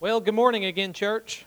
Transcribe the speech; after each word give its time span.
Well, 0.00 0.18
good 0.18 0.32
morning 0.32 0.64
again, 0.64 0.94
church. 0.94 1.44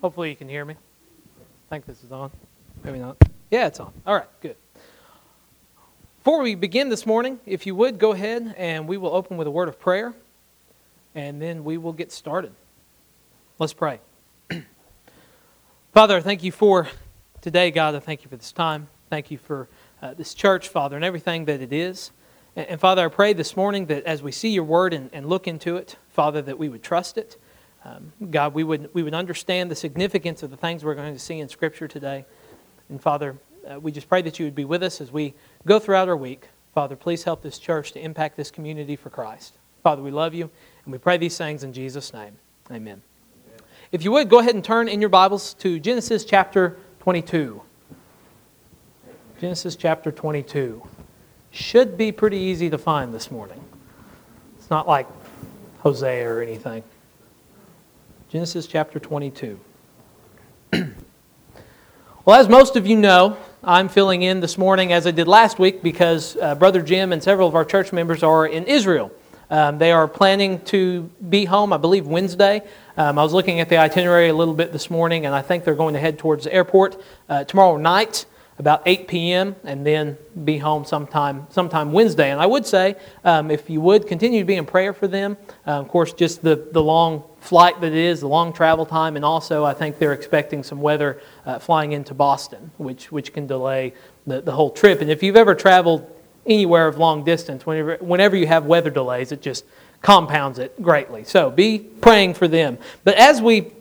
Hopefully, 0.00 0.30
you 0.30 0.36
can 0.36 0.48
hear 0.48 0.64
me. 0.64 0.72
I 0.72 1.68
think 1.68 1.84
this 1.84 2.02
is 2.02 2.10
on. 2.10 2.30
Maybe 2.82 2.98
not. 2.98 3.18
Yeah, 3.50 3.66
it's 3.66 3.78
on. 3.78 3.92
All 4.06 4.14
right, 4.14 4.28
good. 4.40 4.56
Before 6.16 6.40
we 6.40 6.54
begin 6.54 6.88
this 6.88 7.04
morning, 7.04 7.40
if 7.44 7.66
you 7.66 7.74
would 7.74 7.98
go 7.98 8.12
ahead 8.12 8.54
and 8.56 8.88
we 8.88 8.96
will 8.96 9.14
open 9.14 9.36
with 9.36 9.46
a 9.46 9.50
word 9.50 9.68
of 9.68 9.78
prayer, 9.78 10.14
and 11.14 11.42
then 11.42 11.62
we 11.62 11.76
will 11.76 11.92
get 11.92 12.10
started. 12.10 12.52
Let's 13.58 13.74
pray. 13.74 14.00
Father, 15.92 16.22
thank 16.22 16.42
you 16.42 16.52
for 16.52 16.88
today, 17.42 17.70
God. 17.70 17.96
I 17.96 18.00
thank 18.00 18.24
you 18.24 18.30
for 18.30 18.38
this 18.38 18.50
time. 18.50 18.88
Thank 19.10 19.30
you 19.30 19.36
for 19.36 19.68
uh, 20.00 20.14
this 20.14 20.32
church, 20.32 20.70
Father, 20.70 20.96
and 20.96 21.04
everything 21.04 21.44
that 21.44 21.60
it 21.60 21.74
is. 21.74 22.12
And, 22.58 22.80
Father, 22.80 23.04
I 23.04 23.08
pray 23.08 23.34
this 23.34 23.56
morning 23.56 23.86
that 23.86 24.02
as 24.02 24.20
we 24.20 24.32
see 24.32 24.48
your 24.48 24.64
word 24.64 24.92
and, 24.92 25.10
and 25.12 25.26
look 25.26 25.46
into 25.46 25.76
it, 25.76 25.94
Father, 26.10 26.42
that 26.42 26.58
we 26.58 26.68
would 26.68 26.82
trust 26.82 27.16
it. 27.16 27.36
Um, 27.84 28.12
God, 28.32 28.52
we 28.52 28.64
would, 28.64 28.92
we 28.92 29.04
would 29.04 29.14
understand 29.14 29.70
the 29.70 29.76
significance 29.76 30.42
of 30.42 30.50
the 30.50 30.56
things 30.56 30.84
we're 30.84 30.96
going 30.96 31.12
to 31.12 31.20
see 31.20 31.38
in 31.38 31.48
Scripture 31.48 31.86
today. 31.86 32.24
And 32.88 33.00
Father, 33.00 33.36
uh, 33.70 33.78
we 33.78 33.92
just 33.92 34.08
pray 34.08 34.22
that 34.22 34.40
you 34.40 34.46
would 34.46 34.56
be 34.56 34.64
with 34.64 34.82
us 34.82 35.00
as 35.00 35.12
we 35.12 35.34
go 35.66 35.78
throughout 35.78 36.08
our 36.08 36.16
week. 36.16 36.48
Father, 36.74 36.96
please 36.96 37.22
help 37.22 37.42
this 37.42 37.60
church 37.60 37.92
to 37.92 38.00
impact 38.00 38.36
this 38.36 38.50
community 38.50 38.96
for 38.96 39.08
Christ. 39.08 39.54
Father, 39.84 40.02
we 40.02 40.10
love 40.10 40.34
you, 40.34 40.50
and 40.84 40.90
we 40.90 40.98
pray 40.98 41.16
these 41.16 41.38
things 41.38 41.62
in 41.62 41.72
Jesus' 41.72 42.12
name. 42.12 42.38
Amen. 42.72 43.02
If 43.92 44.02
you 44.02 44.10
would, 44.10 44.28
go 44.28 44.40
ahead 44.40 44.56
and 44.56 44.64
turn 44.64 44.88
in 44.88 45.00
your 45.00 45.10
Bibles 45.10 45.54
to 45.54 45.78
Genesis 45.78 46.24
chapter 46.24 46.76
22. 46.98 47.62
Genesis 49.40 49.76
chapter 49.76 50.10
22. 50.10 50.82
Should 51.50 51.96
be 51.96 52.12
pretty 52.12 52.36
easy 52.36 52.70
to 52.70 52.78
find 52.78 53.12
this 53.12 53.30
morning. 53.30 53.64
It's 54.58 54.70
not 54.70 54.86
like 54.86 55.06
Hosea 55.80 56.28
or 56.28 56.42
anything. 56.42 56.82
Genesis 58.28 58.66
chapter 58.66 58.98
22. 58.98 59.58
well, 60.72 62.38
as 62.38 62.48
most 62.48 62.76
of 62.76 62.86
you 62.86 62.96
know, 62.96 63.38
I'm 63.64 63.88
filling 63.88 64.22
in 64.22 64.40
this 64.40 64.58
morning 64.58 64.92
as 64.92 65.06
I 65.06 65.10
did 65.10 65.26
last 65.26 65.58
week 65.58 65.82
because 65.82 66.36
uh, 66.36 66.54
Brother 66.54 66.82
Jim 66.82 67.12
and 67.12 67.22
several 67.22 67.48
of 67.48 67.54
our 67.54 67.64
church 67.64 67.92
members 67.92 68.22
are 68.22 68.46
in 68.46 68.64
Israel. 68.64 69.10
Um, 69.50 69.78
they 69.78 69.92
are 69.92 70.06
planning 70.06 70.60
to 70.66 71.10
be 71.30 71.46
home, 71.46 71.72
I 71.72 71.78
believe, 71.78 72.06
Wednesday. 72.06 72.60
Um, 72.98 73.18
I 73.18 73.22
was 73.22 73.32
looking 73.32 73.60
at 73.60 73.70
the 73.70 73.78
itinerary 73.78 74.28
a 74.28 74.34
little 74.34 74.52
bit 74.52 74.72
this 74.72 74.90
morning, 74.90 75.24
and 75.24 75.34
I 75.34 75.40
think 75.40 75.64
they're 75.64 75.74
going 75.74 75.94
to 75.94 76.00
head 76.00 76.18
towards 76.18 76.44
the 76.44 76.52
airport 76.52 77.00
uh, 77.30 77.44
tomorrow 77.44 77.78
night 77.78 78.26
about 78.58 78.82
8 78.86 79.06
p.m. 79.06 79.56
and 79.64 79.86
then 79.86 80.18
be 80.44 80.58
home 80.58 80.84
sometime 80.84 81.46
sometime 81.50 81.92
Wednesday. 81.92 82.30
And 82.30 82.40
I 82.40 82.46
would 82.46 82.66
say, 82.66 82.96
um, 83.24 83.50
if 83.50 83.70
you 83.70 83.80
would 83.80 84.06
continue 84.06 84.40
to 84.40 84.44
be 84.44 84.56
in 84.56 84.66
prayer 84.66 84.92
for 84.92 85.06
them, 85.06 85.36
uh, 85.66 85.72
of 85.72 85.88
course, 85.88 86.12
just 86.12 86.42
the, 86.42 86.68
the 86.72 86.82
long 86.82 87.22
flight 87.40 87.80
that 87.80 87.92
it 87.92 87.98
is, 87.98 88.20
the 88.20 88.28
long 88.28 88.52
travel 88.52 88.84
time, 88.84 89.16
and 89.16 89.24
also 89.24 89.64
I 89.64 89.74
think 89.74 89.98
they're 89.98 90.12
expecting 90.12 90.62
some 90.62 90.80
weather 90.80 91.22
uh, 91.46 91.58
flying 91.58 91.92
into 91.92 92.14
Boston, 92.14 92.70
which, 92.78 93.12
which 93.12 93.32
can 93.32 93.46
delay 93.46 93.94
the, 94.26 94.40
the 94.40 94.52
whole 94.52 94.70
trip. 94.70 95.00
And 95.00 95.10
if 95.10 95.22
you've 95.22 95.36
ever 95.36 95.54
traveled 95.54 96.10
anywhere 96.46 96.88
of 96.88 96.98
long 96.98 97.24
distance, 97.24 97.64
whenever, 97.64 97.96
whenever 98.00 98.36
you 98.36 98.46
have 98.46 98.66
weather 98.66 98.90
delays, 98.90 99.32
it 99.32 99.40
just 99.40 99.64
compounds 100.02 100.58
it 100.58 100.80
greatly. 100.82 101.24
So 101.24 101.50
be 101.50 101.78
praying 101.78 102.34
for 102.34 102.48
them. 102.48 102.78
But 103.04 103.16
as 103.16 103.40
we 103.40 103.72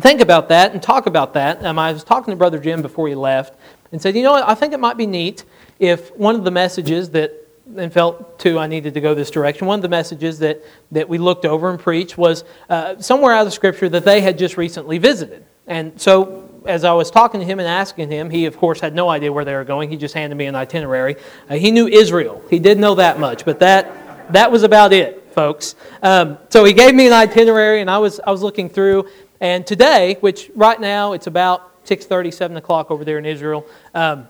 think 0.00 0.20
about 0.20 0.48
that 0.48 0.72
and 0.72 0.82
talk 0.82 1.06
about 1.06 1.34
that, 1.34 1.64
um, 1.64 1.78
I 1.78 1.92
was 1.92 2.04
talking 2.04 2.32
to 2.32 2.36
Brother 2.36 2.58
Jim 2.58 2.82
before 2.82 3.08
he 3.08 3.14
left, 3.14 3.58
and 3.92 4.00
said, 4.00 4.16
you 4.16 4.22
know 4.22 4.32
what, 4.32 4.48
I 4.48 4.54
think 4.54 4.72
it 4.72 4.80
might 4.80 4.96
be 4.96 5.06
neat 5.06 5.44
if 5.78 6.14
one 6.16 6.34
of 6.34 6.44
the 6.44 6.50
messages 6.50 7.10
that, 7.10 7.32
and 7.76 7.92
felt 7.92 8.38
too 8.38 8.58
I 8.58 8.66
needed 8.66 8.94
to 8.94 9.00
go 9.00 9.14
this 9.14 9.30
direction, 9.30 9.66
one 9.66 9.78
of 9.78 9.82
the 9.82 9.88
messages 9.88 10.38
that, 10.38 10.62
that 10.92 11.08
we 11.08 11.18
looked 11.18 11.44
over 11.44 11.70
and 11.70 11.78
preached 11.78 12.16
was 12.16 12.44
uh, 12.68 12.98
somewhere 13.00 13.32
out 13.32 13.46
of 13.46 13.52
Scripture 13.52 13.88
that 13.88 14.04
they 14.04 14.20
had 14.20 14.38
just 14.38 14.56
recently 14.56 14.98
visited. 14.98 15.44
And 15.66 16.00
so 16.00 16.48
as 16.64 16.84
I 16.84 16.92
was 16.92 17.10
talking 17.10 17.40
to 17.40 17.46
him 17.46 17.58
and 17.58 17.68
asking 17.68 18.10
him, 18.10 18.30
he 18.30 18.46
of 18.46 18.56
course 18.56 18.80
had 18.80 18.94
no 18.94 19.08
idea 19.08 19.32
where 19.32 19.44
they 19.44 19.54
were 19.54 19.64
going. 19.64 19.90
He 19.90 19.96
just 19.96 20.14
handed 20.14 20.36
me 20.36 20.46
an 20.46 20.54
itinerary. 20.54 21.16
Uh, 21.48 21.56
he 21.56 21.70
knew 21.70 21.88
Israel. 21.88 22.42
He 22.50 22.58
did 22.58 22.78
know 22.78 22.94
that 22.96 23.18
much, 23.18 23.44
but 23.44 23.58
that, 23.60 24.32
that 24.32 24.50
was 24.50 24.62
about 24.62 24.92
it, 24.92 25.32
folks. 25.32 25.74
Um, 26.02 26.38
so 26.50 26.64
he 26.64 26.72
gave 26.72 26.94
me 26.94 27.06
an 27.06 27.12
itinerary, 27.12 27.80
and 27.80 27.90
I 27.90 27.98
was, 27.98 28.20
I 28.20 28.30
was 28.30 28.42
looking 28.42 28.68
through. 28.68 29.08
And 29.40 29.66
today, 29.66 30.16
which 30.20 30.50
right 30.54 30.80
now 30.80 31.12
it's 31.12 31.26
about 31.26 31.75
6.30, 31.86 32.32
7 32.32 32.56
o'clock 32.56 32.90
over 32.90 33.04
there 33.04 33.18
in 33.18 33.26
Israel. 33.26 33.66
Um, 33.94 34.28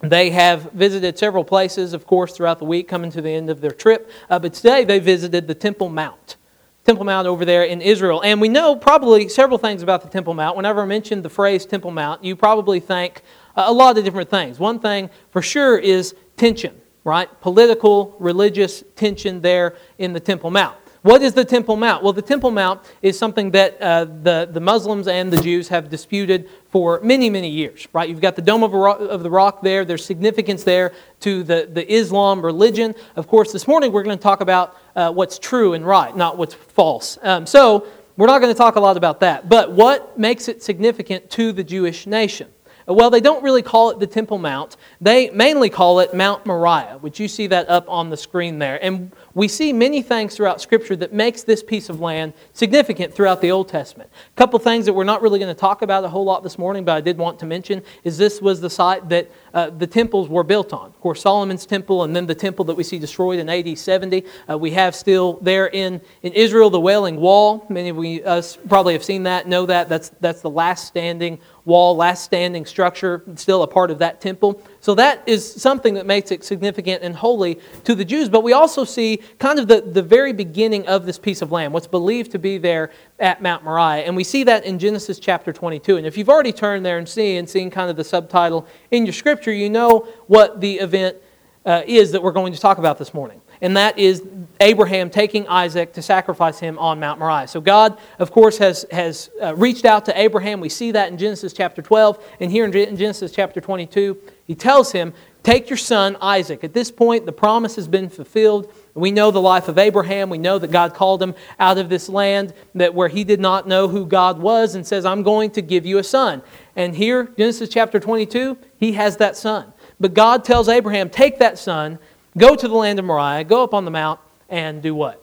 they 0.00 0.30
have 0.30 0.72
visited 0.72 1.16
several 1.16 1.44
places, 1.44 1.92
of 1.92 2.06
course, 2.06 2.32
throughout 2.36 2.58
the 2.58 2.64
week, 2.64 2.88
coming 2.88 3.10
to 3.12 3.22
the 3.22 3.30
end 3.30 3.50
of 3.50 3.60
their 3.60 3.70
trip. 3.70 4.10
Uh, 4.28 4.38
but 4.38 4.52
today 4.52 4.84
they 4.84 4.98
visited 4.98 5.46
the 5.46 5.54
Temple 5.54 5.88
Mount. 5.88 6.36
Temple 6.84 7.04
Mount 7.04 7.28
over 7.28 7.44
there 7.44 7.62
in 7.62 7.80
Israel. 7.80 8.20
And 8.22 8.40
we 8.40 8.48
know 8.48 8.74
probably 8.74 9.28
several 9.28 9.58
things 9.58 9.82
about 9.82 10.02
the 10.02 10.08
Temple 10.08 10.34
Mount. 10.34 10.56
Whenever 10.56 10.82
I 10.82 10.86
mention 10.86 11.22
the 11.22 11.30
phrase 11.30 11.64
Temple 11.64 11.92
Mount, 11.92 12.24
you 12.24 12.34
probably 12.34 12.80
think 12.80 13.22
a 13.54 13.72
lot 13.72 13.96
of 13.96 14.04
different 14.04 14.28
things. 14.30 14.58
One 14.58 14.80
thing 14.80 15.08
for 15.30 15.40
sure 15.40 15.78
is 15.78 16.16
tension, 16.36 16.80
right? 17.04 17.28
Political, 17.40 18.16
religious 18.18 18.82
tension 18.96 19.40
there 19.40 19.76
in 19.98 20.12
the 20.12 20.20
Temple 20.20 20.50
Mount. 20.50 20.76
What 21.02 21.20
is 21.20 21.34
the 21.34 21.44
Temple 21.44 21.74
Mount? 21.74 22.04
Well, 22.04 22.12
the 22.12 22.22
Temple 22.22 22.52
Mount 22.52 22.80
is 23.02 23.18
something 23.18 23.50
that 23.50 23.80
uh, 23.82 24.04
the, 24.04 24.48
the 24.48 24.60
Muslims 24.60 25.08
and 25.08 25.32
the 25.32 25.42
Jews 25.42 25.66
have 25.66 25.90
disputed 25.90 26.48
for 26.70 27.00
many, 27.02 27.28
many 27.28 27.48
years, 27.48 27.88
right? 27.92 28.08
You've 28.08 28.20
got 28.20 28.36
the 28.36 28.42
Dome 28.42 28.62
of, 28.62 28.72
of 28.72 29.24
the 29.24 29.30
Rock 29.30 29.62
there. 29.62 29.84
There's 29.84 30.04
significance 30.04 30.62
there 30.62 30.92
to 31.20 31.42
the, 31.42 31.68
the 31.70 31.92
Islam 31.92 32.40
religion. 32.40 32.94
Of 33.16 33.26
course, 33.26 33.50
this 33.50 33.66
morning 33.66 33.90
we're 33.90 34.04
going 34.04 34.16
to 34.16 34.22
talk 34.22 34.40
about 34.40 34.76
uh, 34.94 35.10
what's 35.10 35.40
true 35.40 35.72
and 35.72 35.84
right, 35.84 36.16
not 36.16 36.38
what's 36.38 36.54
false. 36.54 37.18
Um, 37.22 37.46
so 37.46 37.84
we're 38.16 38.28
not 38.28 38.40
going 38.40 38.54
to 38.54 38.58
talk 38.58 38.76
a 38.76 38.80
lot 38.80 38.96
about 38.96 39.18
that. 39.20 39.48
But 39.48 39.72
what 39.72 40.16
makes 40.16 40.46
it 40.46 40.62
significant 40.62 41.28
to 41.30 41.50
the 41.50 41.64
Jewish 41.64 42.06
nation? 42.06 42.48
Well, 42.86 43.10
they 43.10 43.20
don't 43.20 43.42
really 43.42 43.62
call 43.62 43.90
it 43.90 44.00
the 44.00 44.06
Temple 44.06 44.38
Mount. 44.38 44.76
They 45.00 45.30
mainly 45.30 45.70
call 45.70 46.00
it 46.00 46.14
Mount 46.14 46.44
Moriah, 46.46 46.98
which 47.00 47.20
you 47.20 47.28
see 47.28 47.46
that 47.48 47.68
up 47.68 47.88
on 47.88 48.10
the 48.10 48.16
screen 48.16 48.58
there. 48.58 48.82
And 48.84 49.12
we 49.34 49.48
see 49.48 49.72
many 49.72 50.02
things 50.02 50.36
throughout 50.36 50.60
Scripture 50.60 50.96
that 50.96 51.12
makes 51.12 51.42
this 51.42 51.62
piece 51.62 51.88
of 51.88 52.00
land 52.00 52.34
significant 52.52 53.14
throughout 53.14 53.40
the 53.40 53.50
Old 53.50 53.68
Testament. 53.68 54.10
A 54.34 54.36
couple 54.36 54.58
things 54.58 54.86
that 54.86 54.92
we're 54.92 55.04
not 55.04 55.22
really 55.22 55.38
going 55.38 55.54
to 55.54 55.58
talk 55.58 55.82
about 55.82 56.04
a 56.04 56.08
whole 56.08 56.24
lot 56.24 56.42
this 56.42 56.58
morning, 56.58 56.84
but 56.84 56.96
I 56.96 57.00
did 57.00 57.16
want 57.16 57.38
to 57.40 57.46
mention 57.46 57.82
is 58.04 58.18
this 58.18 58.42
was 58.42 58.60
the 58.60 58.70
site 58.70 59.08
that 59.08 59.30
uh, 59.54 59.70
the 59.70 59.86
temples 59.86 60.28
were 60.28 60.44
built 60.44 60.72
on. 60.72 60.86
Of 60.86 61.00
course, 61.00 61.22
Solomon's 61.22 61.64
temple 61.64 62.04
and 62.04 62.14
then 62.14 62.26
the 62.26 62.34
temple 62.34 62.64
that 62.66 62.74
we 62.74 62.84
see 62.84 62.98
destroyed 62.98 63.38
in 63.38 63.48
AD 63.48 63.78
70. 63.78 64.24
Uh, 64.48 64.58
we 64.58 64.72
have 64.72 64.94
still 64.94 65.38
there 65.40 65.68
in, 65.68 66.00
in 66.22 66.32
Israel 66.32 66.70
the 66.70 66.80
Wailing 66.80 67.16
Wall. 67.16 67.64
Many 67.68 67.88
of 67.88 67.98
us 68.26 68.58
probably 68.68 68.92
have 68.92 69.04
seen 69.04 69.22
that, 69.24 69.48
know 69.48 69.66
that. 69.66 69.88
That's, 69.88 70.10
that's 70.20 70.42
the 70.42 70.50
last 70.50 70.86
standing 70.86 71.38
wall, 71.64 71.96
last 71.96 72.24
standing 72.24 72.66
structure, 72.66 73.22
still 73.36 73.62
a 73.62 73.66
part 73.66 73.90
of 73.90 73.98
that 73.98 74.20
temple. 74.20 74.62
So 74.82 74.96
that 74.96 75.22
is 75.26 75.48
something 75.48 75.94
that 75.94 76.06
makes 76.06 76.32
it 76.32 76.42
significant 76.42 77.04
and 77.04 77.14
holy 77.14 77.60
to 77.84 77.94
the 77.94 78.04
Jews. 78.04 78.28
But 78.28 78.42
we 78.42 78.52
also 78.52 78.84
see 78.84 79.20
kind 79.38 79.60
of 79.60 79.68
the, 79.68 79.80
the 79.80 80.02
very 80.02 80.32
beginning 80.32 80.88
of 80.88 81.06
this 81.06 81.20
piece 81.20 81.40
of 81.40 81.52
land, 81.52 81.72
what's 81.72 81.86
believed 81.86 82.32
to 82.32 82.38
be 82.40 82.58
there 82.58 82.90
at 83.20 83.40
Mount 83.40 83.62
Moriah. 83.62 84.02
And 84.04 84.16
we 84.16 84.24
see 84.24 84.42
that 84.42 84.64
in 84.64 84.80
Genesis 84.80 85.20
chapter 85.20 85.52
22. 85.52 85.98
And 85.98 86.06
if 86.06 86.18
you've 86.18 86.28
already 86.28 86.52
turned 86.52 86.84
there 86.84 86.98
and 86.98 87.08
seen, 87.08 87.38
and 87.38 87.48
seen 87.48 87.70
kind 87.70 87.90
of 87.90 87.96
the 87.96 88.02
subtitle 88.02 88.66
in 88.90 89.06
your 89.06 89.12
scripture, 89.12 89.52
you 89.52 89.70
know 89.70 90.00
what 90.26 90.60
the 90.60 90.80
event 90.80 91.16
uh, 91.64 91.82
is 91.86 92.10
that 92.10 92.20
we're 92.20 92.32
going 92.32 92.52
to 92.52 92.58
talk 92.58 92.78
about 92.78 92.98
this 92.98 93.14
morning 93.14 93.40
and 93.62 93.76
that 93.76 93.96
is 93.96 94.24
Abraham 94.60 95.08
taking 95.08 95.46
Isaac 95.46 95.92
to 95.92 96.02
sacrifice 96.02 96.58
him 96.58 96.78
on 96.80 96.98
Mount 96.98 97.20
Moriah. 97.20 97.46
So 97.46 97.60
God, 97.60 97.96
of 98.18 98.32
course, 98.32 98.58
has, 98.58 98.84
has 98.90 99.30
uh, 99.40 99.54
reached 99.54 99.84
out 99.84 100.04
to 100.06 100.20
Abraham. 100.20 100.60
We 100.60 100.68
see 100.68 100.90
that 100.90 101.10
in 101.10 101.16
Genesis 101.16 101.52
chapter 101.52 101.80
12, 101.80 102.22
and 102.40 102.50
here 102.50 102.64
in 102.64 102.96
Genesis 102.96 103.30
chapter 103.30 103.60
22, 103.60 104.18
he 104.46 104.54
tells 104.54 104.92
him, 104.92 105.12
Take 105.42 105.68
your 105.68 105.76
son 105.76 106.16
Isaac. 106.20 106.62
At 106.62 106.72
this 106.72 106.92
point, 106.92 107.26
the 107.26 107.32
promise 107.32 107.74
has 107.74 107.88
been 107.88 108.08
fulfilled. 108.08 108.72
We 108.94 109.10
know 109.10 109.32
the 109.32 109.40
life 109.40 109.66
of 109.66 109.76
Abraham. 109.76 110.30
We 110.30 110.38
know 110.38 110.56
that 110.60 110.70
God 110.70 110.94
called 110.94 111.20
him 111.20 111.34
out 111.58 111.78
of 111.78 111.88
this 111.88 112.08
land 112.08 112.54
that 112.76 112.94
where 112.94 113.08
he 113.08 113.24
did 113.24 113.40
not 113.40 113.66
know 113.66 113.88
who 113.88 114.06
God 114.06 114.38
was 114.38 114.76
and 114.76 114.86
says, 114.86 115.04
I'm 115.04 115.24
going 115.24 115.50
to 115.52 115.62
give 115.62 115.84
you 115.84 115.98
a 115.98 116.04
son. 116.04 116.42
And 116.76 116.94
here, 116.94 117.24
Genesis 117.36 117.68
chapter 117.68 117.98
22, 117.98 118.56
he 118.78 118.92
has 118.92 119.16
that 119.16 119.36
son. 119.36 119.72
But 119.98 120.14
God 120.14 120.44
tells 120.44 120.68
Abraham, 120.68 121.10
Take 121.10 121.40
that 121.40 121.58
son 121.58 121.98
Go 122.36 122.56
to 122.56 122.68
the 122.68 122.74
land 122.74 122.98
of 122.98 123.04
Moriah, 123.04 123.44
go 123.44 123.62
up 123.62 123.74
on 123.74 123.84
the 123.84 123.90
mount, 123.90 124.18
and 124.48 124.82
do 124.82 124.94
what? 124.94 125.22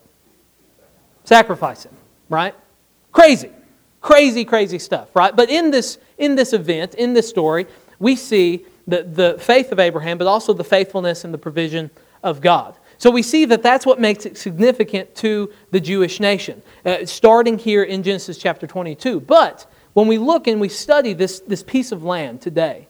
Sacrifice 1.24 1.86
him, 1.86 1.94
right? 2.30 2.56
Crazy. 3.12 3.50
Crazy, 4.02 4.46
crazy 4.46 4.80
stuff, 4.80 5.10
right? 5.16 5.36
But 5.36 5.50
in 5.50 5.72
this, 5.72 5.98
in 6.18 6.36
this 6.36 6.54
event, 6.54 6.94
in 6.96 7.14
this 7.14 7.28
story, 7.28 7.68
we 8.00 8.16
see 8.16 8.66
the, 8.90 9.04
the 9.04 9.38
faith 9.40 9.72
of 9.72 9.80
Abraham, 9.80 10.18
but 10.18 10.28
also 10.28 10.54
the 10.54 10.64
faithfulness 10.64 11.24
and 11.24 11.34
the 11.34 11.38
provision 11.38 11.90
of 12.24 12.42
God. 12.42 12.76
So 12.98 13.10
we 13.10 13.24
see 13.24 13.46
that 13.46 13.64
that's 13.64 13.86
what 13.86 14.00
makes 14.00 14.26
it 14.26 14.38
significant 14.38 15.16
to 15.16 15.52
the 15.72 15.80
Jewish 15.80 16.20
nation, 16.20 16.62
uh, 16.86 17.06
starting 17.06 17.58
here 17.58 17.84
in 17.84 18.04
Genesis 18.04 18.38
chapter 18.38 18.68
22. 18.68 19.22
But 19.22 19.66
when 19.94 20.08
we 20.08 20.18
look 20.18 20.48
and 20.48 20.60
we 20.60 20.68
study 20.68 21.14
this, 21.14 21.40
this 21.40 21.64
piece 21.64 21.94
of 21.94 22.04
land 22.04 22.42
today, 22.42 22.88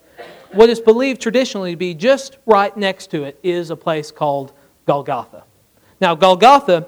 what 0.51 0.69
is 0.69 0.79
believed 0.79 1.21
traditionally 1.21 1.71
to 1.71 1.77
be 1.77 1.93
just 1.93 2.37
right 2.47 2.75
next 2.75 3.11
to 3.11 3.23
it 3.23 3.39
is 3.43 3.69
a 3.69 3.75
place 3.75 4.09
called 4.09 4.51
Golgotha. 4.87 5.43
Now, 6.01 6.15
Golgotha, 6.15 6.87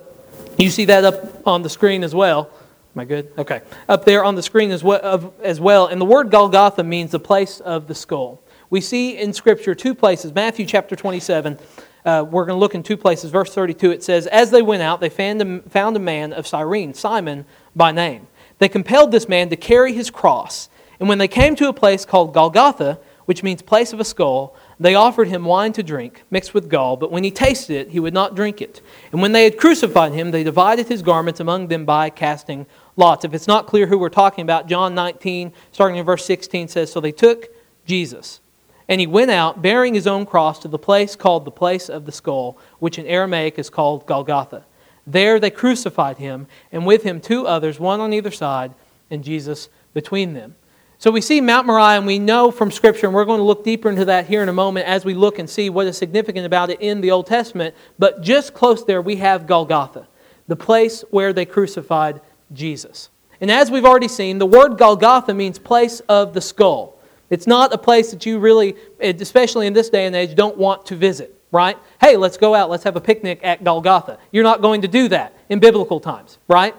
you 0.58 0.72
see 0.72 0.86
that 0.86 1.04
up 1.04 1.46
on 1.48 1.62
the 1.62 1.70
screen 1.70 2.04
as 2.04 2.16
well. 2.16 2.50
Am 2.96 3.02
I 3.02 3.06
good? 3.06 3.32
Okay. 3.38 3.62
Up 3.88 4.04
there 4.04 4.24
on 4.24 4.36
the 4.36 4.42
screen 4.42 4.72
as 4.72 4.84
well, 4.84 5.34
as 5.44 5.62
well. 5.62 5.88
And 5.88 6.02
the 6.02 6.06
word 6.06 6.32
Golgotha 6.32 6.84
means 6.84 7.12
the 7.12 7.20
place 7.20 7.60
of 7.60 7.88
the 7.88 7.96
skull. 7.96 8.41
We 8.72 8.80
see 8.80 9.18
in 9.18 9.34
Scripture 9.34 9.76
two 9.76 9.94
places. 9.94 10.34
Matthew 10.34 10.66
chapter 10.66 10.96
27, 10.96 11.60
uh, 12.06 12.26
we're 12.28 12.46
going 12.46 12.56
to 12.56 12.60
look 12.60 12.74
in 12.74 12.84
two 12.84 12.96
places. 12.96 13.30
Verse 13.30 13.54
32, 13.54 13.92
it 13.92 14.02
says, 14.02 14.28
As 14.28 14.50
they 14.50 14.62
went 14.62 14.82
out, 14.82 15.02
they 15.02 15.10
found 15.10 15.42
a, 15.42 15.62
found 15.70 15.98
a 15.98 16.00
man 16.00 16.32
of 16.32 16.48
Cyrene, 16.48 16.94
Simon 16.94 17.44
by 17.76 17.92
name. 17.92 18.28
They 18.60 18.70
compelled 18.70 19.12
this 19.12 19.28
man 19.28 19.50
to 19.50 19.58
carry 19.58 19.92
his 19.92 20.10
cross. 20.10 20.70
And 21.02 21.10
when 21.10 21.18
they 21.18 21.28
came 21.28 21.54
to 21.58 21.68
a 21.68 21.74
place 21.74 22.06
called 22.06 22.34
Golgotha, 22.34 22.98
which 23.26 23.44
means 23.44 23.62
place 23.62 23.92
of 23.92 24.00
a 24.00 24.06
skull, 24.06 24.56
they 24.80 24.96
offered 24.96 25.28
him 25.28 25.44
wine 25.44 25.74
to 25.74 25.84
drink, 25.84 26.24
mixed 26.32 26.54
with 26.54 26.70
gall, 26.70 26.96
but 26.96 27.12
when 27.12 27.26
he 27.26 27.32
tasted 27.32 27.76
it, 27.76 27.90
he 27.90 28.00
would 28.00 28.14
not 28.14 28.36
drink 28.36 28.62
it. 28.62 28.82
And 29.12 29.22
when 29.22 29.34
they 29.34 29.44
had 29.44 29.58
crucified 29.58 30.14
him, 30.14 30.32
they 30.32 30.46
divided 30.46 30.88
his 30.88 31.02
garments 31.02 31.42
among 31.42 31.68
them 31.68 31.84
by 31.84 32.10
casting 32.10 32.66
lots. 32.96 33.26
If 33.26 33.34
it's 33.34 33.48
not 33.48 33.68
clear 33.68 33.88
who 33.88 33.98
we're 33.98 34.08
talking 34.08 34.44
about, 34.44 34.68
John 34.68 34.96
19, 34.96 35.52
starting 35.74 35.98
in 35.98 36.06
verse 36.06 36.24
16, 36.24 36.70
says 36.70 36.90
So 36.90 37.02
they 37.02 37.12
took 37.12 37.50
Jesus, 37.86 38.40
and 38.88 39.00
he 39.00 39.08
went 39.08 39.32
out 39.32 39.62
bearing 39.62 39.94
his 39.94 40.08
own 40.08 40.26
cross 40.26 40.60
to 40.60 40.68
the 40.68 40.80
place 40.80 41.16
called 41.16 41.46
the 41.46 41.52
place 41.52 41.90
of 41.90 42.06
the 42.06 42.12
skull, 42.12 42.58
which 42.80 43.00
in 43.00 43.06
Aramaic 43.06 43.58
is 43.58 43.70
called 43.70 44.06
Golgotha. 44.06 44.66
There 45.08 45.40
they 45.40 45.50
crucified 45.50 46.18
him, 46.18 46.48
and 46.72 46.86
with 46.86 47.04
him 47.04 47.20
two 47.20 47.48
others, 47.48 47.80
one 47.80 48.00
on 48.00 48.14
either 48.14 48.32
side, 48.32 48.74
and 49.10 49.24
Jesus 49.24 49.70
between 49.94 50.34
them. 50.34 50.56
So 51.00 51.10
we 51.10 51.22
see 51.22 51.42
Mount 51.42 51.66
Moriah, 51.66 51.98
and 51.98 52.06
we 52.06 52.20
know 52.20 52.52
from 52.52 52.70
Scripture, 52.70 53.08
and 53.08 53.16
we're 53.16 53.26
going 53.26 53.40
to 53.40 53.44
look 53.44 53.64
deeper 53.64 53.90
into 53.90 54.06
that 54.06 54.28
here 54.28 54.44
in 54.44 54.50
a 54.50 54.54
moment 54.54 54.88
as 54.88 55.04
we 55.04 55.16
look 55.16 55.40
and 55.40 55.50
see 55.50 55.70
what 55.70 55.88
is 55.88 55.98
significant 55.98 56.46
about 56.46 56.70
it 56.70 56.80
in 56.80 57.02
the 57.02 57.10
Old 57.10 57.26
Testament. 57.26 57.74
But 57.98 58.22
just 58.22 58.54
close 58.54 58.86
there, 58.86 59.02
we 59.02 59.16
have 59.16 59.48
Golgotha, 59.48 60.08
the 60.48 60.56
place 60.56 61.04
where 61.10 61.34
they 61.34 61.46
crucified 61.46 62.22
Jesus. 62.54 63.10
And 63.42 63.50
as 63.50 63.72
we've 63.72 63.86
already 63.86 64.08
seen, 64.08 64.38
the 64.38 64.46
word 64.46 64.78
Golgotha 64.78 65.34
means 65.34 65.58
place 65.58 66.02
of 66.02 66.36
the 66.36 66.42
skull. 66.42 67.01
It's 67.32 67.48
not 67.48 67.74
a 67.74 67.78
place 67.78 68.12
that 68.12 68.26
you 68.26 68.40
really, 68.40 68.76
especially 69.00 69.66
in 69.66 69.74
this 69.74 69.90
day 69.90 70.06
and 70.06 70.16
age, 70.16 70.36
don't 70.36 70.58
want 70.58 70.86
to 70.88 70.96
visit, 70.98 71.34
right? 71.52 71.78
Hey, 72.00 72.18
let's 72.18 72.38
go 72.38 72.54
out, 72.54 72.70
let's 72.70 72.84
have 72.84 72.98
a 72.98 73.02
picnic 73.02 73.40
at 73.42 73.64
Golgotha. 73.64 74.20
You're 74.32 74.44
not 74.44 74.62
going 74.62 74.82
to 74.82 74.88
do 74.90 75.08
that 75.08 75.34
in 75.48 75.60
biblical 75.60 76.02
times, 76.02 76.38
right? 76.50 76.76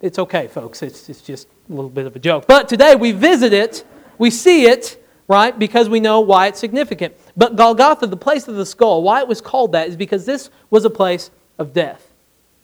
It's 0.00 0.18
okay, 0.18 0.48
folks. 0.48 0.82
It's, 0.82 1.08
it's 1.10 1.20
just 1.20 1.48
a 1.68 1.72
little 1.72 1.90
bit 1.90 2.06
of 2.06 2.16
a 2.16 2.18
joke. 2.18 2.46
But 2.46 2.66
today 2.66 2.96
we 2.96 3.12
visit 3.12 3.52
it, 3.52 3.84
we 4.16 4.30
see 4.30 4.64
it, 4.64 5.04
right, 5.28 5.56
because 5.58 5.90
we 5.90 6.00
know 6.00 6.20
why 6.20 6.46
it's 6.46 6.58
significant. 6.58 7.14
But 7.36 7.56
Golgotha, 7.56 8.06
the 8.06 8.16
place 8.16 8.48
of 8.48 8.56
the 8.56 8.64
skull, 8.64 9.02
why 9.02 9.20
it 9.20 9.28
was 9.28 9.42
called 9.42 9.72
that 9.72 9.88
is 9.88 9.96
because 9.96 10.24
this 10.24 10.48
was 10.70 10.86
a 10.86 10.90
place 10.90 11.30
of 11.58 11.74
death. 11.74 12.10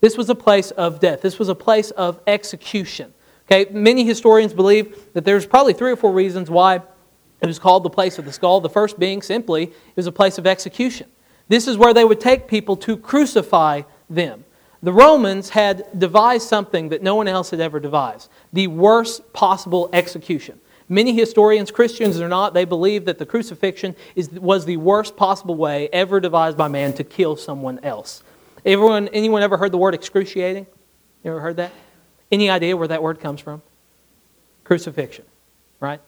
This 0.01 0.17
was 0.17 0.31
a 0.31 0.35
place 0.35 0.71
of 0.71 1.01
death. 1.01 1.21
This 1.21 1.39
was 1.39 1.51
a 1.51 1.55
place 1.55 1.91
of 1.91 2.19
execution. 2.27 3.13
Okay, 3.47 3.71
many 3.73 4.07
historians 4.07 4.55
believe 4.55 5.13
that 5.13 5.25
there's 5.27 5.45
probably 5.45 5.75
three 5.75 5.91
or 5.91 5.97
four 5.97 6.13
reasons 6.13 6.49
why 6.49 6.81
it 7.41 7.47
was 7.47 7.59
called 7.59 7.83
the 7.83 7.91
place 7.91 8.19
of 8.19 8.25
the 8.25 8.33
skull. 8.33 8.61
The 8.61 8.69
first 8.69 8.99
being 8.99 9.23
simply 9.23 9.65
it 9.65 9.97
was 9.97 10.07
a 10.07 10.13
place 10.13 10.39
of 10.39 10.47
execution. 10.47 11.09
This 11.49 11.67
is 11.67 11.77
where 11.77 11.95
they 11.95 12.05
would 12.05 12.21
take 12.21 12.47
people 12.47 12.77
to 12.79 12.97
crucify 12.97 13.83
them. 14.09 14.45
The 14.83 14.93
Romans 14.93 15.51
had 15.51 15.87
devised 15.99 16.49
something 16.49 16.89
that 16.89 17.03
no 17.03 17.15
one 17.15 17.29
else 17.29 17.51
had 17.51 17.61
ever 17.61 17.81
devised 17.81 18.31
the 18.53 18.67
worst 18.67 19.33
possible 19.33 19.91
execution. 19.93 20.61
Many 20.89 21.15
historians, 21.15 21.71
Christians 21.71 22.21
or 22.21 22.29
not, 22.29 22.53
they 22.53 22.65
believe 22.65 23.05
that 23.05 23.19
the 23.19 23.27
crucifixion 23.27 23.95
is, 24.17 24.31
was 24.31 24.65
the 24.65 24.77
worst 24.77 25.17
possible 25.17 25.55
way 25.55 25.89
ever 25.93 26.19
devised 26.19 26.57
by 26.57 26.67
man 26.67 26.93
to 26.95 27.05
kill 27.05 27.37
someone 27.37 27.79
else. 27.85 28.25
Everyone, 28.65 29.09
anyone 29.09 29.43
ever 29.43 29.57
heard 29.57 29.71
the 29.71 29.79
word 29.79 29.95
excruciating? 29.95 30.67
You 31.23 31.31
ever 31.31 31.41
heard 31.41 31.57
that? 31.59 31.71
Any 32.33 32.51
idea 32.51 32.77
where 32.77 32.89
that 32.89 33.03
word 33.03 33.21
comes 33.21 33.41
from? 33.41 33.63
Crucifixion, 34.65 35.25
right? 35.79 36.01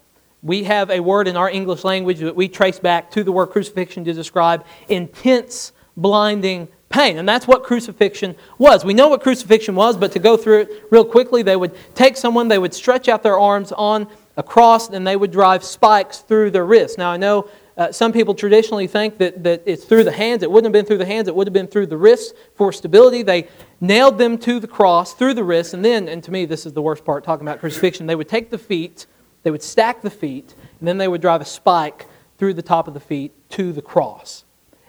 We 0.43 0.65
have 0.65 0.91
a 0.91 0.99
word 0.99 1.29
in 1.29 1.37
our 1.37 1.49
English 1.49 1.85
language 1.85 2.19
that 2.19 2.35
we 2.35 2.49
trace 2.49 2.81
back 2.81 3.13
to 3.13 3.23
the 3.23 3.31
word 3.31 3.47
crucifixion 3.47 4.05
to 4.05 4.13
describe 4.13 4.67
intense, 4.89 5.73
blinding 5.97 6.67
pain. 6.89 7.19
And 7.19 7.29
that's 7.29 7.47
what 7.47 7.63
crucifixion 7.63 8.35
was. 8.59 8.85
We 8.85 8.93
know 8.93 9.07
what 9.09 9.23
crucifixion 9.23 9.77
was, 9.77 9.97
but 9.97 10.11
to 10.13 10.19
go 10.19 10.37
through 10.37 10.63
it 10.63 10.85
real 10.91 11.05
quickly, 11.05 11.43
they 11.43 11.55
would 11.55 11.75
take 11.95 12.17
someone, 12.17 12.49
they 12.49 12.59
would 12.59 12.75
stretch 12.75 13.09
out 13.09 13.23
their 13.23 13.39
arms 13.39 13.71
on 13.73 14.09
a 14.37 14.43
cross, 14.43 14.91
and 14.91 15.07
they 15.07 15.15
would 15.15 15.31
drive 15.31 15.63
spikes 15.63 16.19
through 16.19 16.51
their 16.51 16.67
wrists. 16.67 16.99
Now, 16.99 17.13
I 17.13 17.17
know 17.17 17.49
uh, 17.77 17.93
some 17.93 18.13
people 18.13 18.35
traditionally 18.35 18.87
think 18.87 19.19
that, 19.19 19.45
that 19.45 19.63
it's 19.65 19.85
through 19.85 20.05
the 20.05 20.13
hands. 20.13 20.43
It 20.43 20.51
wouldn't 20.51 20.67
have 20.67 20.73
been 20.73 20.87
through 20.87 20.99
the 20.99 21.07
hands, 21.07 21.29
it 21.29 21.37
would 21.37 21.47
have 21.47 21.55
been 21.55 21.69
through 21.69 21.87
the 21.87 21.97
wrists 21.97 22.33
for 22.55 22.73
stability. 22.73 23.23
They 23.23 23.49
nailed 23.81 24.19
them 24.19 24.39
to 24.39 24.59
the 24.59 24.67
cross 24.67 25.15
through 25.15 25.35
the 25.35 25.45
wrists, 25.45 25.73
and 25.73 25.85
then, 25.85 26.09
and 26.09 26.23
to 26.25 26.31
me, 26.31 26.47
this 26.47 26.67
is 26.67 26.73
the 26.73 26.83
worst 26.83 27.05
part 27.05 27.23
talking 27.25 27.47
about 27.47 27.61
crucifixion, 27.61 28.07
they 28.07 28.17
would 28.17 28.29
take 28.29 28.51
the 28.51 28.59
feet, 28.59 29.07
they 29.43 29.51
would 29.51 29.63
stack 29.63 30.03
the 30.03 30.11
feet, 30.11 30.55
and 30.79 30.89
then 30.89 30.99
they 30.99 31.09
would 31.09 31.21
drive 31.21 31.41
a 31.41 31.45
spike 31.45 32.07
through 32.39 32.55
the 32.55 32.63
top 32.63 32.89
of 32.89 32.95
the 32.95 33.01
feet 33.01 33.33
to 33.51 33.73
the 33.73 33.83
cross. 33.83 34.45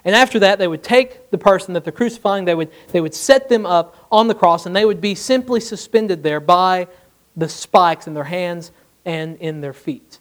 And 0.05 0.15
after 0.15 0.39
that, 0.39 0.59
they 0.59 0.67
would 0.67 0.83
take 0.83 1.31
the 1.31 1.37
person 1.37 1.73
that 1.73 1.83
they're 1.83 1.93
crucifying, 1.93 2.45
they 2.45 2.55
would, 2.55 2.71
they 2.91 2.99
would 2.99 3.13
set 3.13 3.49
them 3.49 3.65
up 3.65 3.95
on 4.11 4.27
the 4.27 4.35
cross, 4.35 4.65
and 4.65 4.75
they 4.75 4.85
would 4.85 5.01
be 5.01 5.15
simply 5.15 5.59
suspended 5.59 6.23
there 6.23 6.39
by 6.39 6.87
the 7.35 7.47
spikes 7.47 8.05
in 8.07 8.13
their 8.13 8.25
hands 8.25 8.71
and 9.05 9.37
in 9.37 9.61
their 9.61 9.73
feet. 9.73 10.19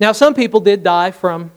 Now, 0.00 0.12
some 0.12 0.34
people 0.34 0.60
did 0.60 0.82
die 0.82 1.12
from 1.12 1.52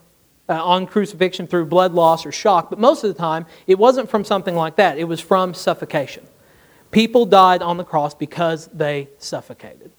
uh, 0.48 0.64
on 0.64 0.86
crucifixion 0.86 1.48
through 1.48 1.66
blood 1.66 1.94
loss 1.94 2.26
or 2.26 2.32
shock, 2.32 2.70
but 2.70 2.78
most 2.78 3.04
of 3.04 3.14
the 3.14 3.20
time 3.20 3.46
it 3.66 3.80
wasn't 3.80 4.10
from 4.10 4.24
something 4.24 4.56
like 4.56 4.76
that. 4.76 4.98
It 4.98 5.06
was 5.06 5.20
from 5.20 5.54
suffocation. 5.54 6.28
People 6.92 7.26
died 7.26 7.62
on 7.62 7.78
the 7.78 7.84
cross 7.84 8.14
because 8.14 8.68
they 8.68 9.10
suffocated, 9.18 9.92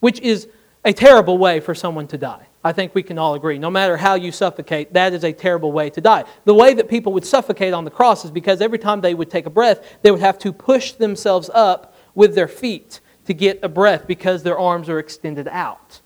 which 0.00 0.20
is 0.20 0.46
a 0.84 0.92
terrible 0.92 1.38
way 1.38 1.60
for 1.60 1.74
someone 1.74 2.06
to 2.08 2.18
die. 2.18 2.46
I 2.64 2.72
think 2.72 2.94
we 2.94 3.02
can 3.02 3.18
all 3.18 3.34
agree. 3.34 3.58
No 3.58 3.70
matter 3.70 3.96
how 3.96 4.14
you 4.14 4.32
suffocate, 4.32 4.92
that 4.92 5.12
is 5.12 5.24
a 5.24 5.32
terrible 5.32 5.72
way 5.72 5.90
to 5.90 6.00
die. 6.00 6.24
The 6.44 6.54
way 6.54 6.74
that 6.74 6.88
people 6.88 7.12
would 7.12 7.24
suffocate 7.24 7.72
on 7.72 7.84
the 7.84 7.90
cross 7.90 8.24
is 8.24 8.30
because 8.30 8.60
every 8.60 8.78
time 8.78 9.00
they 9.00 9.14
would 9.14 9.30
take 9.30 9.46
a 9.46 9.50
breath, 9.50 9.98
they 10.02 10.10
would 10.10 10.20
have 10.20 10.38
to 10.40 10.52
push 10.52 10.92
themselves 10.92 11.50
up 11.54 11.94
with 12.14 12.34
their 12.34 12.48
feet 12.48 13.00
to 13.26 13.34
get 13.34 13.60
a 13.62 13.68
breath 13.68 14.06
because 14.06 14.42
their 14.42 14.58
arms 14.58 14.88
are 14.88 14.98
extended 14.98 15.46
out. 15.48 16.00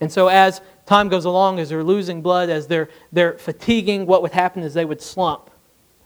And 0.00 0.12
so, 0.12 0.28
as 0.28 0.60
time 0.84 1.08
goes 1.08 1.24
along, 1.24 1.58
as 1.58 1.70
they're 1.70 1.82
losing 1.82 2.22
blood, 2.22 2.50
as 2.50 2.66
they're, 2.66 2.88
they're 3.12 3.38
fatiguing, 3.38 4.06
what 4.06 4.22
would 4.22 4.32
happen 4.32 4.62
is 4.62 4.74
they 4.74 4.84
would 4.84 5.00
slump. 5.00 5.50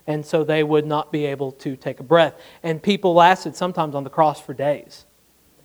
And 0.07 0.25
so 0.25 0.43
they 0.43 0.65
would 0.65 0.87
not 0.87 1.13
be 1.13 1.27
able 1.27 1.53
to 1.53 1.77
take 1.77 2.01
a 2.01 2.03
breath. 2.03 2.35
And 2.63 2.83
people 2.83 3.15
lasted 3.15 3.55
sometimes 3.55 3.95
on 3.95 4.05
the 4.05 4.11
cross 4.11 4.41
for 4.41 4.55
days. 4.55 5.05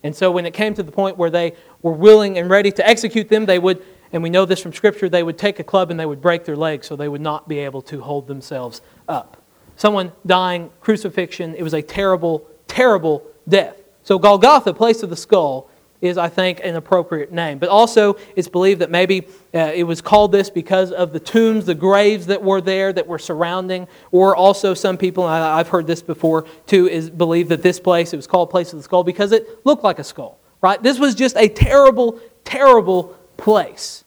And 0.05 0.15
so 0.15 0.29
when 0.29 0.45
it 0.45 0.53
came 0.53 0.75
to 0.75 0.83
the 0.83 0.91
point 0.91 1.17
where 1.17 1.31
they 1.31 1.55
were 1.81 1.91
willing 1.91 2.37
and 2.37 2.47
ready 2.47 2.71
to 2.73 2.87
execute 2.87 3.27
them, 3.27 3.47
they 3.47 3.57
would, 3.57 3.83
and 4.13 4.21
we 4.21 4.29
know 4.29 4.45
this 4.45 4.61
from 4.61 4.71
Scripture, 4.71 5.09
they 5.09 5.23
would 5.23 5.39
take 5.39 5.59
a 5.59 5.63
club 5.63 5.89
and 5.89 5.99
they 5.99 6.05
would 6.05 6.21
break 6.21 6.45
their 6.45 6.55
legs 6.55 6.85
so 6.85 6.95
they 6.95 7.07
would 7.07 7.21
not 7.21 7.47
be 7.47 7.57
able 7.57 7.81
to 7.81 8.01
hold 8.01 8.27
themselves 8.27 8.83
up. 9.09 9.41
Someone 9.77 10.11
dying, 10.23 10.69
crucifixion, 10.79 11.55
it 11.55 11.63
was 11.63 11.73
a 11.73 11.81
terrible, 11.81 12.45
terrible 12.67 13.25
death. 13.49 13.81
So 14.03 14.19
Golgotha, 14.19 14.75
place 14.75 15.01
of 15.01 15.09
the 15.09 15.15
skull, 15.15 15.71
is, 16.01 16.17
I 16.17 16.29
think, 16.29 16.61
an 16.63 16.75
appropriate 16.75 17.31
name. 17.31 17.57
But 17.57 17.69
also, 17.69 18.17
it's 18.35 18.47
believed 18.47 18.81
that 18.81 18.91
maybe 18.91 19.27
uh, 19.53 19.71
it 19.73 19.83
was 19.83 20.01
called 20.01 20.31
this 20.31 20.49
because 20.49 20.91
of 20.91 21.13
the 21.13 21.19
tombs, 21.19 21.65
the 21.65 21.75
graves 21.75 22.25
that 22.27 22.41
were 22.41 22.61
there 22.61 22.91
that 22.93 23.07
were 23.07 23.19
surrounding, 23.19 23.87
or 24.11 24.35
also 24.35 24.73
some 24.73 24.97
people, 24.97 25.27
and 25.27 25.43
I've 25.43 25.69
heard 25.69 25.87
this 25.87 26.01
before 26.01 26.45
too, 26.67 26.87
is 26.87 27.09
believe 27.09 27.49
that 27.49 27.61
this 27.61 27.79
place, 27.79 28.13
it 28.13 28.17
was 28.17 28.27
called 28.27 28.49
Place 28.49 28.73
of 28.73 28.79
the 28.79 28.83
Skull 28.83 29.03
because 29.03 29.31
it 29.31 29.65
looked 29.65 29.83
like 29.83 29.99
a 29.99 30.03
skull, 30.03 30.39
right? 30.61 30.81
This 30.81 30.99
was 30.99 31.15
just 31.15 31.37
a 31.37 31.47
terrible, 31.47 32.19
terrible 32.43 33.15
place. 33.37 34.03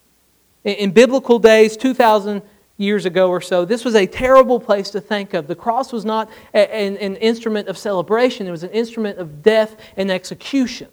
In, 0.65 0.75
in 0.75 0.91
biblical 0.91 1.39
days, 1.39 1.77
2,000 1.77 2.43
years 2.77 3.07
ago 3.07 3.29
or 3.29 3.41
so, 3.41 3.65
this 3.65 3.85
was 3.85 3.95
a 3.95 4.07
terrible 4.07 4.61
place 4.61 4.91
to 4.91 5.01
think 5.01 5.35
of. 5.35 5.49
The 5.49 5.57
cross 5.57 5.93
was 5.93 6.05
not 6.05 6.31
a, 6.55 6.73
an, 6.73 6.97
an 6.99 7.17
instrument 7.17 7.69
of 7.69 7.77
celebration, 7.77 8.47
it 8.47 8.51
was 8.51 8.63
an 8.63 8.71
instrument 8.71 9.19
of 9.19 9.43
death 9.43 9.77
and 9.97 10.11
execution. 10.11 10.89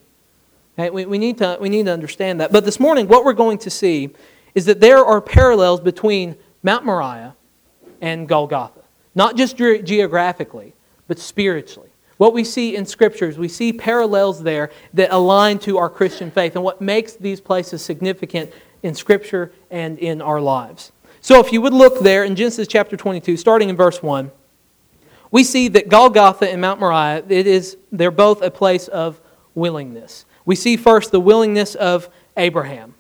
We, 0.78 1.06
we, 1.06 1.18
need 1.18 1.38
to, 1.38 1.58
we 1.60 1.70
need 1.70 1.86
to 1.86 1.94
understand 1.94 2.42
that. 2.42 2.52
But 2.52 2.66
this 2.66 2.80
morning, 2.80 3.08
what 3.08 3.24
we're 3.24 3.34
going 3.34 3.58
to 3.60 3.70
see 3.70 4.10
is 4.54 4.66
that 4.66 4.82
there 4.82 5.04
are 5.04 5.22
parallels 5.22 5.80
between 5.80 6.36
Mount 6.64 6.86
Moriah 6.86 7.36
and 8.02 8.28
Golgotha. 8.28 8.82
Not 9.14 9.38
just 9.38 9.56
ge- 9.56 9.84
geographically, 9.84 10.74
but 11.08 11.20
spiritually. 11.20 11.90
What 12.18 12.34
we 12.34 12.44
see 12.44 12.76
in 12.76 12.86
scriptures, 12.86 13.38
we 13.38 13.48
see 13.48 13.74
parallels 13.74 14.44
there 14.44 14.72
that 14.94 15.12
align 15.12 15.60
to 15.60 15.78
our 15.78 15.90
Christian 15.90 16.32
faith 16.32 16.56
and 16.56 16.64
what 16.64 16.82
makes 16.82 17.14
these 17.14 17.42
places 17.42 17.82
significant 17.82 18.52
in 18.84 18.96
scripture 18.96 19.52
and 19.70 19.98
in 20.00 20.22
our 20.22 20.40
lives. 20.40 20.92
So 21.22 21.40
if 21.40 21.52
you 21.52 21.62
would 21.62 21.74
look 21.74 22.02
there 22.02 22.24
in 22.24 22.36
Genesis 22.36 22.68
chapter 22.68 22.96
22, 22.96 23.36
starting 23.38 23.70
in 23.70 23.76
verse 23.76 24.02
1, 24.04 24.32
we 25.32 25.44
see 25.44 25.68
that 25.70 25.90
Golgotha 25.90 26.50
and 26.50 26.62
Mount 26.62 26.80
Moriah, 26.80 27.24
it 27.28 27.48
is, 27.48 27.78
they're 27.92 28.12
both 28.12 28.42
a 28.42 28.52
place 28.52 28.88
of 28.88 29.20
willingness 29.54 30.26
we 30.46 30.56
see 30.56 30.78
first 30.78 31.12
the 31.12 31.20
willingness 31.20 31.76
of 31.76 32.10
Abraham. 32.38 32.94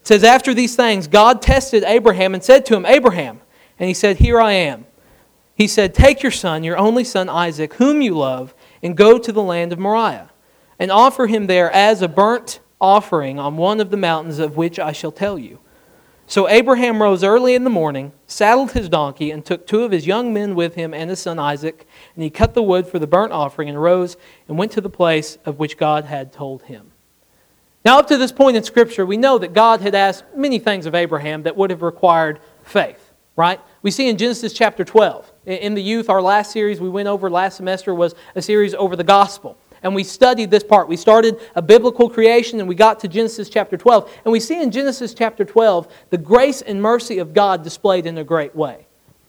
It 0.00 0.08
says, 0.08 0.24
After 0.24 0.52
these 0.52 0.74
things, 0.76 1.06
God 1.06 1.40
tested 1.40 1.84
Abraham 1.84 2.34
and 2.34 2.42
said 2.42 2.66
to 2.66 2.76
him, 2.76 2.84
Abraham. 2.86 3.40
And 3.78 3.88
he 3.88 3.94
said, 3.94 4.18
Here 4.18 4.40
I 4.40 4.52
am. 4.52 4.86
He 5.54 5.68
said, 5.68 5.94
Take 5.94 6.22
your 6.22 6.32
son, 6.32 6.64
your 6.64 6.76
only 6.76 7.04
son 7.04 7.28
Isaac, 7.28 7.74
whom 7.74 8.02
you 8.02 8.14
love, 8.16 8.54
and 8.82 8.96
go 8.96 9.18
to 9.18 9.32
the 9.32 9.42
land 9.42 9.72
of 9.72 9.78
Moriah. 9.78 10.30
and 10.78 10.90
offer 10.90 11.28
him 11.28 11.46
there 11.46 11.70
as 11.70 12.02
a 12.02 12.08
burnt 12.08 12.58
offering 12.80 13.38
on 13.38 13.56
one 13.56 13.80
of 13.80 13.90
the 13.90 13.96
mountains 13.96 14.40
of 14.40 14.56
which 14.56 14.80
I 14.80 14.90
shall 14.90 15.12
tell 15.12 15.38
you. 15.38 15.60
So 16.26 16.48
Abraham 16.48 17.00
rose 17.00 17.22
early 17.22 17.54
in 17.54 17.62
the 17.62 17.70
morning, 17.70 18.12
saddled 18.26 18.72
his 18.72 18.88
donkey, 18.88 19.30
and 19.30 19.44
took 19.44 19.66
two 19.66 19.82
of 19.82 19.92
his 19.92 20.06
young 20.06 20.32
men 20.32 20.54
with 20.54 20.74
him 20.74 20.92
and 20.92 21.10
his 21.10 21.20
son 21.20 21.38
Isaac, 21.38 21.86
and 22.14 22.22
he 22.22 22.30
cut 22.30 22.54
the 22.54 22.62
wood 22.62 22.86
for 22.86 22.98
the 22.98 23.06
burnt 23.06 23.32
offering, 23.32 23.68
and 23.68 23.80
rose 23.80 24.16
and 24.48 24.58
went 24.58 24.72
to 24.72 24.80
the 24.80 24.90
place 24.90 25.38
of 25.44 25.58
which 25.58 25.76
God 25.76 26.04
had 26.04 26.32
told 26.32 26.62
him. 26.64 26.92
Now, 27.84 27.98
up 27.98 28.06
to 28.08 28.16
this 28.16 28.32
point 28.32 28.56
in 28.56 28.62
Scripture, 28.62 29.04
we 29.04 29.16
know 29.16 29.38
that 29.38 29.52
God 29.52 29.80
had 29.80 29.94
asked 29.94 30.24
many 30.36 30.58
things 30.58 30.86
of 30.86 30.94
Abraham 30.94 31.42
that 31.42 31.56
would 31.56 31.70
have 31.70 31.82
required 31.82 32.38
faith, 32.62 33.12
right? 33.34 33.60
We 33.82 33.90
see 33.90 34.08
in 34.08 34.16
Genesis 34.16 34.52
chapter 34.52 34.84
12. 34.84 35.32
In 35.46 35.74
the 35.74 35.82
youth, 35.82 36.08
our 36.08 36.22
last 36.22 36.52
series 36.52 36.80
we 36.80 36.88
went 36.88 37.08
over 37.08 37.28
last 37.28 37.56
semester 37.56 37.94
was 37.94 38.14
a 38.36 38.42
series 38.42 38.74
over 38.74 38.94
the 38.94 39.04
gospel 39.04 39.58
and 39.82 39.94
we 39.94 40.04
studied 40.04 40.50
this 40.50 40.62
part. 40.62 40.88
We 40.88 40.96
started 40.96 41.40
a 41.54 41.62
biblical 41.62 42.08
creation 42.08 42.60
and 42.60 42.68
we 42.68 42.74
got 42.74 43.00
to 43.00 43.08
Genesis 43.08 43.48
chapter 43.48 43.76
12. 43.76 44.10
And 44.24 44.32
we 44.32 44.40
see 44.40 44.62
in 44.62 44.70
Genesis 44.70 45.14
chapter 45.14 45.44
12 45.44 45.92
the 46.10 46.18
grace 46.18 46.62
and 46.62 46.80
mercy 46.80 47.18
of 47.18 47.34
God 47.34 47.62
displayed 47.62 48.06
in 48.06 48.18
a 48.18 48.24
great 48.24 48.54
way. 48.54 48.86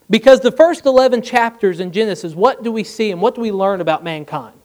Because 0.10 0.42
the 0.42 0.52
first 0.52 0.86
11 0.86 1.22
chapters 1.22 1.80
in 1.80 1.92
Genesis, 1.92 2.36
what 2.36 2.64
do 2.64 2.72
we 2.72 2.84
see 2.84 3.12
and 3.12 3.22
what 3.22 3.36
do 3.36 3.42
we 3.42 3.52
learn 3.52 3.82
about 3.82 4.04
mankind? 4.04 4.60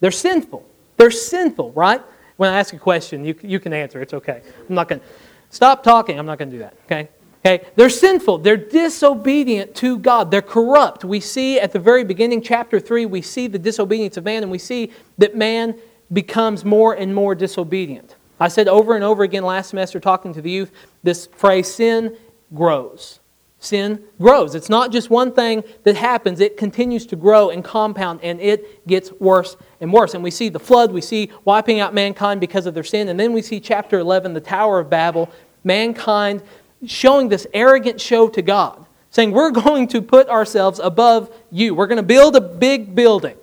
They're 0.00 0.10
sinful. 0.10 0.66
They're 0.96 1.10
sinful, 1.10 1.72
right? 1.72 2.02
When 2.36 2.52
I 2.52 2.58
ask 2.58 2.74
a 2.74 2.78
question, 2.78 3.24
you, 3.24 3.34
you 3.42 3.60
can 3.60 3.72
answer. 3.72 4.00
It's 4.00 4.14
okay. 4.14 4.42
I'm 4.68 4.74
not 4.74 4.88
going 4.88 5.00
to 5.00 5.06
stop 5.50 5.82
talking. 5.82 6.18
I'm 6.18 6.26
not 6.26 6.38
going 6.38 6.50
to 6.50 6.56
do 6.56 6.62
that, 6.62 6.74
okay? 6.86 7.08
Okay? 7.44 7.66
They're 7.76 7.90
sinful. 7.90 8.38
They're 8.38 8.56
disobedient 8.56 9.74
to 9.76 9.98
God. 9.98 10.30
They're 10.30 10.42
corrupt. 10.42 11.04
We 11.04 11.20
see 11.20 11.60
at 11.60 11.72
the 11.72 11.78
very 11.78 12.02
beginning, 12.02 12.42
chapter 12.42 12.80
3, 12.80 13.06
we 13.06 13.22
see 13.22 13.46
the 13.46 13.58
disobedience 13.58 14.16
of 14.16 14.24
man, 14.24 14.42
and 14.42 14.50
we 14.50 14.58
see 14.58 14.90
that 15.18 15.36
man 15.36 15.78
becomes 16.12 16.64
more 16.64 16.94
and 16.94 17.14
more 17.14 17.34
disobedient. 17.34 18.16
I 18.40 18.48
said 18.48 18.66
over 18.66 18.94
and 18.94 19.04
over 19.04 19.22
again 19.22 19.44
last 19.44 19.70
semester, 19.70 20.00
talking 20.00 20.32
to 20.34 20.42
the 20.42 20.50
youth, 20.50 20.72
this 21.02 21.26
phrase 21.26 21.72
sin 21.72 22.16
grows. 22.52 23.20
Sin 23.64 24.02
grows. 24.20 24.54
It's 24.54 24.68
not 24.68 24.92
just 24.92 25.10
one 25.10 25.32
thing 25.32 25.64
that 25.84 25.96
happens, 25.96 26.40
it 26.40 26.56
continues 26.56 27.06
to 27.06 27.16
grow 27.16 27.50
and 27.50 27.64
compound, 27.64 28.20
and 28.22 28.40
it 28.40 28.86
gets 28.86 29.10
worse 29.12 29.56
and 29.80 29.92
worse. 29.92 30.14
And 30.14 30.22
we 30.22 30.30
see 30.30 30.48
the 30.48 30.60
flood, 30.60 30.92
we 30.92 31.00
see 31.00 31.30
wiping 31.44 31.80
out 31.80 31.94
mankind 31.94 32.40
because 32.40 32.66
of 32.66 32.74
their 32.74 32.84
sin, 32.84 33.08
and 33.08 33.18
then 33.18 33.32
we 33.32 33.42
see 33.42 33.60
chapter 33.60 33.98
11, 33.98 34.34
the 34.34 34.40
Tower 34.40 34.80
of 34.80 34.90
Babel. 34.90 35.30
Mankind 35.64 36.42
showing 36.84 37.28
this 37.28 37.46
arrogant 37.54 38.00
show 38.00 38.28
to 38.28 38.42
God, 38.42 38.86
saying, 39.10 39.30
We're 39.30 39.50
going 39.50 39.88
to 39.88 40.02
put 40.02 40.28
ourselves 40.28 40.78
above 40.78 41.34
you. 41.50 41.74
We're 41.74 41.86
going 41.86 41.96
to 41.96 42.02
build 42.02 42.36
a 42.36 42.40
big 42.40 42.94
building, 42.94 43.36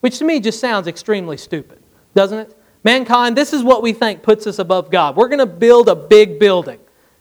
which 0.00 0.18
to 0.18 0.24
me 0.24 0.40
just 0.40 0.60
sounds 0.60 0.86
extremely 0.86 1.36
stupid, 1.36 1.82
doesn't 2.14 2.38
it? 2.38 2.56
Mankind, 2.84 3.36
this 3.36 3.52
is 3.52 3.62
what 3.64 3.82
we 3.82 3.92
think 3.92 4.22
puts 4.22 4.46
us 4.46 4.58
above 4.58 4.90
God. 4.90 5.16
We're 5.16 5.28
going 5.28 5.38
to 5.38 5.46
build 5.46 5.88
a 5.88 5.96
big 5.96 6.38
building, 6.38 6.78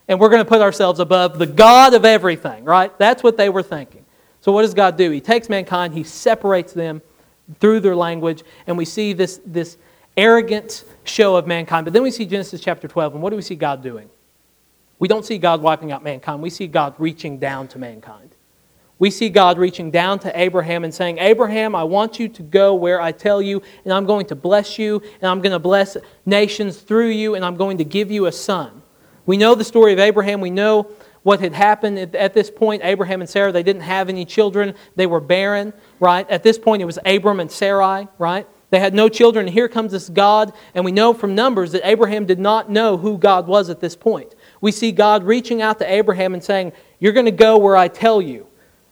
and 0.08 0.20
we're 0.20 0.30
going 0.30 0.44
to 0.44 0.50
put 0.50 0.62
ourselves 0.62 1.00
above 1.00 1.40
the 1.40 1.46
God 1.46 1.94
of 1.94 2.06
everything, 2.06 2.66
right? 2.66 2.98
That's 2.98 3.24
what 3.24 3.38
they 3.38 3.50
were 3.50 3.64
thinking. 3.64 4.06
So, 4.42 4.52
what 4.52 4.64
does 4.64 4.74
God 4.74 4.98
do? 4.98 5.10
He 5.12 5.22
takes 5.22 5.50
mankind, 5.50 5.94
He 5.94 6.04
separates 6.04 6.74
them 6.74 7.02
through 7.60 7.80
their 7.80 7.96
language, 7.96 8.44
and 8.68 8.78
we 8.78 8.86
see 8.86 9.14
this, 9.14 9.40
this 9.46 9.78
arrogant 10.18 10.84
show 11.04 11.36
of 11.36 11.48
mankind. 11.48 11.86
But 11.86 11.94
then 11.94 12.04
we 12.04 12.12
see 12.12 12.26
Genesis 12.26 12.62
chapter 12.62 12.88
12, 12.88 13.14
and 13.14 13.24
what 13.24 13.30
do 13.30 13.36
we 13.36 13.42
see 13.42 13.56
God 13.56 13.82
doing? 13.82 14.10
We 15.00 15.08
don't 15.08 15.26
see 15.26 15.38
God 15.38 15.62
wiping 15.62 15.92
out 15.92 16.04
mankind. 16.04 16.42
We 16.42 16.50
see 16.50 16.68
God 16.68 16.96
reaching 16.98 17.38
down 17.38 17.68
to 17.70 17.80
mankind. 17.80 18.30
We 19.00 19.10
see 19.12 19.30
God 19.30 19.58
reaching 19.58 19.92
down 19.92 20.20
to 20.20 20.40
Abraham 20.40 20.84
and 20.84 20.94
saying, 20.94 21.18
Abraham, 21.18 21.76
I 21.76 21.84
want 21.84 22.20
you 22.20 22.30
to 22.30 22.44
go 22.44 22.76
where 22.76 23.02
I 23.02 23.12
tell 23.12 23.42
you, 23.42 23.62
and 23.84 23.94
I'm 23.94 24.06
going 24.06 24.28
to 24.28 24.36
bless 24.36 24.78
you, 24.78 25.02
and 25.22 25.30
I'm 25.30 25.42
going 25.42 25.52
to 25.52 25.60
bless 25.60 25.98
nations 26.26 26.78
through 26.78 27.10
you, 27.10 27.36
and 27.36 27.44
I'm 27.44 27.56
going 27.56 27.78
to 27.80 27.84
give 27.84 28.12
you 28.12 28.28
a 28.28 28.32
son. 28.32 28.83
We 29.26 29.38
know 29.38 29.56
the 29.56 29.64
story 29.64 29.94
of 29.94 30.00
Abraham. 30.00 30.42
We 30.42 30.50
know 30.50 30.90
what 31.24 31.40
had 31.40 31.54
happened 31.54 31.98
at 31.98 32.34
this 32.34 32.52
point. 32.52 32.82
Abraham 32.84 33.22
and 33.22 33.30
Sarah, 33.30 33.52
they 33.52 33.64
didn't 33.64 33.84
have 33.84 34.10
any 34.10 34.26
children. 34.26 34.76
They 34.96 35.08
were 35.08 35.22
barren, 35.22 35.74
right? 36.00 36.30
At 36.30 36.44
this 36.44 36.60
point, 36.60 36.82
it 36.82 36.86
was 36.86 37.00
Abram 37.06 37.40
and 37.40 37.50
Sarai, 37.50 38.08
right? 38.18 38.46
They 38.72 38.80
had 38.80 38.94
no 38.94 39.08
children. 39.08 39.46
And 39.46 39.54
here 39.54 39.70
comes 39.70 39.94
this 39.94 40.10
God, 40.10 40.52
and 40.76 40.84
we 40.84 40.92
know 40.92 41.14
from 41.14 41.36
Numbers 41.36 41.72
that 41.72 41.88
Abraham 41.88 42.26
did 42.26 42.40
not 42.40 42.70
know 42.70 42.98
who 42.98 43.18
God 43.18 43.48
was 43.48 43.70
at 43.70 43.80
this 43.80 43.96
point 43.96 44.36
we 44.64 44.72
see 44.72 44.94
God 44.94 45.26
reaching 45.26 45.62
out 45.62 45.80
to 45.80 45.94
Abraham 45.94 46.34
and 46.34 46.42
saying, 46.42 46.72
You're 46.98 47.12
going 47.12 47.26
to 47.26 47.32
go 47.32 47.58
where 47.58 47.76
I 47.76 47.90
tell 47.90 48.22
you. 48.22 48.48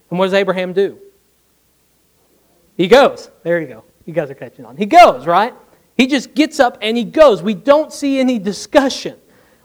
And 0.10 0.20
what 0.20 0.26
does 0.26 0.34
Abraham 0.34 0.74
do? 0.74 1.00
He 2.76 2.90
goes. 2.90 3.32
There 3.44 3.62
you 3.62 3.68
go. 3.68 3.86
You 4.06 4.12
guys 4.12 4.30
are 4.30 4.36
catching 4.36 4.66
on. 4.66 4.76
He 4.76 4.86
goes, 4.86 5.26
right? 5.26 5.54
He 5.96 6.08
just 6.08 6.34
gets 6.34 6.60
up 6.60 6.78
and 6.82 6.98
he 6.98 7.06
goes. 7.06 7.42
We 7.42 7.54
don't 7.54 7.94
see 7.94 8.20
any 8.20 8.38
discussion. 8.38 9.18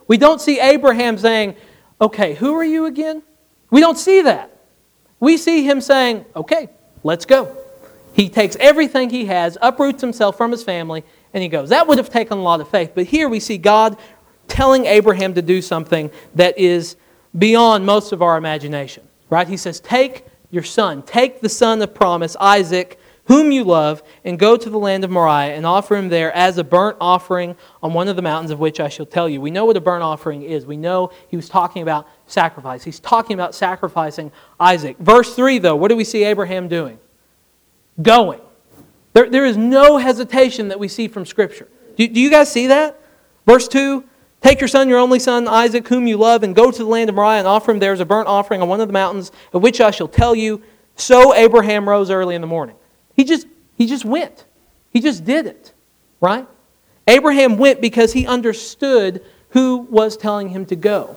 We 0.07 0.17
don't 0.17 0.41
see 0.41 0.59
Abraham 0.59 1.17
saying, 1.17 1.55
Okay, 1.99 2.35
who 2.35 2.53
are 2.55 2.63
you 2.63 2.85
again? 2.85 3.23
We 3.69 3.81
don't 3.81 3.97
see 3.97 4.21
that. 4.21 4.55
We 5.19 5.37
see 5.37 5.63
him 5.63 5.81
saying, 5.81 6.25
Okay, 6.35 6.69
let's 7.03 7.25
go. 7.25 7.55
He 8.13 8.29
takes 8.29 8.55
everything 8.59 9.09
he 9.09 9.25
has, 9.25 9.57
uproots 9.61 10.01
himself 10.01 10.37
from 10.37 10.51
his 10.51 10.63
family, 10.63 11.03
and 11.33 11.43
he 11.43 11.49
goes. 11.49 11.69
That 11.69 11.87
would 11.87 11.99
have 11.99 12.09
taken 12.09 12.39
a 12.39 12.41
lot 12.41 12.61
of 12.61 12.69
faith. 12.69 12.93
But 12.95 13.05
here 13.05 13.29
we 13.29 13.39
see 13.39 13.57
God 13.57 13.97
telling 14.47 14.85
Abraham 14.85 15.35
to 15.35 15.41
do 15.41 15.61
something 15.61 16.09
that 16.33 16.57
is 16.57 16.95
beyond 17.37 17.85
most 17.85 18.11
of 18.11 18.21
our 18.21 18.37
imagination. 18.37 19.07
Right? 19.29 19.47
He 19.47 19.57
says, 19.57 19.79
Take 19.79 20.25
your 20.49 20.63
son, 20.63 21.03
take 21.03 21.41
the 21.41 21.49
son 21.49 21.81
of 21.81 21.93
promise, 21.93 22.35
Isaac, 22.39 22.99
whom 23.27 23.51
you 23.51 23.63
love, 23.63 24.01
and 24.23 24.39
go 24.39 24.57
to 24.57 24.69
the 24.69 24.79
land 24.79 25.03
of 25.03 25.11
Moriah 25.11 25.55
and 25.55 25.65
offer 25.65 25.95
him 25.95 26.09
there 26.09 26.31
as 26.33 26.57
a 26.57 26.63
burnt 26.63 26.97
offering 26.99 27.55
on 27.83 27.93
one 27.93 28.07
of 28.07 28.15
the 28.15 28.21
mountains 28.21 28.51
of 28.51 28.59
which 28.59 28.79
I 28.79 28.89
shall 28.89 29.05
tell 29.05 29.27
you. 29.27 29.41
We 29.41 29.51
know 29.51 29.65
what 29.65 29.77
a 29.77 29.81
burnt 29.81 30.03
offering 30.03 30.43
is. 30.43 30.65
We 30.65 30.77
know 30.77 31.11
he 31.27 31.35
was 31.35 31.49
talking 31.49 31.81
about 31.81 32.07
sacrifice. 32.25 32.83
He's 32.83 32.99
talking 32.99 33.33
about 33.33 33.53
sacrificing 33.53 34.31
Isaac. 34.59 34.97
Verse 34.97 35.35
3, 35.35 35.59
though, 35.59 35.75
what 35.75 35.89
do 35.89 35.95
we 35.95 36.03
see 36.03 36.23
Abraham 36.23 36.67
doing? 36.67 36.99
Going. 38.01 38.41
There, 39.13 39.29
there 39.29 39.45
is 39.45 39.57
no 39.57 39.97
hesitation 39.97 40.69
that 40.69 40.79
we 40.79 40.87
see 40.87 41.07
from 41.07 41.25
Scripture. 41.25 41.67
Do, 41.97 42.07
do 42.07 42.21
you 42.21 42.29
guys 42.29 42.51
see 42.51 42.67
that? 42.67 42.99
Verse 43.45 43.67
2 43.67 44.03
Take 44.39 44.61
your 44.61 44.67
son, 44.67 44.87
your 44.87 44.99
only 44.99 45.19
son, 45.19 45.47
Isaac, 45.47 45.87
whom 45.87 46.05
you 46.05 46.15
love, 46.15 46.43
and 46.43 46.55
go 46.55 46.69
to 46.69 46.77
the 46.77 46.85
land 46.85 47.09
of 47.09 47.15
Moriah 47.15 47.39
and 47.39 47.47
offer 47.47 47.71
him 47.71 47.79
there 47.79 47.91
as 47.91 47.99
a 47.99 48.05
burnt 48.05 48.27
offering 48.27 48.61
on 48.61 48.69
one 48.69 48.79
of 48.79 48.87
the 48.87 48.93
mountains, 48.93 49.31
of 49.51 49.63
which 49.63 49.81
I 49.81 49.91
shall 49.91 50.07
tell 50.07 50.35
you. 50.35 50.61
So 50.95 51.33
Abraham 51.33 51.89
rose 51.89 52.11
early 52.11 52.35
in 52.35 52.41
the 52.41 52.47
morning. 52.47 52.75
He 53.17 53.23
just, 53.23 53.47
he 53.75 53.87
just 53.87 54.05
went. 54.05 54.45
He 54.91 55.01
just 55.01 55.25
did 55.25 55.47
it, 55.47 55.73
right? 56.21 56.47
Abraham 57.07 57.57
went 57.57 57.81
because 57.81 58.13
he 58.13 58.25
understood 58.25 59.25
who 59.49 59.79
was 59.89 60.15
telling 60.15 60.49
him 60.49 60.65
to 60.67 60.75
go. 60.75 61.15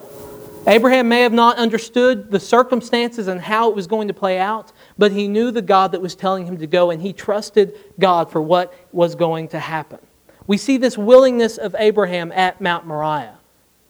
Abraham 0.67 1.09
may 1.09 1.21
have 1.21 1.33
not 1.33 1.57
understood 1.57 2.29
the 2.29 2.39
circumstances 2.39 3.27
and 3.27 3.41
how 3.41 3.69
it 3.69 3.75
was 3.75 3.87
going 3.87 4.07
to 4.07 4.13
play 4.13 4.37
out, 4.37 4.71
but 4.97 5.11
he 5.11 5.27
knew 5.27 5.51
the 5.51 5.61
God 5.61 5.91
that 5.91 6.01
was 6.01 6.15
telling 6.15 6.45
him 6.45 6.57
to 6.57 6.67
go, 6.67 6.91
and 6.91 7.01
he 7.01 7.13
trusted 7.13 7.77
God 7.99 8.31
for 8.31 8.41
what 8.41 8.73
was 8.91 9.15
going 9.15 9.47
to 9.49 9.59
happen. 9.59 9.99
We 10.47 10.57
see 10.57 10.77
this 10.77 10.97
willingness 10.97 11.57
of 11.57 11.75
Abraham 11.77 12.31
at 12.31 12.61
Mount 12.61 12.85
Moriah. 12.85 13.37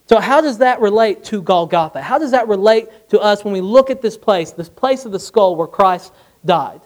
So, 0.08 0.20
how 0.20 0.42
does 0.42 0.58
that 0.60 0.82
relate 0.82 1.24
to 1.26 1.42
Golgotha? 1.42 2.02
How 2.02 2.18
does 2.18 2.32
that 2.32 2.48
relate 2.48 3.10
to 3.10 3.20
us 3.20 3.44
when 3.44 3.54
we 3.54 3.62
look 3.62 3.90
at 3.90 4.02
this 4.02 4.18
place, 4.18 4.52
this 4.52 4.70
place 4.70 5.06
of 5.06 5.12
the 5.12 5.20
skull 5.20 5.56
where 5.56 5.68
Christ 5.68 6.14
died? 6.46 6.82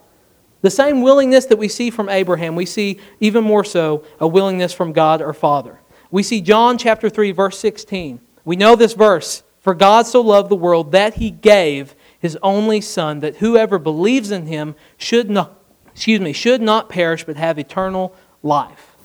The 0.65 0.72
same 0.72 1.03
willingness 1.03 1.45
that 1.45 1.60
we 1.60 1.67
see 1.67 1.91
from 1.91 2.10
Abraham, 2.10 2.55
we 2.55 2.65
see 2.65 3.00
even 3.19 3.43
more 3.43 3.63
so 3.63 4.03
a 4.19 4.27
willingness 4.27 4.74
from 4.74 4.93
God 4.93 5.22
our 5.22 5.31
Father. 5.31 5.79
We 6.10 6.24
see 6.24 6.41
John 6.41 6.79
chapter 6.79 7.07
3, 7.07 7.34
verse 7.34 7.60
16. 7.60 8.19
We 8.45 8.55
know 8.55 8.75
this 8.75 8.93
verse 8.93 9.43
For 9.60 9.75
God 9.75 10.07
so 10.07 10.22
loved 10.22 10.50
the 10.50 10.55
world 10.55 10.91
that 10.91 11.13
he 11.13 11.29
gave 11.29 11.93
his 12.17 12.36
only 12.41 12.81
Son, 12.81 13.19
that 13.19 13.36
whoever 13.36 13.77
believes 13.77 14.31
in 14.31 14.48
him 14.48 14.74
should 14.98 15.29
not, 15.29 15.63
excuse 15.91 16.19
me, 16.19 16.34
should 16.34 16.63
not 16.63 16.89
perish 16.89 17.25
but 17.25 17.38
have 17.38 17.60
eternal 17.60 18.15
life. 18.41 18.95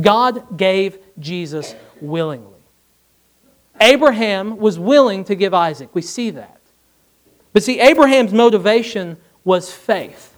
God 0.00 0.58
gave 0.58 0.98
Jesus 1.20 1.76
willingly. 2.00 2.58
Abraham 3.80 4.56
was 4.56 4.80
willing 4.80 5.22
to 5.26 5.36
give 5.36 5.54
Isaac. 5.54 5.94
We 5.94 6.02
see 6.02 6.30
that. 6.30 6.60
But 7.52 7.62
see, 7.62 7.78
Abraham's 7.78 8.32
motivation 8.32 9.16
was 9.44 9.72
faith. 9.72 10.33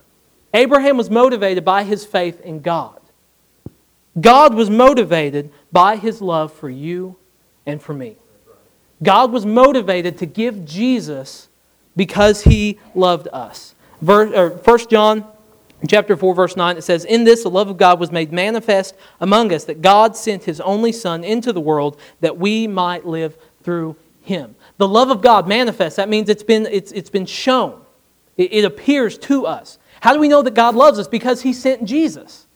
Abraham 0.56 0.96
was 0.96 1.10
motivated 1.10 1.66
by 1.66 1.84
his 1.84 2.06
faith 2.06 2.40
in 2.40 2.60
God. 2.60 2.98
God 4.18 4.54
was 4.54 4.70
motivated 4.70 5.52
by 5.70 5.96
his 5.96 6.22
love 6.22 6.50
for 6.50 6.70
you 6.70 7.16
and 7.66 7.82
for 7.82 7.92
me. 7.92 8.16
God 9.02 9.32
was 9.32 9.44
motivated 9.44 10.16
to 10.18 10.26
give 10.26 10.64
Jesus 10.64 11.48
because 11.94 12.44
he 12.44 12.78
loved 12.94 13.28
us. 13.34 13.74
Verse, 14.00 14.64
1 14.64 14.78
John 14.88 15.26
chapter 15.86 16.16
4, 16.16 16.34
verse 16.34 16.56
9, 16.56 16.78
it 16.78 16.82
says, 16.84 17.04
In 17.04 17.24
this 17.24 17.42
the 17.42 17.50
love 17.50 17.68
of 17.68 17.76
God 17.76 18.00
was 18.00 18.10
made 18.10 18.32
manifest 18.32 18.94
among 19.20 19.52
us, 19.52 19.64
that 19.64 19.82
God 19.82 20.16
sent 20.16 20.44
his 20.44 20.58
only 20.62 20.92
Son 20.92 21.22
into 21.22 21.52
the 21.52 21.60
world 21.60 22.00
that 22.20 22.38
we 22.38 22.66
might 22.66 23.04
live 23.04 23.36
through 23.62 23.94
him. 24.22 24.54
The 24.78 24.88
love 24.88 25.10
of 25.10 25.20
God 25.20 25.46
manifests. 25.46 25.96
That 25.96 26.08
means 26.08 26.30
it's 26.30 26.42
been, 26.42 26.66
it's, 26.70 26.92
it's 26.92 27.10
been 27.10 27.26
shown, 27.26 27.82
it, 28.38 28.54
it 28.54 28.64
appears 28.64 29.18
to 29.18 29.44
us. 29.44 29.78
How 30.06 30.12
do 30.12 30.20
we 30.20 30.28
know 30.28 30.40
that 30.40 30.54
God 30.54 30.76
loves 30.76 31.00
us? 31.00 31.08
Because 31.08 31.42
he 31.42 31.52
sent 31.52 31.84
Jesus. 31.84 32.46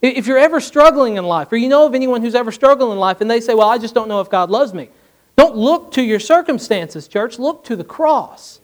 If 0.00 0.28
you're 0.28 0.38
ever 0.38 0.60
struggling 0.60 1.16
in 1.16 1.24
life, 1.24 1.50
or 1.50 1.56
you 1.56 1.68
know 1.68 1.86
of 1.86 1.92
anyone 1.96 2.22
who's 2.22 2.36
ever 2.36 2.52
struggled 2.52 2.92
in 2.92 3.00
life, 3.00 3.20
and 3.20 3.28
they 3.28 3.40
say, 3.40 3.52
Well, 3.52 3.68
I 3.68 3.78
just 3.78 3.96
don't 3.96 4.06
know 4.06 4.20
if 4.20 4.30
God 4.30 4.48
loves 4.48 4.72
me. 4.72 4.90
Don't 5.34 5.56
look 5.56 5.90
to 5.94 6.02
your 6.02 6.20
circumstances, 6.20 7.08
church. 7.08 7.36
Look 7.36 7.64
to 7.64 7.74
the 7.74 7.82
cross. 7.82 8.60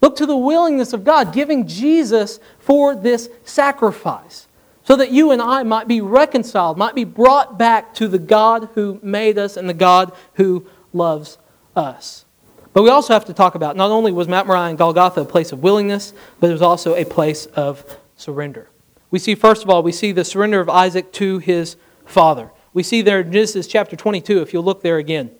Look 0.00 0.16
to 0.16 0.24
the 0.24 0.34
willingness 0.34 0.94
of 0.94 1.04
God 1.04 1.34
giving 1.34 1.66
Jesus 1.66 2.40
for 2.58 2.96
this 2.96 3.28
sacrifice 3.44 4.48
so 4.82 4.96
that 4.96 5.10
you 5.10 5.30
and 5.30 5.42
I 5.42 5.62
might 5.62 5.88
be 5.88 6.00
reconciled, 6.00 6.78
might 6.78 6.94
be 6.94 7.04
brought 7.04 7.58
back 7.58 7.92
to 7.96 8.08
the 8.08 8.18
God 8.18 8.70
who 8.76 8.98
made 9.02 9.36
us 9.36 9.58
and 9.58 9.68
the 9.68 9.74
God 9.74 10.12
who 10.36 10.66
loves 10.94 11.36
us. 11.76 12.24
But 12.72 12.82
we 12.82 12.90
also 12.90 13.12
have 13.12 13.24
to 13.26 13.32
talk 13.32 13.54
about 13.54 13.76
not 13.76 13.90
only 13.90 14.12
was 14.12 14.28
Mount 14.28 14.46
Moriah 14.46 14.68
and 14.68 14.78
Golgotha 14.78 15.22
a 15.22 15.24
place 15.24 15.52
of 15.52 15.62
willingness, 15.62 16.12
but 16.40 16.50
it 16.50 16.52
was 16.52 16.62
also 16.62 16.94
a 16.94 17.04
place 17.04 17.46
of 17.46 17.98
surrender. 18.16 18.68
We 19.10 19.18
see, 19.18 19.34
first 19.34 19.62
of 19.62 19.70
all, 19.70 19.82
we 19.82 19.92
see 19.92 20.12
the 20.12 20.24
surrender 20.24 20.60
of 20.60 20.68
Isaac 20.68 21.12
to 21.14 21.38
his 21.38 21.76
father. 22.04 22.50
We 22.74 22.82
see 22.82 23.02
there 23.02 23.20
in 23.20 23.32
Genesis 23.32 23.66
chapter 23.66 23.96
22, 23.96 24.42
if 24.42 24.52
you'll 24.52 24.62
look 24.62 24.82
there 24.82 24.98
again, 24.98 25.30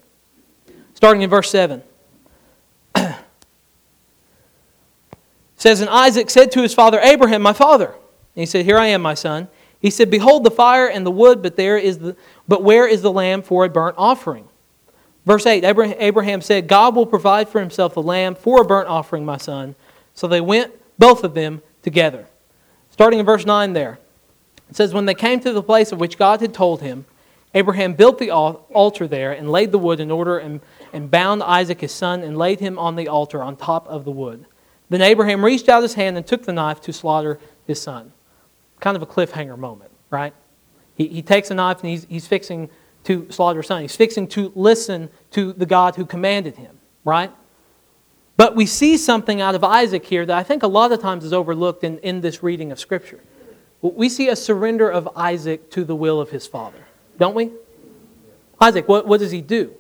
starting 0.95 1.23
in 1.23 1.31
verse 1.31 1.51
7. 1.51 1.83
says, 5.57 5.81
And 5.81 5.91
Isaac 5.91 6.31
said 6.31 6.51
to 6.53 6.63
his 6.63 6.73
father 6.73 6.99
Abraham, 7.01 7.43
My 7.43 7.53
father. 7.53 7.89
And 7.89 8.43
he 8.43 8.47
said, 8.47 8.65
Here 8.65 8.79
I 8.79 8.87
am, 8.87 9.03
my 9.03 9.15
son. 9.15 9.49
He 9.81 9.91
said, 9.91 10.11
Behold 10.11 10.45
the 10.45 10.51
fire 10.51 10.89
and 10.89 11.05
the 11.05 11.11
wood, 11.11 11.43
but 11.43 11.57
there 11.57 11.77
is 11.77 11.99
the 11.99 12.17
but 12.47 12.63
where 12.63 12.89
is 12.89 13.03
the 13.03 13.13
lamb 13.13 13.43
for 13.43 13.65
a 13.65 13.69
burnt 13.69 13.97
offering? 13.99 14.48
Verse 15.29 15.45
8 15.45 15.63
Abraham 15.63 16.41
said, 16.41 16.69
God 16.69 16.97
will 16.97 17.05
provide 17.05 17.51
for 17.51 17.61
himself 17.61 17.99
a 17.99 18.01
lamb 18.01 18.35
for 18.35 18.63
a 18.63 18.65
burnt 18.65 18.89
offering, 18.89 19.27
my 19.27 19.37
son. 19.37 19.75
So 20.15 20.27
they 20.27 20.41
went, 20.41 20.73
both 20.99 21.23
of 21.23 21.35
them, 21.35 21.61
together. 21.83 22.27
Starting 22.89 23.21
in 23.21 23.27
verse 23.27 23.45
9 23.45 23.75
there. 23.75 23.99
It 24.71 24.77
says, 24.77 24.95
When 24.95 25.05
they 25.05 25.13
came 25.13 25.39
to 25.41 25.53
the 25.53 25.63
place 25.63 25.93
of 25.93 26.01
which 26.01 26.17
God 26.17 26.41
had 26.41 26.55
told 26.55 26.81
him, 26.81 27.05
Abraham 27.53 27.93
built 27.93 28.19
the 28.19 28.31
altar 28.31 29.07
there 29.07 29.33
and 29.33 29.51
laid 29.51 29.71
the 29.71 29.79
wood 29.79 30.01
in 30.01 30.11
order 30.11 30.39
and, 30.39 30.63
and 30.95 31.11
bound 31.11 31.43
Isaac 31.43 31.83
his 31.83 31.93
son 31.93 32.23
and 32.23 32.39
laid 32.39 32.61
him 32.61 32.79
on 32.79 32.97
the 32.97 33.09
altar 33.09 33.43
on 33.43 33.55
top 33.55 33.87
of 33.87 34.07
the 34.07 34.11
wood. 34.11 34.47
Then 34.89 35.03
Abraham 35.03 35.45
reached 35.45 35.69
out 35.69 35.83
his 35.83 35.93
hand 35.93 36.17
and 36.17 36.27
took 36.27 36.45
the 36.45 36.55
knife 36.55 36.81
to 36.83 36.93
slaughter 36.95 37.39
his 37.67 37.79
son. 37.79 38.15
Kind 38.81 38.97
of 38.97 39.03
a 39.03 39.07
cliffhanger 39.07 39.59
moment, 39.59 39.91
right? 40.09 40.33
He, 40.95 41.07
he 41.09 41.21
takes 41.21 41.51
a 41.51 41.55
knife 41.55 41.81
and 41.83 41.91
he's, 41.91 42.07
he's 42.09 42.27
fixing 42.27 42.71
to 43.09 43.27
slaughter 43.31 43.63
son. 43.63 43.81
He's 43.81 43.97
fixing 43.97 44.29
to 44.29 44.53
listen 44.55 45.09
to 45.31 45.55
the 45.55 45.65
God 45.65 45.97
who 45.97 46.05
commanded 46.05 46.57
him, 46.57 46.79
right? 47.07 47.33
But 48.37 48.55
we 48.55 48.67
see 48.67 48.99
something 48.99 49.41
out 49.41 49.55
of 49.55 49.65
Isaac 49.65 50.05
here 50.05 50.27
that 50.27 50.37
I 50.37 50.43
think 50.43 50.63
a 50.63 50.67
lot 50.67 50.93
of 50.93 51.01
times 51.01 51.25
is 51.25 51.33
overlooked 51.33 51.85
in, 51.85 51.99
in 52.01 52.21
this 52.21 52.43
reading 52.43 52.71
of 52.71 52.79
Scripture. 52.79 53.21
We 53.81 54.11
see 54.11 54.29
a 54.29 54.37
surrender 54.37 54.91
of 54.91 55.09
Isaac 55.17 55.71
to 55.71 55.85
the 55.85 55.97
will 55.97 56.21
of 56.21 56.29
his 56.29 56.47
father, 56.47 56.85
don't 57.19 57.35
we? 57.35 57.51
Isaac, 58.61 58.87
what, 58.87 59.07
what 59.07 59.21
does 59.21 59.31
he 59.31 59.41
do? 59.41 59.75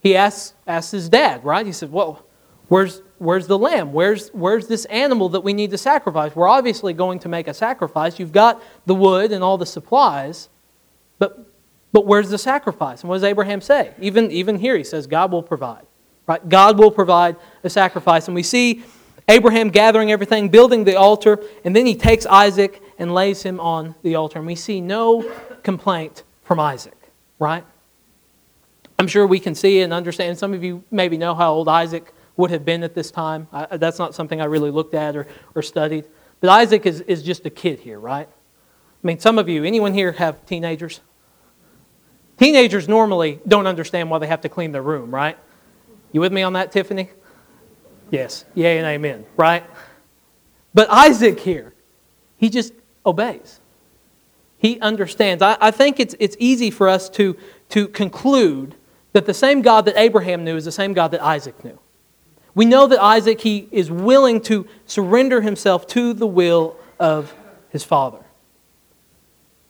He 0.00 0.16
asks, 0.16 0.54
asks 0.66 0.90
his 0.90 1.08
dad, 1.08 1.44
right? 1.44 1.64
He 1.64 1.72
says, 1.72 1.90
Well, 1.90 2.26
where's, 2.66 3.02
where's 3.18 3.46
the 3.46 3.58
lamb? 3.58 3.92
Where's, 3.92 4.30
where's 4.30 4.66
this 4.66 4.84
animal 4.86 5.28
that 5.28 5.42
we 5.42 5.52
need 5.52 5.70
to 5.70 5.78
sacrifice? 5.78 6.34
We're 6.34 6.48
obviously 6.48 6.92
going 6.92 7.20
to 7.20 7.28
make 7.28 7.46
a 7.46 7.54
sacrifice. 7.54 8.18
You've 8.18 8.32
got 8.32 8.60
the 8.84 8.96
wood 8.96 9.30
and 9.30 9.44
all 9.44 9.58
the 9.58 9.66
supplies, 9.66 10.48
but, 11.20 11.53
but 11.94 12.06
where's 12.06 12.28
the 12.28 12.38
sacrifice? 12.38 13.02
And 13.02 13.08
what 13.08 13.14
does 13.14 13.22
Abraham 13.22 13.60
say? 13.60 13.94
Even, 14.00 14.28
even 14.32 14.58
here, 14.58 14.76
he 14.76 14.82
says, 14.82 15.06
God 15.06 15.30
will 15.30 15.44
provide. 15.44 15.86
Right? 16.26 16.46
God 16.48 16.76
will 16.76 16.90
provide 16.90 17.36
a 17.62 17.70
sacrifice. 17.70 18.26
And 18.26 18.34
we 18.34 18.42
see 18.42 18.82
Abraham 19.28 19.70
gathering 19.70 20.10
everything, 20.10 20.48
building 20.48 20.82
the 20.82 20.96
altar, 20.96 21.38
and 21.64 21.74
then 21.74 21.86
he 21.86 21.94
takes 21.94 22.26
Isaac 22.26 22.82
and 22.98 23.14
lays 23.14 23.44
him 23.44 23.60
on 23.60 23.94
the 24.02 24.16
altar. 24.16 24.40
And 24.40 24.46
we 24.46 24.56
see 24.56 24.80
no 24.80 25.22
complaint 25.62 26.24
from 26.42 26.58
Isaac, 26.58 26.98
right? 27.38 27.64
I'm 28.98 29.06
sure 29.06 29.24
we 29.24 29.38
can 29.38 29.54
see 29.54 29.80
and 29.82 29.92
understand. 29.92 30.36
Some 30.36 30.52
of 30.52 30.64
you 30.64 30.82
maybe 30.90 31.16
know 31.16 31.32
how 31.32 31.52
old 31.52 31.68
Isaac 31.68 32.12
would 32.36 32.50
have 32.50 32.64
been 32.64 32.82
at 32.82 32.96
this 32.96 33.12
time. 33.12 33.46
I, 33.52 33.76
that's 33.76 34.00
not 34.00 34.16
something 34.16 34.40
I 34.40 34.46
really 34.46 34.72
looked 34.72 34.94
at 34.94 35.14
or, 35.14 35.28
or 35.54 35.62
studied. 35.62 36.06
But 36.40 36.50
Isaac 36.50 36.86
is, 36.86 37.02
is 37.02 37.22
just 37.22 37.46
a 37.46 37.50
kid 37.50 37.78
here, 37.78 38.00
right? 38.00 38.26
I 38.28 39.06
mean, 39.06 39.20
some 39.20 39.38
of 39.38 39.48
you, 39.48 39.62
anyone 39.62 39.94
here 39.94 40.10
have 40.10 40.44
teenagers? 40.44 41.00
Teenagers 42.38 42.88
normally 42.88 43.40
don't 43.46 43.66
understand 43.66 44.10
why 44.10 44.18
they 44.18 44.26
have 44.26 44.40
to 44.42 44.48
clean 44.48 44.72
their 44.72 44.82
room, 44.82 45.14
right? 45.14 45.38
You 46.12 46.20
with 46.20 46.32
me 46.32 46.42
on 46.42 46.54
that, 46.54 46.72
Tiffany? 46.72 47.10
Yes. 48.10 48.44
Yay 48.54 48.78
and 48.78 48.86
amen, 48.86 49.24
right? 49.36 49.64
But 50.72 50.90
Isaac 50.90 51.40
here, 51.40 51.74
he 52.36 52.50
just 52.50 52.72
obeys. 53.06 53.60
He 54.58 54.80
understands. 54.80 55.42
I, 55.42 55.56
I 55.60 55.70
think 55.70 56.00
it's, 56.00 56.14
it's 56.18 56.36
easy 56.38 56.70
for 56.70 56.88
us 56.88 57.08
to, 57.10 57.36
to 57.70 57.88
conclude 57.88 58.74
that 59.12 59.26
the 59.26 59.34
same 59.34 59.62
God 59.62 59.84
that 59.84 59.96
Abraham 59.96 60.44
knew 60.44 60.56
is 60.56 60.64
the 60.64 60.72
same 60.72 60.92
God 60.92 61.12
that 61.12 61.22
Isaac 61.22 61.64
knew. 61.64 61.78
We 62.54 62.64
know 62.64 62.86
that 62.86 63.00
Isaac, 63.02 63.40
he 63.40 63.68
is 63.70 63.90
willing 63.90 64.40
to 64.42 64.66
surrender 64.86 65.40
himself 65.40 65.86
to 65.88 66.12
the 66.12 66.26
will 66.26 66.76
of 66.98 67.34
his 67.68 67.84
father. 67.84 68.23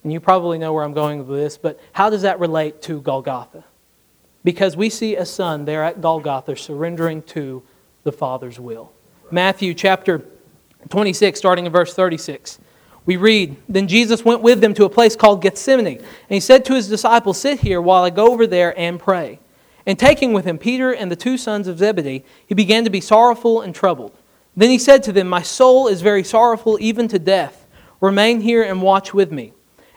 And 0.05 0.13
you 0.13 0.21
probably 0.21 0.59
know 0.59 0.73
where 0.73 0.85
I'm 0.85 0.93
going 0.93 1.27
with 1.27 1.37
this, 1.37 1.59
but 1.59 1.81
how 1.93 2.11
does 2.11 2.23
that 2.23 2.39
relate 2.39 2.83
to 2.83 3.01
Golgotha? 3.01 3.65
Because 4.45 4.77
we 4.77 4.91
see 4.91 5.17
a 5.17 5.25
son 5.25 5.65
there 5.65 5.83
at 5.83 6.03
Golgotha 6.03 6.57
surrendering 6.57 7.23
to 7.23 7.63
the 8.05 8.13
Father's 8.13 8.61
will. 8.61 8.93
Matthew 9.31 9.73
chapter 9.73 10.23
26, 10.91 11.39
starting 11.39 11.65
in 11.65 11.73
verse 11.73 11.95
36. 11.95 12.59
We 13.07 13.17
read, 13.17 13.57
Then 13.69 13.89
Jesus 13.89 14.25
went 14.25 14.43
with 14.43 14.61
them 14.61 14.75
to 14.75 14.85
a 14.85 14.91
place 14.91 15.17
called 15.17 15.43
Gethsemane, 15.43 15.87
and 15.97 16.07
he 16.29 16.41
said 16.41 16.67
to 16.67 16.75
his 16.75 16.89
disciples, 16.89 17.41
Sit 17.41 17.61
here 17.61 17.81
while 17.81 18.05
I 18.05 18.11
go 18.11 18.31
over 18.31 18.47
there 18.47 18.79
and 18.79 19.01
pray. 19.01 19.41
And 19.87 19.99
taking 19.99 20.33
with 20.33 20.45
him 20.45 20.59
Peter 20.59 20.93
and 20.93 21.11
the 21.11 21.17
two 21.17 21.37
sons 21.37 21.67
of 21.67 21.79
Zebedee, 21.79 22.25
he 22.47 22.55
began 22.55 22.85
to 22.85 22.91
be 22.91 23.01
sorrowful 23.01 23.61
and 23.61 23.75
troubled. 23.75 24.17
Then 24.57 24.71
he 24.71 24.79
said 24.79 25.03
to 25.05 25.13
them, 25.13 25.29
My 25.29 25.43
soul 25.43 25.89
is 25.89 26.01
very 26.01 26.25
sorrowful, 26.25 26.79
even 26.81 27.09
to 27.09 27.19
death. 27.19 27.67
Remain 28.01 28.41
here 28.41 28.63
and 28.63 28.83
watch 28.83 29.13
with 29.13 29.33
me. 29.33 29.53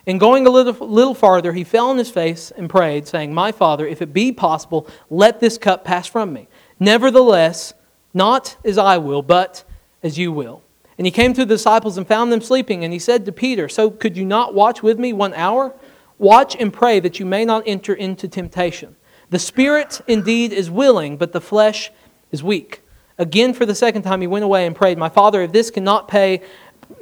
And 0.07 0.21
going 0.21 0.47
a 0.47 0.49
little, 0.49 0.87
little 0.87 1.13
farther, 1.13 1.51
he 1.51 1.65
fell 1.65 1.89
on 1.89 1.97
his 1.97 2.09
face 2.09 2.49
and 2.51 2.69
prayed, 2.69 3.07
saying, 3.07 3.33
My 3.33 3.51
Father, 3.51 3.85
if 3.85 4.01
it 4.01 4.13
be 4.13 4.31
possible, 4.31 4.87
let 5.09 5.41
this 5.41 5.57
cup 5.57 5.83
pass 5.83 6.07
from 6.07 6.31
me. 6.31 6.47
Nevertheless, 6.79 7.73
not 8.13 8.55
as 8.63 8.77
I 8.77 8.97
will, 8.97 9.21
but 9.21 9.65
as 10.01 10.17
you 10.17 10.31
will. 10.31 10.63
And 10.97 11.05
he 11.05 11.11
came 11.11 11.33
to 11.33 11.41
the 11.41 11.55
disciples 11.55 11.97
and 11.97 12.07
found 12.07 12.31
them 12.31 12.41
sleeping. 12.41 12.85
And 12.85 12.93
he 12.93 12.99
said 12.99 13.25
to 13.25 13.33
Peter, 13.33 13.67
So 13.67 13.91
could 13.91 14.15
you 14.15 14.25
not 14.25 14.53
watch 14.53 14.81
with 14.81 14.97
me 14.97 15.11
one 15.11 15.33
hour? 15.33 15.75
Watch 16.17 16.55
and 16.55 16.73
pray 16.73 17.01
that 17.01 17.19
you 17.19 17.25
may 17.25 17.43
not 17.43 17.63
enter 17.67 17.93
into 17.93 18.29
temptation. 18.29 18.95
The 19.29 19.39
spirit 19.39 20.01
indeed 20.07 20.53
is 20.53 20.71
willing, 20.71 21.17
but 21.17 21.33
the 21.33 21.41
flesh 21.41 21.91
is 22.31 22.41
weak. 22.41 22.81
Again, 23.17 23.53
for 23.53 23.65
the 23.65 23.75
second 23.75 24.03
time, 24.03 24.21
he 24.21 24.27
went 24.27 24.45
away 24.45 24.65
and 24.65 24.75
prayed, 24.75 24.97
My 24.97 25.09
father, 25.09 25.41
if 25.41 25.51
this 25.51 25.69
cannot 25.69 26.07
pay, 26.07 26.41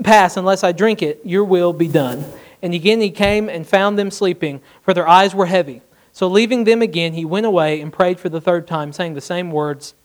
pass 0.03 0.37
unless 0.37 0.63
I 0.63 0.71
drink 0.71 1.03
it, 1.03 1.21
your 1.23 1.43
will 1.43 1.71
be 1.71 1.87
done. 1.87 2.25
And 2.61 2.73
again 2.73 3.01
he 3.01 3.11
came 3.11 3.49
and 3.49 3.67
found 3.67 3.97
them 3.97 4.11
sleeping, 4.11 4.61
for 4.81 4.93
their 4.93 5.07
eyes 5.07 5.35
were 5.35 5.45
heavy. 5.45 5.81
So 6.11 6.27
leaving 6.27 6.63
them 6.63 6.81
again, 6.81 7.13
he 7.13 7.25
went 7.25 7.45
away 7.45 7.81
and 7.81 7.91
prayed 7.91 8.19
for 8.19 8.29
the 8.29 8.39
third 8.39 8.67
time, 8.67 8.93
saying 8.93 9.15
the 9.15 9.21
same 9.21 9.51
words 9.51 9.95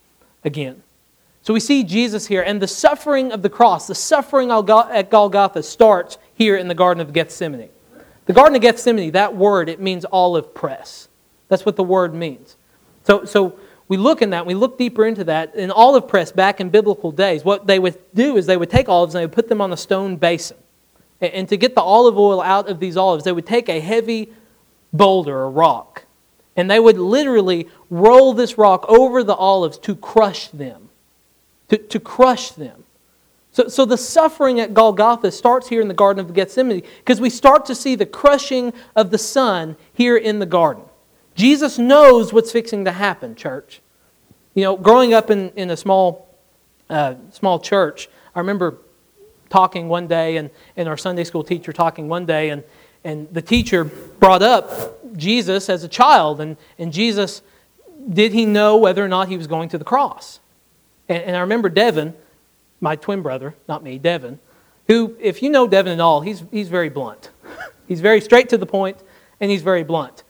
again. 0.45 0.83
So 1.43 1.55
we 1.55 1.61
see 1.61 1.85
Jesus 1.85 2.27
here, 2.27 2.43
and 2.43 2.61
the 2.61 2.69
suffering 2.69 3.33
of 3.33 3.43
the 3.43 3.49
cross, 3.49 3.87
the 3.87 3.95
suffering 3.95 4.51
at 4.51 5.11
Golgotha 5.11 5.63
starts 5.63 6.19
here 6.35 6.57
in 6.57 6.69
the 6.69 6.75
Garden 6.75 7.01
of 7.01 7.13
Gethsemane. 7.13 7.71
The 8.27 8.33
Garden 8.33 8.57
of 8.57 8.63
Gethsemane, 8.63 9.13
that 9.13 9.35
word, 9.35 9.69
it 9.69 9.81
means 9.81 10.05
olive 10.13 10.55
press. 10.55 11.09
That's 11.49 11.65
what 11.65 11.77
the 11.77 11.85
word 11.85 12.15
means. 12.15 12.57
So, 13.05 13.25
so 13.25 13.59
we 13.89 13.97
look 13.97 14.21
in 14.21 14.31
that, 14.31 14.45
we 14.45 14.55
look 14.55 14.79
deeper 14.79 15.07
into 15.07 15.25
that. 15.25 15.55
In 15.55 15.71
olive 15.71 16.07
press 16.07 16.31
back 16.31 16.61
in 16.61 16.71
biblical 16.71 17.11
days, 17.11 17.45
what 17.45 17.67
they 17.67 17.79
would 17.79 17.99
do 18.15 18.37
is 18.37 18.47
they 18.47 18.57
would 18.57 18.71
take 18.71 18.89
olives 18.89 19.15
and 19.15 19.21
they 19.21 19.27
would 19.27 19.35
put 19.35 19.49
them 19.49 19.61
on 19.61 19.73
a 19.73 19.77
stone 19.77 20.17
basin. 20.17 20.59
And, 21.21 21.49
to 21.49 21.57
get 21.57 21.75
the 21.75 21.83
olive 21.83 22.19
oil 22.19 22.41
out 22.41 22.69
of 22.69 22.81
these 22.81 22.97
olives, 22.97 23.25
they 23.25 23.33
would 23.33 23.47
take 23.47 23.69
a 23.69 23.81
heavy 23.81 24.33
boulder 24.93 25.37
or 25.37 25.51
rock, 25.51 26.05
and 26.57 26.71
they 26.71 26.81
would 26.81 26.99
literally 26.99 27.69
roll 27.91 28.33
this 28.33 28.57
rock 28.57 28.87
over 28.89 29.23
the 29.23 29.35
olives 29.35 29.79
to 29.79 29.95
crush 29.95 30.49
them. 30.49 30.89
To, 31.69 31.77
to 31.77 32.01
crush 32.01 32.51
them. 32.51 32.85
So, 33.53 33.69
so 33.69 33.85
the 33.85 33.97
suffering 33.97 34.61
at 34.61 34.75
Golgotha 34.75 35.31
starts 35.33 35.69
here 35.69 35.81
in 35.81 35.89
the 35.89 35.95
Garden 35.95 36.25
of 36.25 36.33
Gethsemane 36.33 36.83
because 36.99 37.21
we 37.21 37.31
start 37.31 37.67
to 37.67 37.75
see 37.75 37.97
the 37.97 38.07
crushing 38.07 38.73
of 38.95 39.11
the 39.11 39.19
Son 39.19 39.77
here 39.93 40.17
in 40.17 40.39
the 40.39 40.47
garden. 40.47 40.85
Jesus 41.35 41.79
knows 41.79 42.33
what's 42.33 42.53
fixing 42.53 42.85
to 42.85 42.93
happen, 42.93 43.35
church. 43.35 43.81
You 44.55 44.65
know, 44.65 44.77
growing 44.77 45.15
up 45.15 45.31
in, 45.31 45.51
in 45.57 45.71
a 45.71 45.77
small, 45.77 46.29
uh, 46.89 47.15
small 47.31 47.59
church, 47.59 48.09
I 48.35 48.41
remember 48.41 48.79
talking 49.51 49.89
one 49.89 50.07
day 50.07 50.39
and, 50.39 50.51
and 50.77 50.89
our 50.89 50.97
Sunday 50.97 51.25
school 51.25 51.45
teacher 51.45 51.73
talking 51.73 52.09
one 52.09 52.25
day, 52.25 52.51
and, 52.51 52.65
and 53.05 53.29
the 53.33 53.43
teacher 53.43 53.85
brought 53.85 54.43
up 54.43 55.17
Jesus 55.17 55.69
as 55.69 55.85
a 55.85 55.89
child. 55.89 56.41
And, 56.41 56.57
and 56.79 56.93
Jesus, 56.93 57.43
did 58.09 58.33
he 58.33 58.47
know 58.47 58.77
whether 58.77 59.05
or 59.05 59.09
not 59.09 59.29
he 59.29 59.37
was 59.37 59.47
going 59.47 59.69
to 59.71 59.79
the 59.79 59.85
cross? 59.85 60.41
And, 61.09 61.23
and 61.25 61.37
I 61.37 61.41
remember 61.41 61.69
Devin, 61.69 62.15
my 62.81 62.97
twin 62.97 63.21
brother, 63.21 63.55
not 63.69 63.83
me, 63.83 63.99
Devin, 63.99 64.39
who, 64.89 65.17
if 65.21 65.43
you 65.43 65.51
know 65.51 65.67
Devin 65.67 65.93
at 65.93 66.01
all, 66.01 66.21
he's, 66.21 66.43
he's 66.51 66.69
very 66.69 66.89
blunt. 66.89 67.31
He's 67.87 68.01
very 68.01 68.21
straight 68.21 68.49
to 68.51 68.57
the 68.57 68.67
point, 68.67 68.99
and 69.41 69.51
he's 69.51 69.63
very 69.63 69.83
blunt. 69.83 70.23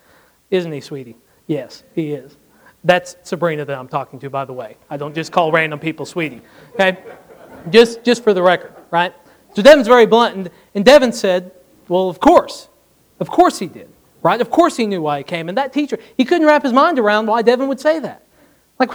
Isn't 0.50 0.72
he, 0.72 0.80
sweetie? 0.80 1.18
Yes, 1.46 1.84
he 1.94 2.12
is. 2.12 2.38
That's 2.84 3.16
Sabrina 3.22 3.66
that 3.66 3.78
I'm 3.78 3.86
talking 3.86 4.18
to, 4.20 4.30
by 4.30 4.46
the 4.46 4.54
way. 4.54 4.78
I 4.88 4.96
don't 4.96 5.14
just 5.14 5.30
call 5.30 5.52
random 5.52 5.78
people 5.78 6.06
sweetie. 6.06 6.40
Okay? 6.72 6.96
Just, 7.68 8.02
just 8.02 8.24
for 8.24 8.32
the 8.32 8.42
record, 8.42 8.72
right? 8.90 9.14
So 9.54 9.62
Devin's 9.62 9.88
very 9.88 10.06
blunt, 10.06 10.36
and, 10.36 10.50
and 10.74 10.84
Devin 10.84 11.12
said, 11.12 11.52
Well, 11.88 12.08
of 12.08 12.20
course. 12.20 12.68
Of 13.18 13.28
course 13.28 13.58
he 13.58 13.66
did, 13.66 13.88
right? 14.22 14.40
Of 14.40 14.50
course 14.50 14.76
he 14.76 14.86
knew 14.86 15.02
why 15.02 15.18
he 15.18 15.24
came. 15.24 15.48
And 15.48 15.58
that 15.58 15.72
teacher, 15.72 15.98
he 16.16 16.24
couldn't 16.24 16.46
wrap 16.46 16.62
his 16.62 16.72
mind 16.72 16.98
around 16.98 17.26
why 17.26 17.42
Devin 17.42 17.68
would 17.68 17.80
say 17.80 17.98
that. 17.98 18.26
Like, 18.78 18.90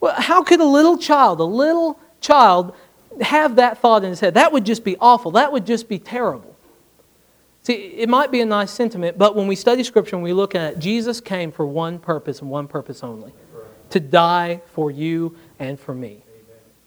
well, 0.00 0.14
how 0.14 0.42
could 0.42 0.60
a 0.60 0.64
little 0.64 0.96
child, 0.96 1.40
a 1.40 1.44
little 1.44 2.00
child, 2.20 2.74
have 3.20 3.56
that 3.56 3.78
thought 3.78 4.04
in 4.04 4.10
his 4.10 4.20
head? 4.20 4.34
That 4.34 4.52
would 4.52 4.64
just 4.64 4.84
be 4.84 4.96
awful. 5.00 5.32
That 5.32 5.52
would 5.52 5.66
just 5.66 5.88
be 5.88 5.98
terrible. 5.98 6.56
See, 7.62 7.74
it 7.74 8.08
might 8.08 8.30
be 8.30 8.40
a 8.40 8.46
nice 8.46 8.70
sentiment, 8.70 9.18
but 9.18 9.36
when 9.36 9.46
we 9.46 9.54
study 9.54 9.84
Scripture 9.84 10.16
and 10.16 10.22
we 10.22 10.32
look 10.32 10.54
at 10.54 10.72
it, 10.72 10.78
Jesus 10.78 11.20
came 11.20 11.52
for 11.52 11.66
one 11.66 11.98
purpose 11.98 12.40
and 12.40 12.48
one 12.48 12.66
purpose 12.66 13.04
only 13.04 13.32
to 13.90 14.00
die 14.00 14.62
for 14.72 14.90
you 14.90 15.36
and 15.58 15.78
for 15.78 15.94
me. 15.94 16.22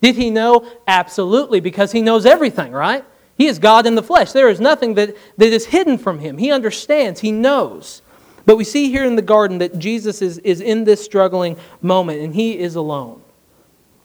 Did 0.02 0.16
he 0.16 0.30
know? 0.30 0.68
Absolutely, 0.88 1.60
because 1.60 1.92
he 1.92 2.02
knows 2.02 2.26
everything, 2.26 2.72
right? 2.72 3.06
He 3.38 3.48
is 3.48 3.60
God 3.60 3.86
in 3.86 3.96
the 3.96 4.04
flesh. 4.04 4.32
There 4.32 4.50
is 4.50 4.60
nothing 4.60 4.96
that, 4.96 5.16
that 5.38 5.54
is 5.54 5.68
hidden 5.68 5.98
from 5.98 6.20
him. 6.20 6.38
He 6.38 6.52
understands, 6.52 7.22
he 7.22 7.32
knows. 7.32 8.02
But 8.46 8.58
we 8.58 8.64
see 8.64 8.90
here 8.92 9.06
in 9.06 9.16
the 9.16 9.22
garden 9.22 9.60
that 9.60 9.78
Jesus 9.78 10.22
is, 10.22 10.40
is 10.40 10.62
in 10.62 10.84
this 10.84 11.04
struggling 11.04 11.58
moment 11.82 12.22
and 12.22 12.34
he 12.34 12.58
is 12.58 12.76
alone. 12.76 13.22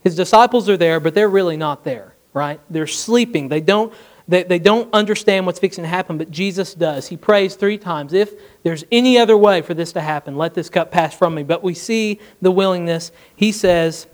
His 0.03 0.15
disciples 0.15 0.69
are 0.69 0.77
there, 0.77 1.01
but 1.01 1.15
they're 1.15 1.29
really 1.29 1.57
not 1.57 1.85
there, 1.85 2.15
right? 2.33 2.61
They're 2.71 2.87
sleeping. 2.87 3.49
They 3.49 3.61
don't, 3.61 3.93
they, 4.29 4.43
they 4.43 4.59
don't 4.59 4.93
understand 4.93 5.47
what's 5.47 5.59
fixing 5.59 5.83
to 5.83 5.89
happen, 5.89 6.19
but 6.19 6.31
Jesus 6.31 6.75
does. 6.75 7.09
He 7.09 7.17
prays 7.17 7.57
three 7.57 7.79
times 7.79 8.13
If 8.13 8.35
there's 8.63 8.85
any 8.93 9.19
other 9.19 9.37
way 9.37 9.63
for 9.63 9.75
this 9.75 9.93
to 9.93 10.01
happen, 10.01 10.37
let 10.37 10.55
this 10.55 10.69
cup 10.69 10.91
pass 10.91 11.17
from 11.17 11.35
me. 11.35 11.43
But 11.43 11.63
we 11.63 11.75
see 11.75 12.21
the 12.41 12.51
willingness. 12.51 13.11
He 13.35 13.53
says 13.53 14.07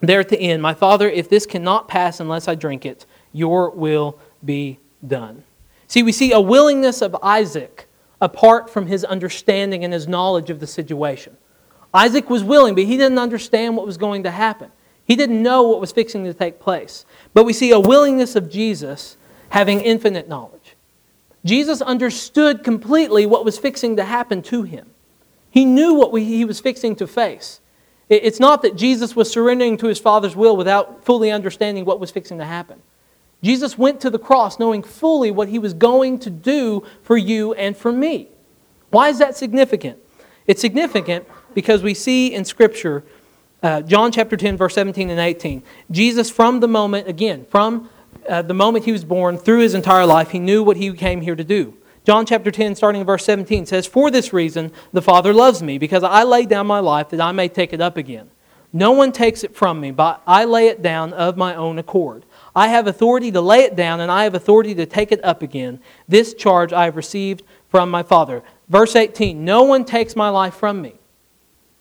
there 0.00 0.20
at 0.20 0.28
the 0.28 0.40
end, 0.40 0.62
My 0.62 0.74
Father, 0.74 1.08
if 1.08 1.28
this 1.28 1.46
cannot 1.46 1.88
pass 1.88 2.20
unless 2.20 2.48
I 2.48 2.54
drink 2.54 2.86
it, 2.86 3.06
your 3.32 3.70
will 3.70 4.18
be 4.44 4.78
done. 5.06 5.44
See, 5.86 6.02
we 6.02 6.12
see 6.12 6.32
a 6.32 6.40
willingness 6.40 7.02
of 7.02 7.16
Isaac 7.22 7.88
apart 8.20 8.68
from 8.68 8.86
his 8.86 9.04
understanding 9.04 9.84
and 9.84 9.92
his 9.92 10.08
knowledge 10.08 10.50
of 10.50 10.60
the 10.60 10.66
situation. 10.66 11.36
Isaac 11.94 12.28
was 12.28 12.44
willing, 12.44 12.74
but 12.74 12.84
he 12.84 12.96
didn't 12.96 13.18
understand 13.18 13.76
what 13.76 13.86
was 13.86 13.96
going 13.96 14.24
to 14.24 14.30
happen. 14.30 14.70
He 15.04 15.16
didn't 15.16 15.42
know 15.42 15.62
what 15.62 15.80
was 15.80 15.92
fixing 15.92 16.24
to 16.24 16.34
take 16.34 16.60
place. 16.60 17.06
But 17.32 17.44
we 17.44 17.52
see 17.52 17.70
a 17.70 17.80
willingness 17.80 18.36
of 18.36 18.50
Jesus 18.50 19.16
having 19.50 19.80
infinite 19.80 20.28
knowledge. 20.28 20.76
Jesus 21.44 21.80
understood 21.80 22.62
completely 22.62 23.24
what 23.24 23.44
was 23.44 23.58
fixing 23.58 23.96
to 23.96 24.04
happen 24.04 24.42
to 24.42 24.64
him. 24.64 24.90
He 25.50 25.64
knew 25.64 25.94
what 25.94 26.12
we, 26.12 26.24
he 26.24 26.44
was 26.44 26.60
fixing 26.60 26.94
to 26.96 27.06
face. 27.06 27.60
It's 28.08 28.40
not 28.40 28.62
that 28.62 28.74
Jesus 28.74 29.14
was 29.14 29.30
surrendering 29.30 29.76
to 29.78 29.86
his 29.86 29.98
Father's 29.98 30.34
will 30.34 30.56
without 30.56 31.04
fully 31.04 31.30
understanding 31.30 31.84
what 31.84 32.00
was 32.00 32.10
fixing 32.10 32.38
to 32.38 32.44
happen. 32.44 32.80
Jesus 33.42 33.78
went 33.78 34.00
to 34.00 34.10
the 34.10 34.18
cross 34.18 34.58
knowing 34.58 34.82
fully 34.82 35.30
what 35.30 35.48
he 35.48 35.58
was 35.58 35.74
going 35.74 36.18
to 36.20 36.30
do 36.30 36.84
for 37.02 37.16
you 37.16 37.52
and 37.54 37.76
for 37.76 37.92
me. 37.92 38.28
Why 38.90 39.08
is 39.08 39.18
that 39.18 39.36
significant? 39.36 39.98
It's 40.46 40.60
significant 40.60 41.26
because 41.54 41.82
we 41.82 41.92
see 41.94 42.34
in 42.34 42.44
Scripture, 42.44 43.04
uh, 43.62 43.82
John 43.82 44.10
chapter 44.10 44.36
10, 44.36 44.56
verse 44.56 44.74
17 44.74 45.10
and 45.10 45.20
18, 45.20 45.62
Jesus, 45.90 46.30
from 46.30 46.60
the 46.60 46.68
moment, 46.68 47.06
again, 47.06 47.44
from 47.50 47.90
uh, 48.28 48.42
the 48.42 48.54
moment 48.54 48.86
he 48.86 48.92
was 48.92 49.04
born 49.04 49.36
through 49.36 49.60
his 49.60 49.74
entire 49.74 50.06
life, 50.06 50.30
he 50.30 50.38
knew 50.38 50.62
what 50.62 50.78
he 50.78 50.92
came 50.94 51.20
here 51.20 51.36
to 51.36 51.44
do. 51.44 51.76
John 52.08 52.24
chapter 52.24 52.50
10, 52.50 52.74
starting 52.74 53.02
in 53.02 53.06
verse 53.06 53.26
17, 53.26 53.66
says, 53.66 53.86
For 53.86 54.10
this 54.10 54.32
reason 54.32 54.72
the 54.94 55.02
Father 55.02 55.34
loves 55.34 55.62
me, 55.62 55.76
because 55.76 56.02
I 56.02 56.22
lay 56.22 56.46
down 56.46 56.66
my 56.66 56.80
life 56.80 57.10
that 57.10 57.20
I 57.20 57.32
may 57.32 57.48
take 57.48 57.74
it 57.74 57.82
up 57.82 57.98
again. 57.98 58.30
No 58.72 58.92
one 58.92 59.12
takes 59.12 59.44
it 59.44 59.54
from 59.54 59.78
me, 59.78 59.90
but 59.90 60.22
I 60.26 60.46
lay 60.46 60.68
it 60.68 60.80
down 60.80 61.12
of 61.12 61.36
my 61.36 61.54
own 61.54 61.78
accord. 61.78 62.24
I 62.56 62.68
have 62.68 62.86
authority 62.86 63.30
to 63.32 63.42
lay 63.42 63.58
it 63.58 63.76
down, 63.76 64.00
and 64.00 64.10
I 64.10 64.24
have 64.24 64.34
authority 64.34 64.74
to 64.76 64.86
take 64.86 65.12
it 65.12 65.22
up 65.22 65.42
again. 65.42 65.80
This 66.08 66.32
charge 66.32 66.72
I 66.72 66.86
have 66.86 66.96
received 66.96 67.42
from 67.68 67.90
my 67.90 68.02
Father. 68.02 68.42
Verse 68.70 68.96
18 68.96 69.44
No 69.44 69.64
one 69.64 69.84
takes 69.84 70.16
my 70.16 70.30
life 70.30 70.54
from 70.54 70.80
me. 70.80 70.94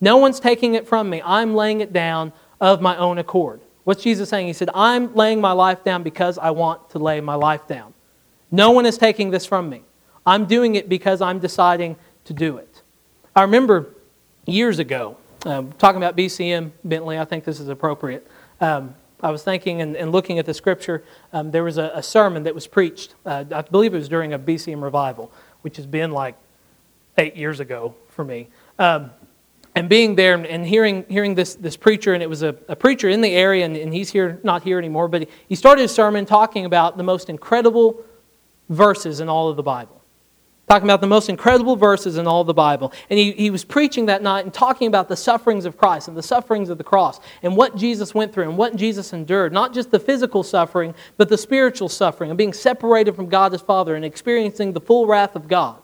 No 0.02 0.18
one's 0.18 0.42
taking 0.42 0.74
it 0.74 0.86
from 0.86 1.10
me. 1.10 1.22
I'm 1.24 1.56
laying 1.56 1.80
it 1.80 1.94
down 1.94 2.34
of 2.60 2.82
my 2.82 2.98
own 2.98 3.18
accord. 3.18 3.62
What's 3.86 4.04
Jesus 4.04 4.28
saying? 4.28 4.48
He 4.48 4.52
said, 4.52 4.72
I'm 4.74 5.16
laying 5.16 5.40
my 5.40 5.54
life 5.54 5.86
down 5.86 6.04
because 6.04 6.38
I 6.38 6.52
want 6.52 6.90
to 6.90 7.00
lay 7.00 7.22
my 7.22 7.36
life 7.36 7.66
down. 7.66 7.94
No 8.52 8.72
one 8.72 8.86
is 8.86 8.98
taking 8.98 9.32
this 9.32 9.46
from 9.46 9.70
me. 9.70 9.84
I'm 10.28 10.46
doing 10.46 10.76
it 10.76 10.90
because 10.90 11.22
I'm 11.22 11.40
deciding 11.40 11.96
to 12.26 12.34
do 12.34 12.58
it. 12.58 12.82
I 13.34 13.44
remember 13.44 13.88
years 14.46 14.78
ago, 14.78 15.16
um, 15.46 15.72
talking 15.80 15.98
about 15.98 16.18
BCM, 16.18 16.72
Bentley, 16.84 17.18
I 17.18 17.24
think 17.24 17.46
this 17.46 17.62
is 17.62 17.70
appropriate. 17.70 18.28
Um, 18.60 18.94
I 19.24 19.32
was 19.32 19.44
thinking 19.44 19.82
and, 19.82 19.96
and 19.96 20.12
looking 20.12 20.38
at 20.38 20.46
the 20.46 20.54
scripture, 20.54 21.04
um, 21.32 21.52
there 21.52 21.64
was 21.64 21.78
a, 21.78 21.92
a, 21.96 22.04
sermon 22.04 22.44
that 22.44 22.54
was 22.54 22.68
preached. 22.68 23.16
Uh, 23.26 23.46
I 23.52 23.62
believe 23.62 23.94
it 23.94 23.98
was 23.98 24.10
during 24.10 24.34
a 24.34 24.40
BCM 24.40 24.84
revival, 24.84 25.32
which 25.62 25.78
has 25.78 25.86
been 25.86 26.12
like 26.12 26.36
eight 27.18 27.38
years 27.38 27.62
ago 27.62 27.96
for 28.10 28.26
me. 28.26 28.50
Um, 28.78 29.12
and 29.76 29.88
being 29.88 30.16
there 30.16 30.36
and 30.36 30.66
hearing, 30.66 31.06
hearing 31.08 31.36
this, 31.36 31.56
this 31.56 31.78
preacher, 31.78 32.14
and 32.14 32.22
it 32.22 32.30
was 32.30 32.44
a, 32.44 32.56
a 32.68 32.76
preacher 32.76 33.08
in 33.08 33.22
the 33.22 33.34
area, 33.34 33.64
and, 33.64 33.78
and 33.78 33.94
he's 33.94 34.10
here, 34.10 34.40
not 34.44 34.64
here 34.64 34.78
anymore, 34.78 35.08
but 35.08 35.30
he 35.48 35.56
started 35.56 35.84
his 35.84 35.94
sermon 35.94 36.26
talking 36.26 36.66
about 36.66 36.98
the 36.98 37.04
most 37.04 37.30
incredible 37.30 38.04
verses 38.70 39.22
in 39.22 39.30
all 39.30 39.50
of 39.50 39.56
the 39.56 39.64
Bible 39.64 39.97
talking 40.68 40.86
about 40.86 41.00
the 41.00 41.08
most 41.08 41.30
incredible 41.30 41.78
verses 41.78 42.18
in 42.18 42.28
all 42.28 42.44
the 42.44 42.54
Bible. 42.54 42.92
And 43.10 43.18
he, 43.18 43.32
he 43.32 43.50
was 43.50 43.64
preaching 43.64 44.08
that 44.08 44.22
night 44.22 44.44
and 44.44 44.54
talking 44.54 44.88
about 44.88 45.08
the 45.08 45.16
sufferings 45.16 45.66
of 45.66 45.78
Christ 45.78 46.10
and 46.10 46.18
the 46.18 46.24
sufferings 46.24 46.70
of 46.70 46.78
the 46.78 46.84
cross 46.84 47.20
and 47.42 47.56
what 47.56 47.78
Jesus 47.78 48.14
went 48.14 48.34
through 48.34 48.50
and 48.50 48.58
what 48.58 48.76
Jesus 48.76 49.14
endured. 49.14 49.54
Not 49.54 49.74
just 49.74 49.92
the 49.92 50.00
physical 50.00 50.44
suffering, 50.44 50.94
but 51.16 51.30
the 51.30 51.38
spiritual 51.38 51.88
suffering 51.88 52.32
of 52.32 52.38
being 52.38 52.54
separated 52.54 53.16
from 53.16 53.28
God 53.28 53.54
as 53.54 53.62
Father 53.62 53.96
and 53.96 54.04
experiencing 54.04 54.74
the 54.74 54.82
full 54.82 55.08
wrath 55.08 55.36
of 55.36 55.48
God. 55.48 55.82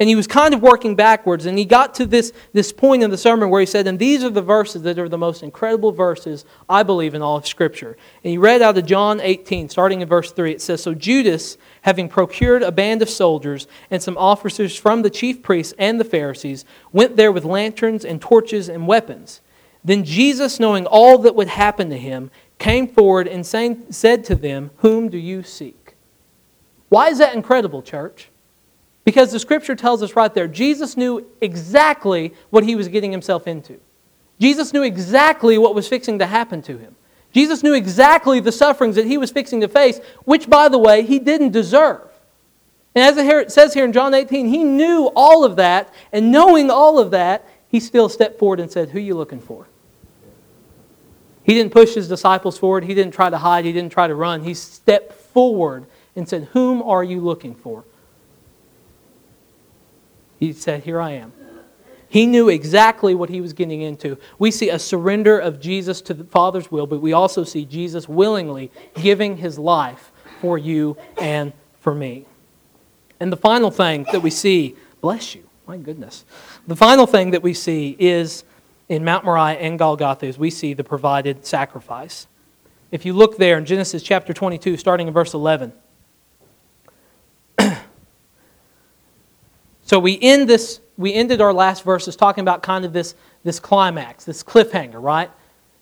And 0.00 0.08
he 0.08 0.16
was 0.16 0.26
kind 0.26 0.52
of 0.54 0.60
working 0.60 0.96
backwards, 0.96 1.46
and 1.46 1.56
he 1.56 1.64
got 1.64 1.94
to 1.94 2.06
this, 2.06 2.32
this 2.52 2.72
point 2.72 3.04
in 3.04 3.10
the 3.10 3.16
sermon 3.16 3.48
where 3.48 3.60
he 3.60 3.66
said, 3.66 3.86
And 3.86 3.96
these 3.96 4.24
are 4.24 4.30
the 4.30 4.42
verses 4.42 4.82
that 4.82 4.98
are 4.98 5.08
the 5.08 5.18
most 5.18 5.44
incredible 5.44 5.92
verses, 5.92 6.44
I 6.68 6.82
believe, 6.82 7.14
in 7.14 7.22
all 7.22 7.36
of 7.36 7.46
Scripture. 7.46 7.96
And 8.24 8.30
he 8.30 8.36
read 8.36 8.60
out 8.60 8.76
of 8.76 8.86
John 8.86 9.20
18, 9.20 9.68
starting 9.68 10.00
in 10.00 10.08
verse 10.08 10.32
3. 10.32 10.50
It 10.50 10.60
says, 10.60 10.82
So 10.82 10.94
Judas, 10.94 11.58
having 11.84 12.08
procured 12.08 12.62
a 12.62 12.72
band 12.72 13.02
of 13.02 13.10
soldiers 13.10 13.66
and 13.90 14.02
some 14.02 14.16
officers 14.16 14.76
from 14.76 15.02
the 15.02 15.10
chief 15.10 15.42
priests 15.42 15.74
and 15.78 16.00
the 16.00 16.04
Pharisees, 16.04 16.64
went 16.92 17.16
there 17.16 17.30
with 17.30 17.44
lanterns 17.44 18.04
and 18.04 18.20
torches 18.20 18.70
and 18.70 18.86
weapons. 18.86 19.42
Then 19.84 20.02
Jesus, 20.02 20.58
knowing 20.58 20.86
all 20.86 21.18
that 21.18 21.34
would 21.34 21.48
happen 21.48 21.90
to 21.90 21.98
him, 21.98 22.30
came 22.58 22.88
forward 22.88 23.28
and 23.28 23.46
said 23.46 24.24
to 24.24 24.34
them, 24.34 24.70
Whom 24.78 25.10
do 25.10 25.18
you 25.18 25.42
seek? 25.42 25.94
Why 26.88 27.10
is 27.10 27.18
that 27.18 27.34
incredible, 27.34 27.82
church? 27.82 28.30
Because 29.04 29.30
the 29.30 29.38
scripture 29.38 29.76
tells 29.76 30.02
us 30.02 30.16
right 30.16 30.32
there, 30.32 30.48
Jesus 30.48 30.96
knew 30.96 31.26
exactly 31.42 32.32
what 32.48 32.64
he 32.64 32.76
was 32.76 32.88
getting 32.88 33.12
himself 33.12 33.46
into. 33.46 33.78
Jesus 34.40 34.72
knew 34.72 34.82
exactly 34.82 35.58
what 35.58 35.74
was 35.74 35.86
fixing 35.86 36.18
to 36.18 36.26
happen 36.26 36.62
to 36.62 36.78
him. 36.78 36.96
Jesus 37.34 37.64
knew 37.64 37.74
exactly 37.74 38.38
the 38.38 38.52
sufferings 38.52 38.94
that 38.94 39.06
he 39.06 39.18
was 39.18 39.32
fixing 39.32 39.60
to 39.60 39.68
face, 39.68 39.98
which, 40.24 40.48
by 40.48 40.68
the 40.68 40.78
way, 40.78 41.02
he 41.02 41.18
didn't 41.18 41.50
deserve. 41.50 42.00
And 42.94 43.04
as 43.04 43.16
it 43.16 43.50
says 43.50 43.74
here 43.74 43.84
in 43.84 43.92
John 43.92 44.14
18, 44.14 44.46
he 44.46 44.62
knew 44.62 45.10
all 45.16 45.44
of 45.44 45.56
that, 45.56 45.92
and 46.12 46.30
knowing 46.30 46.70
all 46.70 47.00
of 47.00 47.10
that, 47.10 47.44
he 47.68 47.80
still 47.80 48.08
stepped 48.08 48.38
forward 48.38 48.60
and 48.60 48.70
said, 48.70 48.90
Who 48.90 48.98
are 48.98 49.02
you 49.02 49.16
looking 49.16 49.40
for? 49.40 49.66
He 51.42 51.54
didn't 51.54 51.72
push 51.72 51.94
his 51.94 52.08
disciples 52.08 52.56
forward. 52.56 52.84
He 52.84 52.94
didn't 52.94 53.12
try 53.12 53.28
to 53.30 53.38
hide. 53.38 53.64
He 53.64 53.72
didn't 53.72 53.92
try 53.92 54.06
to 54.06 54.14
run. 54.14 54.44
He 54.44 54.54
stepped 54.54 55.12
forward 55.12 55.86
and 56.14 56.28
said, 56.28 56.48
Whom 56.52 56.82
are 56.82 57.02
you 57.02 57.20
looking 57.20 57.56
for? 57.56 57.84
He 60.38 60.52
said, 60.52 60.84
Here 60.84 61.00
I 61.00 61.10
am. 61.12 61.32
He 62.14 62.26
knew 62.26 62.48
exactly 62.48 63.12
what 63.12 63.28
he 63.28 63.40
was 63.40 63.52
getting 63.52 63.80
into. 63.80 64.16
We 64.38 64.52
see 64.52 64.70
a 64.70 64.78
surrender 64.78 65.36
of 65.36 65.58
Jesus 65.58 66.00
to 66.02 66.14
the 66.14 66.22
Father's 66.22 66.70
will, 66.70 66.86
but 66.86 67.00
we 67.00 67.12
also 67.12 67.42
see 67.42 67.64
Jesus 67.64 68.08
willingly 68.08 68.70
giving 68.94 69.38
his 69.38 69.58
life 69.58 70.12
for 70.40 70.56
you 70.56 70.96
and 71.18 71.52
for 71.80 71.92
me. 71.92 72.24
And 73.18 73.32
the 73.32 73.36
final 73.36 73.72
thing 73.72 74.06
that 74.12 74.22
we 74.22 74.30
see, 74.30 74.76
bless 75.00 75.34
you, 75.34 75.42
my 75.66 75.76
goodness. 75.76 76.24
The 76.68 76.76
final 76.76 77.08
thing 77.08 77.32
that 77.32 77.42
we 77.42 77.52
see 77.52 77.96
is 77.98 78.44
in 78.88 79.02
Mount 79.02 79.24
Moriah 79.24 79.58
and 79.58 79.76
Golgotha 79.76 80.26
is 80.26 80.38
we 80.38 80.50
see 80.50 80.72
the 80.72 80.84
provided 80.84 81.44
sacrifice. 81.44 82.28
If 82.92 83.04
you 83.04 83.12
look 83.12 83.38
there 83.38 83.58
in 83.58 83.64
Genesis 83.64 84.04
chapter 84.04 84.32
22, 84.32 84.76
starting 84.76 85.08
in 85.08 85.12
verse 85.12 85.34
11, 85.34 85.72
So 89.82 89.98
we 89.98 90.16
end 90.22 90.48
this, 90.48 90.80
we 90.96 91.12
ended 91.12 91.40
our 91.40 91.52
last 91.52 91.84
verses 91.84 92.16
talking 92.16 92.42
about 92.42 92.62
kind 92.62 92.84
of 92.84 92.92
this, 92.92 93.14
this 93.42 93.58
climax, 93.58 94.24
this 94.24 94.42
cliffhanger, 94.42 95.02
right? 95.02 95.30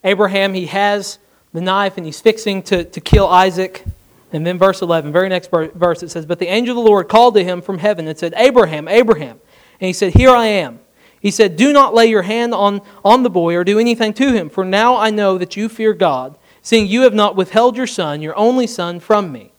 Abraham, 0.05 0.55
he 0.55 0.67
has 0.67 1.19
the 1.53 1.61
knife 1.61 1.97
and 1.97 2.07
he's 2.07 2.21
fixing 2.21 2.63
to, 2.65 2.85
to 2.85 3.01
kill 3.01 3.27
Isaac. 3.27 3.85
And 4.33 4.47
then 4.47 4.59
verse 4.59 4.81
11, 4.81 5.13
very 5.13 5.29
next 5.29 5.51
verse, 5.51 6.03
it 6.03 6.11
says, 6.11 6.25
But 6.25 6.39
the 6.39 6.47
angel 6.47 6.79
of 6.79 6.83
the 6.83 6.89
Lord 6.89 7.09
called 7.09 7.35
to 7.35 7.45
him 7.45 7.61
from 7.61 7.79
heaven 7.79 8.09
and 8.09 8.19
said, 8.19 8.33
Abraham, 8.37 8.89
Abraham. 8.89 9.39
And 9.81 9.87
he 9.87 9.93
said, 9.93 10.15
Here 10.15 10.31
I 10.31 10.47
am. 10.47 10.81
He 11.21 11.31
said, 11.31 11.57
Do 11.57 11.73
not 11.73 11.95
lay 11.95 12.07
your 12.07 12.23
hand 12.23 12.55
on, 12.55 12.81
on 13.05 13.23
the 13.23 13.31
boy 13.31 13.55
or 13.55 13.65
do 13.65 13.79
anything 13.79 14.15
to 14.15 14.33
him, 14.33 14.49
for 14.49 14.65
now 14.65 14.97
I 14.97 15.11
know 15.11 15.37
that 15.39 15.57
you 15.57 15.69
fear 15.69 15.93
God, 15.93 16.39
seeing 16.63 16.87
you 16.87 17.03
have 17.03 17.15
not 17.15 17.37
withheld 17.37 17.77
your 17.77 17.87
son, 17.87 18.23
your 18.23 18.37
only 18.37 18.67
son, 18.67 18.99
from 18.99 19.31
me. 19.31 19.53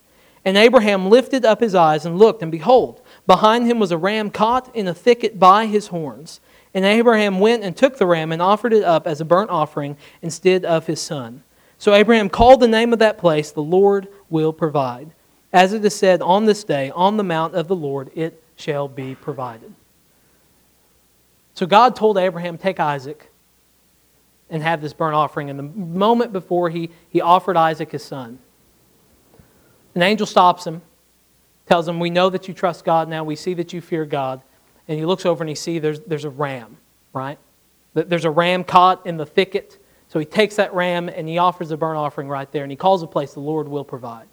And 0.43 0.57
Abraham 0.57 1.09
lifted 1.09 1.45
up 1.45 1.61
his 1.61 1.75
eyes 1.75 2.05
and 2.05 2.17
looked, 2.17 2.41
and 2.41 2.51
behold, 2.51 2.99
behind 3.27 3.67
him 3.67 3.79
was 3.79 3.91
a 3.91 3.97
ram 3.97 4.29
caught 4.29 4.73
in 4.75 4.87
a 4.87 4.93
thicket 4.93 5.39
by 5.39 5.65
his 5.65 5.87
horns. 5.87 6.39
And 6.73 6.85
Abraham 6.85 7.39
went 7.39 7.63
and 7.63 7.75
took 7.77 7.97
the 7.97 8.07
ram 8.07 8.31
and 8.31 8.41
offered 8.41 8.73
it 8.73 8.83
up 8.83 9.05
as 9.05 9.21
a 9.21 9.25
burnt 9.25 9.49
offering 9.49 9.97
instead 10.21 10.65
of 10.65 10.87
his 10.87 11.01
son. 11.01 11.43
So 11.77 11.93
Abraham 11.93 12.29
called 12.29 12.61
the 12.61 12.67
name 12.67 12.93
of 12.93 12.99
that 12.99 13.17
place, 13.17 13.51
The 13.51 13.61
Lord 13.61 14.07
will 14.29 14.53
provide. 14.53 15.11
As 15.51 15.73
it 15.73 15.85
is 15.85 15.95
said, 15.95 16.21
On 16.21 16.45
this 16.45 16.63
day, 16.63 16.89
on 16.91 17.17
the 17.17 17.23
mount 17.23 17.53
of 17.55 17.67
the 17.67 17.75
Lord, 17.75 18.09
it 18.15 18.41
shall 18.55 18.87
be 18.87 19.15
provided. 19.15 19.73
So 21.53 21.65
God 21.65 21.95
told 21.95 22.17
Abraham, 22.17 22.57
Take 22.57 22.79
Isaac 22.79 23.29
and 24.49 24.63
have 24.63 24.81
this 24.81 24.93
burnt 24.93 25.15
offering. 25.15 25.49
And 25.49 25.59
the 25.59 25.63
moment 25.63 26.33
before 26.33 26.69
he, 26.69 26.89
he 27.09 27.21
offered 27.21 27.57
Isaac 27.57 27.91
his 27.91 28.03
son, 28.03 28.39
an 29.93 30.01
angel 30.01 30.25
stops 30.25 30.65
him, 30.65 30.81
tells 31.73 31.87
him, 31.87 31.99
We 31.99 32.11
know 32.11 32.29
that 32.29 32.47
you 32.47 32.53
trust 32.53 32.85
God 32.85 33.09
now. 33.09 33.23
We 33.23 33.35
see 33.35 33.55
that 33.55 33.73
you 33.73 33.81
fear 33.81 34.05
God 34.05 34.43
and 34.87 34.99
he 34.99 35.07
looks 35.07 35.25
over 35.25 35.43
and 35.43 35.49
he 35.49 35.55
sees 35.55 35.81
there's, 35.81 36.01
there's 36.01 36.23
a 36.23 36.29
ram, 36.29 36.77
right? 37.13 37.39
There's 37.95 38.25
a 38.25 38.29
ram 38.29 38.63
caught 38.63 39.07
in 39.07 39.17
the 39.17 39.25
thicket. 39.25 39.83
So 40.07 40.19
he 40.19 40.25
takes 40.25 40.57
that 40.57 40.71
ram 40.75 41.09
and 41.09 41.27
he 41.27 41.39
offers 41.39 41.71
a 41.71 41.77
burnt 41.77 41.97
offering 41.97 42.27
right 42.27 42.51
there, 42.51 42.61
and 42.61 42.71
he 42.71 42.75
calls 42.75 43.01
a 43.01 43.07
place 43.07 43.33
the 43.33 43.39
Lord 43.39 43.67
will 43.67 43.83
provide. 43.83 44.27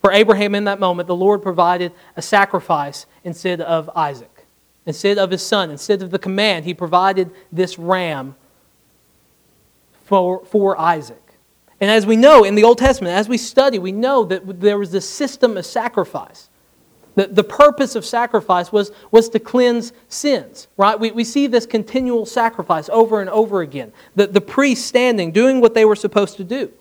For 0.00 0.10
Abraham 0.10 0.56
in 0.56 0.64
that 0.64 0.80
moment, 0.80 1.06
the 1.06 1.14
Lord 1.14 1.42
provided 1.42 1.92
a 2.16 2.22
sacrifice 2.22 3.06
instead 3.22 3.60
of 3.60 3.88
Isaac, 3.94 4.44
instead 4.84 5.16
of 5.16 5.30
his 5.30 5.46
son, 5.46 5.70
instead 5.70 6.02
of 6.02 6.10
the 6.10 6.18
command, 6.18 6.64
he 6.64 6.74
provided 6.74 7.30
this 7.52 7.78
ram 7.78 8.34
for, 10.06 10.44
for 10.46 10.76
Isaac. 10.76 11.27
And 11.80 11.90
as 11.90 12.06
we 12.06 12.16
know 12.16 12.44
in 12.44 12.54
the 12.54 12.64
Old 12.64 12.78
Testament, 12.78 13.14
as 13.14 13.28
we 13.28 13.38
study, 13.38 13.78
we 13.78 13.92
know 13.92 14.24
that 14.24 14.60
there 14.60 14.78
was 14.78 14.90
this 14.90 15.08
system 15.08 15.56
of 15.56 15.64
sacrifice. 15.64 16.48
The, 17.14 17.26
the 17.26 17.44
purpose 17.44 17.96
of 17.96 18.04
sacrifice 18.04 18.70
was, 18.70 18.92
was 19.10 19.28
to 19.30 19.40
cleanse 19.40 19.92
sins, 20.08 20.68
right? 20.76 20.98
We, 20.98 21.10
we 21.10 21.24
see 21.24 21.46
this 21.46 21.66
continual 21.66 22.26
sacrifice 22.26 22.88
over 22.88 23.20
and 23.20 23.30
over 23.30 23.60
again. 23.60 23.92
The, 24.14 24.28
the 24.28 24.40
priests 24.40 24.86
standing, 24.86 25.32
doing 25.32 25.60
what 25.60 25.74
they 25.74 25.84
were 25.84 25.96
supposed 25.96 26.36
to 26.36 26.44
do. 26.44 26.72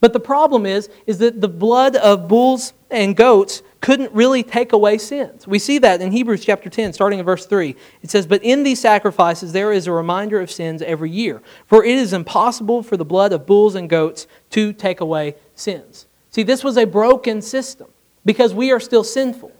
But 0.00 0.12
the 0.12 0.20
problem 0.20 0.66
is, 0.66 0.90
is 1.06 1.18
that 1.18 1.40
the 1.40 1.48
blood 1.48 1.96
of 1.96 2.28
bulls 2.28 2.74
and 2.90 3.16
goats 3.16 3.62
couldn't 3.80 4.12
really 4.12 4.42
take 4.42 4.72
away 4.72 4.98
sins. 4.98 5.46
We 5.46 5.58
see 5.58 5.78
that 5.78 6.02
in 6.02 6.12
Hebrews 6.12 6.44
chapter 6.44 6.68
10, 6.68 6.92
starting 6.92 7.18
in 7.18 7.24
verse 7.24 7.46
3. 7.46 7.74
It 8.02 8.10
says, 8.10 8.26
But 8.26 8.42
in 8.42 8.62
these 8.62 8.80
sacrifices 8.80 9.52
there 9.52 9.72
is 9.72 9.86
a 9.86 9.92
reminder 9.92 10.40
of 10.40 10.50
sins 10.50 10.82
every 10.82 11.10
year, 11.10 11.42
for 11.66 11.84
it 11.84 11.96
is 11.96 12.12
impossible 12.12 12.82
for 12.82 12.96
the 12.96 13.04
blood 13.04 13.32
of 13.32 13.46
bulls 13.46 13.74
and 13.74 13.88
goats 13.88 14.26
to 14.50 14.72
take 14.72 15.00
away 15.00 15.36
sins. 15.54 16.06
See, 16.30 16.42
this 16.42 16.62
was 16.62 16.76
a 16.76 16.84
broken 16.84 17.40
system 17.40 17.88
because 18.24 18.52
we 18.52 18.72
are 18.72 18.80
still 18.80 19.04
sinful. 19.04 19.52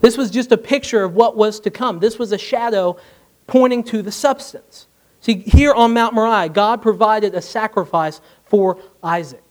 This 0.00 0.16
was 0.16 0.30
just 0.30 0.50
a 0.52 0.58
picture 0.58 1.04
of 1.04 1.14
what 1.14 1.36
was 1.36 1.60
to 1.60 1.70
come. 1.70 2.00
This 2.00 2.18
was 2.18 2.32
a 2.32 2.38
shadow 2.38 2.98
pointing 3.46 3.84
to 3.84 4.02
the 4.02 4.12
substance. 4.12 4.88
See, 5.20 5.38
here 5.38 5.72
on 5.72 5.94
Mount 5.94 6.14
Moriah, 6.14 6.48
God 6.48 6.82
provided 6.82 7.34
a 7.34 7.42
sacrifice 7.42 8.20
for 8.44 8.78
Isaac. 9.02 9.45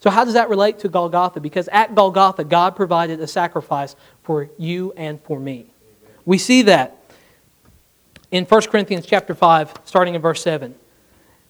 So, 0.00 0.10
how 0.10 0.24
does 0.24 0.34
that 0.34 0.48
relate 0.48 0.78
to 0.80 0.88
Golgotha? 0.88 1.40
Because 1.40 1.68
at 1.68 1.94
Golgotha, 1.94 2.44
God 2.44 2.76
provided 2.76 3.20
a 3.20 3.26
sacrifice 3.26 3.96
for 4.22 4.48
you 4.56 4.92
and 4.96 5.20
for 5.22 5.40
me. 5.40 5.66
We 6.24 6.38
see 6.38 6.62
that 6.62 6.96
in 8.30 8.44
1 8.44 8.62
Corinthians 8.62 9.06
chapter 9.06 9.34
5, 9.34 9.74
starting 9.84 10.14
in 10.14 10.20
verse 10.20 10.42
7. 10.42 10.74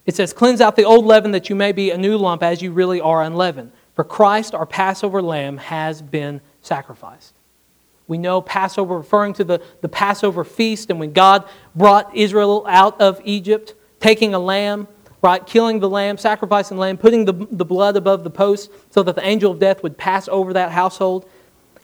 It 0.07 0.17
says, 0.17 0.33
Cleanse 0.33 0.61
out 0.61 0.77
the 0.77 0.85
old 0.85 1.05
leaven 1.05 1.33
that 1.33 1.51
you 1.51 1.57
may 1.57 1.73
be 1.73 1.91
a 1.91 1.99
new 1.99 2.17
lump 2.17 2.43
as 2.43 2.63
you 2.63 2.73
really 2.73 3.01
are 3.01 3.23
unleavened. 3.23 3.73
For 3.95 4.05
Christ, 4.05 4.55
our 4.55 4.65
Passover 4.65 5.21
lamb, 5.21 5.59
has 5.59 6.01
been 6.01 6.41
sacrificed. 6.63 7.35
We 8.07 8.17
know 8.17 8.41
Passover 8.41 8.97
referring 8.97 9.35
to 9.35 9.45
the, 9.45 9.63
the 9.83 9.89
Passover 9.89 10.45
feast 10.45 10.89
and 10.89 10.99
when 10.99 11.13
God 11.13 11.47
brought 11.75 12.17
Israel 12.17 12.65
out 12.67 12.99
of 13.01 13.21
Egypt, 13.25 13.75
taking 14.01 14.33
a 14.33 14.39
lamb, 14.39 14.89
right, 15.23 15.45
killing 15.47 15.81
the 15.81 15.89
lamb, 15.89 16.19
sacrificing 16.19 16.77
the 16.77 16.81
lamb, 16.81 16.97
putting 16.97 17.25
the, 17.25 17.33
the 17.33 17.65
blood 17.65 17.97
above 17.97 18.25
the 18.25 18.31
post 18.31 18.71
so 18.91 19.03
that 19.03 19.17
the 19.17 19.27
angel 19.27 19.53
of 19.53 19.59
death 19.59 19.83
would 19.83 19.97
pass 19.97 20.29
over 20.29 20.53
that 20.53 20.73
household. 20.73 21.29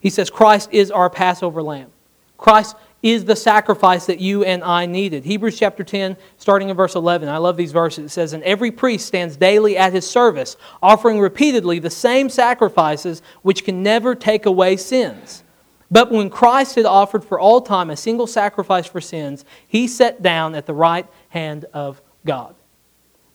He 0.01 0.11
says, 0.11 0.31
Christ 0.31 0.68
is 0.73 0.90
our 0.90 1.11
Passover 1.11 1.62
lamb. 1.62 1.90
Christ 2.37 2.77
is 3.03 3.27
the 3.27 3.37
sacrifice 3.37 4.07
that 4.07 4.18
you 4.18 4.44
and 4.44 4.64
I 4.64 4.87
needed. 4.87 5.25
Hebrews 5.25 5.59
chapter 5.59 5.85
10, 5.85 6.16
starting 6.38 6.70
in 6.70 6.77
verse 6.77 6.94
11. 6.94 7.29
I 7.29 7.37
love 7.37 7.57
these 7.57 7.73
verses. 7.73 8.07
It 8.07 8.09
says, 8.09 8.33
And 8.33 8.42
every 8.44 8.70
priest 8.70 9.07
stands 9.07 9.37
daily 9.37 9.77
at 9.77 9.92
his 9.92 10.09
service, 10.09 10.57
offering 10.83 11.20
repeatedly 11.20 11.79
the 11.79 11.90
same 11.90 12.31
sacrifices 12.31 13.20
which 13.42 13.64
can 13.64 13.83
never 13.83 14.14
take 14.14 14.47
away 14.47 14.79
sins. 14.79 15.44
But 15.90 16.11
when 16.11 16.31
Christ 16.31 16.77
had 16.77 16.87
offered 16.87 17.23
for 17.23 17.38
all 17.38 17.61
time 17.61 17.90
a 17.90 17.97
single 17.97 18.27
sacrifice 18.27 18.87
for 18.87 19.03
sins, 19.03 19.44
he 19.68 19.87
sat 19.87 20.23
down 20.23 20.55
at 20.55 20.64
the 20.64 20.75
right 20.75 21.07
hand 21.29 21.66
of 21.75 22.01
God. 22.25 22.55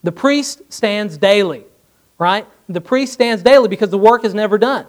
The 0.04 0.12
priest 0.12 0.62
stands 0.70 1.18
daily, 1.18 1.66
right? 2.18 2.48
The 2.68 2.82
priest 2.82 3.14
stands 3.14 3.44
daily 3.44 3.68
because 3.68 3.90
the 3.90 3.98
work 3.98 4.24
is 4.24 4.34
never 4.34 4.58
done. 4.58 4.86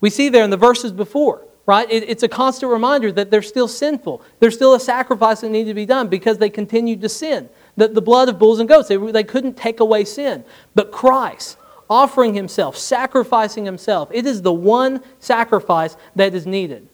We 0.00 0.10
see 0.10 0.28
there 0.28 0.44
in 0.44 0.50
the 0.50 0.56
verses 0.56 0.92
before, 0.92 1.46
right? 1.66 1.90
It, 1.90 2.08
it's 2.08 2.22
a 2.22 2.28
constant 2.28 2.72
reminder 2.72 3.10
that 3.12 3.30
they're 3.30 3.42
still 3.42 3.68
sinful. 3.68 4.22
There's 4.40 4.54
still 4.54 4.74
a 4.74 4.80
sacrifice 4.80 5.40
that 5.40 5.50
needs 5.50 5.68
to 5.68 5.74
be 5.74 5.86
done 5.86 6.08
because 6.08 6.38
they 6.38 6.50
continued 6.50 7.00
to 7.02 7.08
sin. 7.08 7.48
The, 7.76 7.88
the 7.88 8.02
blood 8.02 8.28
of 8.28 8.38
bulls 8.38 8.60
and 8.60 8.68
goats, 8.68 8.88
they, 8.88 8.96
they 8.96 9.24
couldn't 9.24 9.56
take 9.56 9.80
away 9.80 10.04
sin. 10.04 10.44
But 10.74 10.92
Christ, 10.92 11.56
offering 11.88 12.34
himself, 12.34 12.76
sacrificing 12.76 13.64
himself, 13.64 14.10
it 14.12 14.26
is 14.26 14.42
the 14.42 14.52
one 14.52 15.02
sacrifice 15.18 15.96
that 16.16 16.34
is 16.34 16.46
needed. 16.46 16.88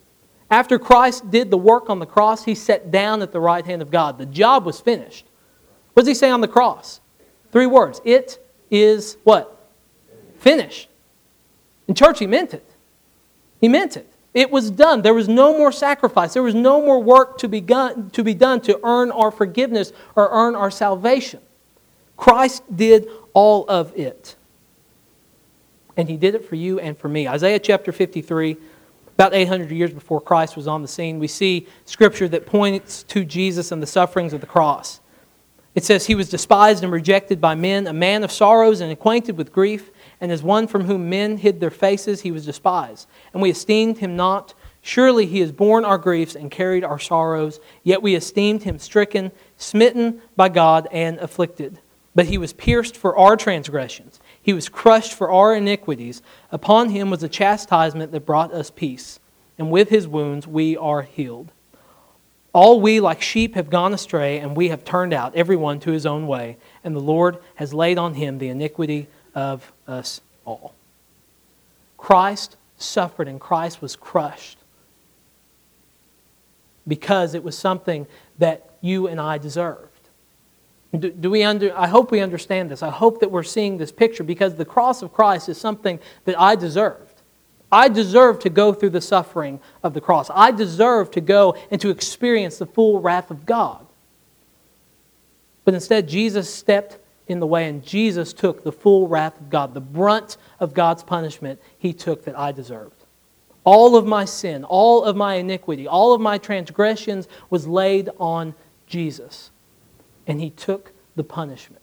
After 0.51 0.79
Christ 0.79 1.31
did 1.31 1.51
the 1.51 1.59
work 1.59 1.91
on 1.91 1.99
the 1.99 2.07
cross, 2.07 2.45
he 2.45 2.55
sat 2.55 2.91
down 2.91 3.21
at 3.21 3.33
the 3.33 3.41
right 3.41 3.65
hand 3.65 3.83
of 3.83 3.91
God. 3.91 4.17
The 4.17 4.27
job 4.27 4.65
was 4.65 4.81
finished. 4.81 5.27
What 5.93 6.03
does 6.03 6.09
he 6.09 6.15
say 6.15 6.31
on 6.31 6.41
the 6.41 6.49
cross? 6.49 7.01
Three 7.53 7.67
words. 7.67 8.01
It 8.05 8.39
is 8.71 9.17
what? 9.25 9.69
Finished. 10.39 10.89
In 11.87 11.95
church, 11.95 12.19
he 12.19 12.27
meant 12.27 12.55
it. 12.55 12.65
He 13.61 13.69
meant 13.69 13.97
it. 13.97 14.13
It 14.35 14.51
was 14.51 14.71
done. 14.71 15.03
There 15.03 15.15
was 15.15 15.29
no 15.29 15.57
more 15.57 15.73
sacrifice. 15.73 16.35
There 16.35 16.43
was 16.43 16.55
no 16.55 16.81
more 16.81 17.03
work 17.03 17.39
to 17.39 17.49
be, 17.49 17.61
done, 17.61 18.11
to 18.11 18.23
be 18.23 18.35
done 18.35 18.61
to 18.63 18.79
earn 18.85 19.11
our 19.11 19.31
forgiveness 19.31 19.93
or 20.15 20.29
earn 20.31 20.55
our 20.55 20.71
salvation. 20.71 21.41
Christ 22.17 22.63
did 22.75 23.09
all 23.33 23.65
of 23.69 23.97
it. 23.97 24.37
And 25.97 26.09
he 26.09 26.17
did 26.17 26.35
it 26.35 26.45
for 26.45 26.55
you 26.55 26.79
and 26.79 26.97
for 26.97 27.09
me. 27.09 27.27
Isaiah 27.27 27.59
chapter 27.59 27.91
53 27.91 28.57
about 29.19 29.35
800 29.35 29.73
years 29.73 29.93
before 29.93 30.21
Christ 30.21 30.55
was 30.55 30.69
on 30.69 30.81
the 30.81 30.87
scene, 30.87 31.19
we 31.19 31.27
see 31.27 31.67
scripture 31.87 32.29
that 32.29 32.47
points 32.47 33.03
to 33.03 33.25
Jesus 33.25 33.73
and 33.73 33.83
the 33.83 33.87
sufferings 33.87 34.33
of 34.33 34.41
the 34.41 34.47
cross. 34.47 35.01
It 35.75 35.85
says, 35.85 36.07
He 36.07 36.15
was 36.15 36.29
despised 36.29 36.83
and 36.83 36.93
rejected 36.93 37.41
by 37.41 37.55
men, 37.55 37.87
a 37.87 37.93
man 37.93 38.25
of 38.25 38.33
sorrows 38.33 38.81
and 38.81 38.91
acquainted 38.91 39.37
with 39.37 39.53
grief, 39.53 39.91
and 40.21 40.33
as 40.33 40.43
one 40.43 40.67
from 40.67 40.85
whom 40.85 41.09
men 41.09 41.37
hid 41.37 41.61
their 41.61 41.71
faces, 41.71 42.23
he 42.23 42.33
was 42.33 42.47
despised. 42.47 43.09
And 43.33 43.43
we 43.43 43.51
esteemed 43.51 43.99
him 43.99 44.17
not. 44.17 44.55
Surely 44.81 45.27
he 45.27 45.41
has 45.41 45.53
borne 45.53 45.85
our 45.85 45.99
griefs 45.99 46.35
and 46.35 46.51
carried 46.51 46.85
our 46.85 46.99
sorrows, 46.99 47.61
yet 47.83 48.03
we 48.03 48.15
esteemed 48.15 48.63
him 48.63 48.79
stricken, 48.79 49.31
smitten 49.57 50.23
by 50.37 50.49
God, 50.49 50.89
and 50.91 51.19
afflicted. 51.19 51.79
But 52.15 52.27
he 52.27 52.39
was 52.39 52.53
pierced 52.53 52.97
for 52.97 53.17
our 53.17 53.37
transgressions. 53.37 54.19
He 54.41 54.53
was 54.53 54.69
crushed 54.69 55.13
for 55.13 55.31
our 55.31 55.55
iniquities. 55.55 56.23
Upon 56.51 56.89
him 56.91 57.11
was 57.11 57.23
a 57.23 57.29
chastisement 57.29 58.13
that 58.13 58.27
brought 58.27 58.53
us 58.53 58.71
peace, 58.71 59.21
and 59.59 59.71
with 59.71 59.91
his 59.91 60.09
wounds 60.09 60.47
we 60.47 60.77
are 60.77 61.03
healed. 61.03 61.53
All 62.61 62.81
we, 62.81 62.99
like 62.99 63.23
sheep, 63.23 63.55
have 63.55 63.71
gone 63.71 63.95
astray, 63.95 64.41
and 64.41 64.57
we 64.57 64.71
have 64.71 64.85
turned 64.85 65.13
out, 65.13 65.33
every 65.37 65.55
one 65.55 65.79
to 65.79 65.93
his 65.93 66.05
own 66.05 66.27
way, 66.27 66.57
and 66.83 66.93
the 66.93 67.01
Lord 67.01 67.39
has 67.55 67.73
laid 67.73 67.99
on 67.99 68.15
him 68.15 68.39
the 68.39 68.49
iniquity 68.49 69.07
of 69.33 69.71
us 69.87 70.21
all. 70.45 70.75
Christ 71.99 72.57
suffered, 72.77 73.29
and 73.29 73.41
Christ 73.41 73.81
was 73.81 73.95
crushed 73.95 74.59
because 76.89 77.33
it 77.33 77.45
was 77.45 77.57
something 77.57 78.09
that 78.39 78.69
you 78.81 79.07
and 79.07 79.21
I 79.21 79.39
deserved. 79.39 80.09
Do, 80.99 81.11
do, 81.11 81.31
we 81.31 81.45
under, 81.45 81.73
I 81.79 81.87
hope 81.87 82.11
we 82.11 82.19
understand 82.19 82.73
this. 82.73 82.83
I 82.83 82.91
hope 82.91 83.21
that 83.21 83.31
we're 83.31 83.45
seeing 83.45 83.79
this 83.79 83.93
picture 83.93 84.25
because 84.25 84.57
the 84.57 84.65
cross 84.65 85.01
of 85.01 85.13
Christ 85.13 85.49
is 85.49 85.59
something 85.59 86.01
that 86.25 86.37
I 86.37 86.57
deserved. 86.57 87.08
I 87.71 87.89
deserve 87.89 88.39
to 88.41 88.51
go 88.51 88.73
through 88.73 88.91
the 88.91 89.01
suffering 89.01 89.61
of 89.83 89.95
the 89.95 90.01
cross. 90.01 90.31
I 90.35 90.51
deserve 90.51 91.11
to 91.13 91.21
go 91.21 91.57
and 91.71 91.81
to 91.81 91.91
experience 91.91 92.59
the 92.59 92.67
full 92.67 93.01
wrath 93.01 93.31
of 93.31 93.45
God. 93.45 93.87
But 95.65 95.75
instead, 95.75 96.09
Jesus 96.09 96.53
stepped 96.53 96.99
in 97.27 97.41
the 97.41 97.47
way, 97.47 97.69
and 97.69 97.85
Jesus 97.85 98.33
took 98.33 98.65
the 98.65 98.73
full 98.73 99.07
wrath 99.07 99.39
of 99.39 99.51
God, 99.51 99.75
the 99.75 99.81
brunt 99.83 100.39
of 100.61 100.73
God's 100.73 101.03
punishment 101.03 101.61
he 101.79 101.93
took 101.93 102.25
that 102.25 102.39
I 102.39 102.53
deserved. 102.53 103.05
All 103.65 103.97
of 103.97 104.07
my 104.07 104.25
sin, 104.25 104.65
all 104.65 105.05
of 105.05 105.15
my 105.15 105.35
iniquity, 105.35 105.87
all 105.87 106.15
of 106.15 106.23
my 106.23 106.39
transgressions 106.39 107.29
was 107.51 107.67
laid 107.67 108.09
on 108.19 108.55
Jesus, 108.87 109.51
and 110.27 110.41
he 110.41 110.49
took 110.49 110.93
the 111.17 111.25
punishment. 111.25 111.83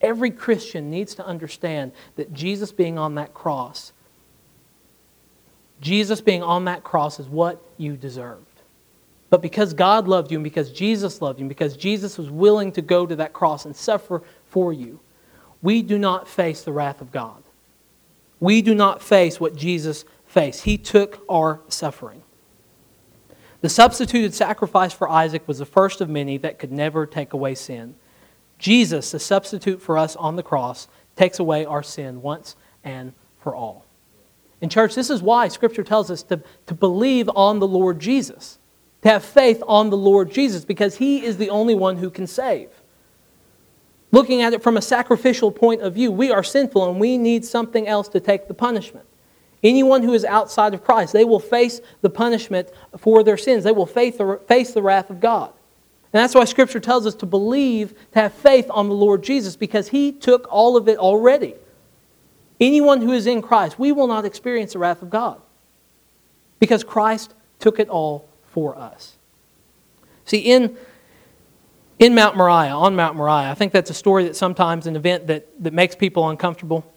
Every 0.00 0.30
Christian 0.30 0.90
needs 0.90 1.14
to 1.16 1.26
understand 1.26 1.92
that 2.16 2.32
Jesus 2.32 2.72
being 2.72 2.98
on 2.98 3.16
that 3.16 3.34
cross, 3.34 3.92
Jesus 5.84 6.22
being 6.22 6.42
on 6.42 6.64
that 6.64 6.82
cross 6.82 7.20
is 7.20 7.28
what 7.28 7.62
you 7.76 7.94
deserved. 7.94 8.46
But 9.28 9.42
because 9.42 9.74
God 9.74 10.08
loved 10.08 10.30
you 10.30 10.38
and 10.38 10.44
because 10.44 10.72
Jesus 10.72 11.20
loved 11.20 11.38
you 11.38 11.42
and 11.42 11.48
because 11.48 11.76
Jesus 11.76 12.16
was 12.16 12.30
willing 12.30 12.72
to 12.72 12.80
go 12.80 13.04
to 13.04 13.14
that 13.16 13.34
cross 13.34 13.66
and 13.66 13.76
suffer 13.76 14.22
for 14.46 14.72
you, 14.72 14.98
we 15.60 15.82
do 15.82 15.98
not 15.98 16.26
face 16.26 16.62
the 16.62 16.72
wrath 16.72 17.02
of 17.02 17.12
God. 17.12 17.42
We 18.40 18.62
do 18.62 18.74
not 18.74 19.02
face 19.02 19.38
what 19.38 19.56
Jesus 19.56 20.06
faced. 20.26 20.64
He 20.64 20.78
took 20.78 21.22
our 21.28 21.60
suffering. 21.68 22.22
The 23.60 23.68
substituted 23.68 24.32
sacrifice 24.32 24.94
for 24.94 25.08
Isaac 25.08 25.46
was 25.46 25.58
the 25.58 25.66
first 25.66 26.00
of 26.00 26.08
many 26.08 26.38
that 26.38 26.58
could 26.58 26.72
never 26.72 27.04
take 27.04 27.34
away 27.34 27.54
sin. 27.54 27.94
Jesus, 28.58 29.10
the 29.10 29.18
substitute 29.18 29.82
for 29.82 29.98
us 29.98 30.16
on 30.16 30.36
the 30.36 30.42
cross, 30.42 30.88
takes 31.14 31.38
away 31.38 31.66
our 31.66 31.82
sin 31.82 32.22
once 32.22 32.56
and 32.82 33.12
for 33.38 33.54
all. 33.54 33.84
In 34.64 34.70
church, 34.70 34.94
this 34.94 35.10
is 35.10 35.22
why 35.22 35.48
Scripture 35.48 35.82
tells 35.82 36.10
us 36.10 36.22
to, 36.22 36.40
to 36.64 36.74
believe 36.74 37.28
on 37.36 37.58
the 37.58 37.68
Lord 37.68 38.00
Jesus 38.00 38.58
to 39.02 39.10
have 39.10 39.22
faith 39.22 39.62
on 39.68 39.90
the 39.90 39.96
Lord 39.98 40.30
Jesus 40.30 40.64
because 40.64 40.96
He 40.96 41.22
is 41.22 41.36
the 41.36 41.50
only 41.50 41.74
one 41.74 41.98
who 41.98 42.08
can 42.08 42.26
save. 42.26 42.70
Looking 44.10 44.40
at 44.40 44.54
it 44.54 44.62
from 44.62 44.78
a 44.78 44.80
sacrificial 44.80 45.52
point 45.52 45.82
of 45.82 45.92
view, 45.92 46.10
we 46.10 46.30
are 46.30 46.42
sinful 46.42 46.88
and 46.88 46.98
we 46.98 47.18
need 47.18 47.44
something 47.44 47.86
else 47.86 48.08
to 48.08 48.20
take 48.20 48.48
the 48.48 48.54
punishment. 48.54 49.04
Anyone 49.62 50.02
who 50.02 50.14
is 50.14 50.24
outside 50.24 50.72
of 50.72 50.82
Christ, 50.82 51.12
they 51.12 51.26
will 51.26 51.40
face 51.40 51.82
the 52.00 52.08
punishment 52.08 52.70
for 52.96 53.22
their 53.22 53.36
sins. 53.36 53.64
They 53.64 53.72
will 53.72 53.84
face 53.84 54.16
the, 54.16 54.40
face 54.48 54.72
the 54.72 54.80
wrath 54.80 55.10
of 55.10 55.20
God. 55.20 55.52
And 56.14 56.22
that's 56.22 56.34
why 56.34 56.46
Scripture 56.46 56.80
tells 56.80 57.04
us 57.04 57.14
to 57.16 57.26
believe, 57.26 57.92
to 58.12 58.20
have 58.20 58.32
faith 58.32 58.68
on 58.70 58.88
the 58.88 58.94
Lord 58.94 59.22
Jesus, 59.22 59.56
because 59.56 59.88
He 59.88 60.10
took 60.10 60.46
all 60.50 60.78
of 60.78 60.88
it 60.88 60.96
already. 60.96 61.54
Anyone 62.60 63.02
who 63.02 63.12
is 63.12 63.26
in 63.26 63.42
Christ, 63.42 63.78
we 63.78 63.92
will 63.92 64.06
not 64.06 64.24
experience 64.24 64.74
the 64.74 64.78
wrath 64.78 65.02
of 65.02 65.10
God, 65.10 65.40
because 66.60 66.84
Christ 66.84 67.34
took 67.58 67.78
it 67.78 67.88
all 67.88 68.28
for 68.52 68.76
us. 68.76 69.16
See, 70.24 70.38
in, 70.38 70.76
in 71.98 72.14
Mount 72.14 72.36
Moriah, 72.36 72.74
on 72.74 72.96
Mount 72.96 73.16
Moriah, 73.16 73.50
I 73.50 73.54
think 73.54 73.72
that's 73.72 73.90
a 73.90 73.94
story 73.94 74.24
that 74.24 74.36
sometimes 74.36 74.86
an 74.86 74.96
event 74.96 75.26
that, 75.26 75.46
that 75.62 75.72
makes 75.72 75.94
people 75.94 76.28
uncomfortable. 76.28 76.90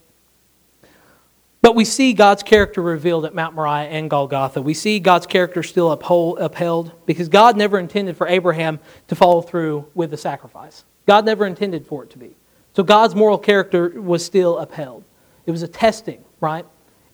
But 1.62 1.76
we 1.76 1.86
see 1.86 2.14
God's 2.14 2.44
character 2.44 2.82
revealed 2.82 3.26
at 3.26 3.34
Mount 3.34 3.56
Moriah 3.56 3.90
and 3.90 4.10
Golgotha. 4.10 4.62
We 4.62 4.74
see 4.74 5.00
God's 5.00 5.26
character 5.26 5.64
still 5.64 5.92
uphold, 5.92 6.40
upheld 6.40 6.92
because 7.06 7.28
God 7.28 7.58
never 7.58 7.80
intended 7.80 8.16
for 8.16 8.28
Abraham 8.28 8.80
to 9.08 9.16
follow 9.16 9.42
through 9.42 9.88
with 9.96 10.12
the 10.12 10.18
sacrifice. 10.18 10.86
God 11.08 11.26
never 11.26 11.46
intended 11.46 11.88
for 11.88 12.04
it 12.04 12.12
to 12.12 12.18
be. 12.18 12.36
So 12.76 12.84
God's 12.84 13.16
moral 13.16 13.40
character 13.40 13.90
was 14.00 14.24
still 14.24 14.58
upheld. 14.60 15.04
It 15.48 15.52
was 15.52 15.64
a 15.64 15.68
testing, 15.68 16.24
right? 16.40 16.66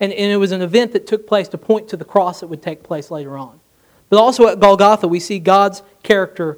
And, 0.02 0.12
and 0.12 0.32
it 0.32 0.36
was 0.36 0.52
an 0.52 0.62
event 0.62 0.92
that 0.92 1.08
took 1.08 1.26
place 1.26 1.48
to 1.50 1.58
point 1.58 1.88
to 1.90 1.98
the 1.98 2.04
cross 2.04 2.42
that 2.42 2.48
would 2.48 2.62
take 2.62 2.84
place 2.84 3.10
later 3.10 3.38
on. 3.38 3.62
But 4.10 4.18
also 4.18 4.48
at 4.48 4.60
Golgotha, 4.60 5.08
we 5.08 5.22
see 5.22 5.40
God's 5.40 5.82
character 6.04 6.58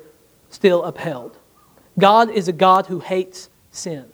still 0.50 0.84
upheld. 0.84 1.38
God 2.00 2.32
is 2.32 2.48
a 2.48 2.54
God 2.54 2.88
who 2.88 3.00
hates 3.00 3.50
sin. 3.72 4.06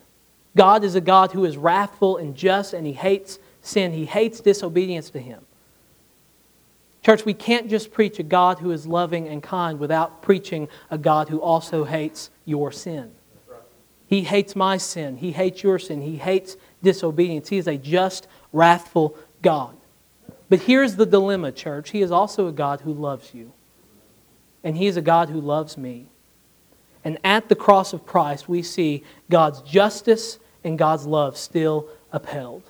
God 0.56 0.84
is 0.84 0.95
a 0.95 1.02
God 1.02 1.32
who 1.32 1.45
is 1.45 1.56
wrathful 1.56 2.17
and 2.17 2.36
just, 2.36 2.74
and 2.74 2.86
He 2.86 2.93
hates 2.93 3.39
sin. 3.62 3.93
He 3.93 4.06
hates 4.06 4.41
disobedience 4.41 5.10
to 5.12 5.19
Him. 5.19 5.41
Church, 7.04 7.26
we 7.26 7.34
can't 7.34 7.69
just 7.69 7.91
preach 7.91 8.19
a 8.19 8.24
God 8.24 8.60
who 8.60 8.71
is 8.71 8.86
loving 8.86 9.28
and 9.28 9.41
kind 9.41 9.80
without 9.80 10.21
preaching 10.21 10.67
a 10.91 10.97
God 10.97 11.30
who 11.30 11.41
also 11.41 11.84
hates 11.84 12.30
your 12.45 12.71
sin. 12.71 13.12
He 14.06 14.24
hates 14.24 14.56
my 14.56 14.78
sin. 14.78 15.17
He 15.17 15.32
hates 15.32 15.63
your 15.63 15.80
sin. 15.80 16.02
He 16.02 16.17
hates 16.17 16.58
disobedience. 16.82 17.50
He 17.50 17.58
is 17.58 17.67
a 17.67 17.78
just, 17.78 18.28
wrathful 18.54 19.15
God. 19.41 19.76
But 20.50 20.60
here's 20.60 20.96
the 20.96 21.06
dilemma, 21.06 21.52
church. 21.52 21.91
He 21.91 22.02
is 22.02 22.12
also 22.12 22.48
a 22.48 22.52
God 22.52 22.82
who 22.82 22.94
loves 22.94 23.34
you. 23.34 23.54
And 24.63 24.76
He 24.78 24.88
is 24.88 24.98
a 24.98 25.02
God 25.02 25.30
who 25.30 25.39
loves 25.39 25.78
me. 25.78 26.08
And 27.04 27.17
at 27.24 27.50
the 27.50 27.56
cross 27.56 27.94
of 27.94 28.06
Christ, 28.06 28.48
we 28.48 28.62
see 28.62 29.04
God's 29.30 29.62
justice 29.62 30.39
and 30.63 30.78
God's 30.78 31.06
love 31.06 31.38
still 31.38 31.88
upheld. 32.12 32.63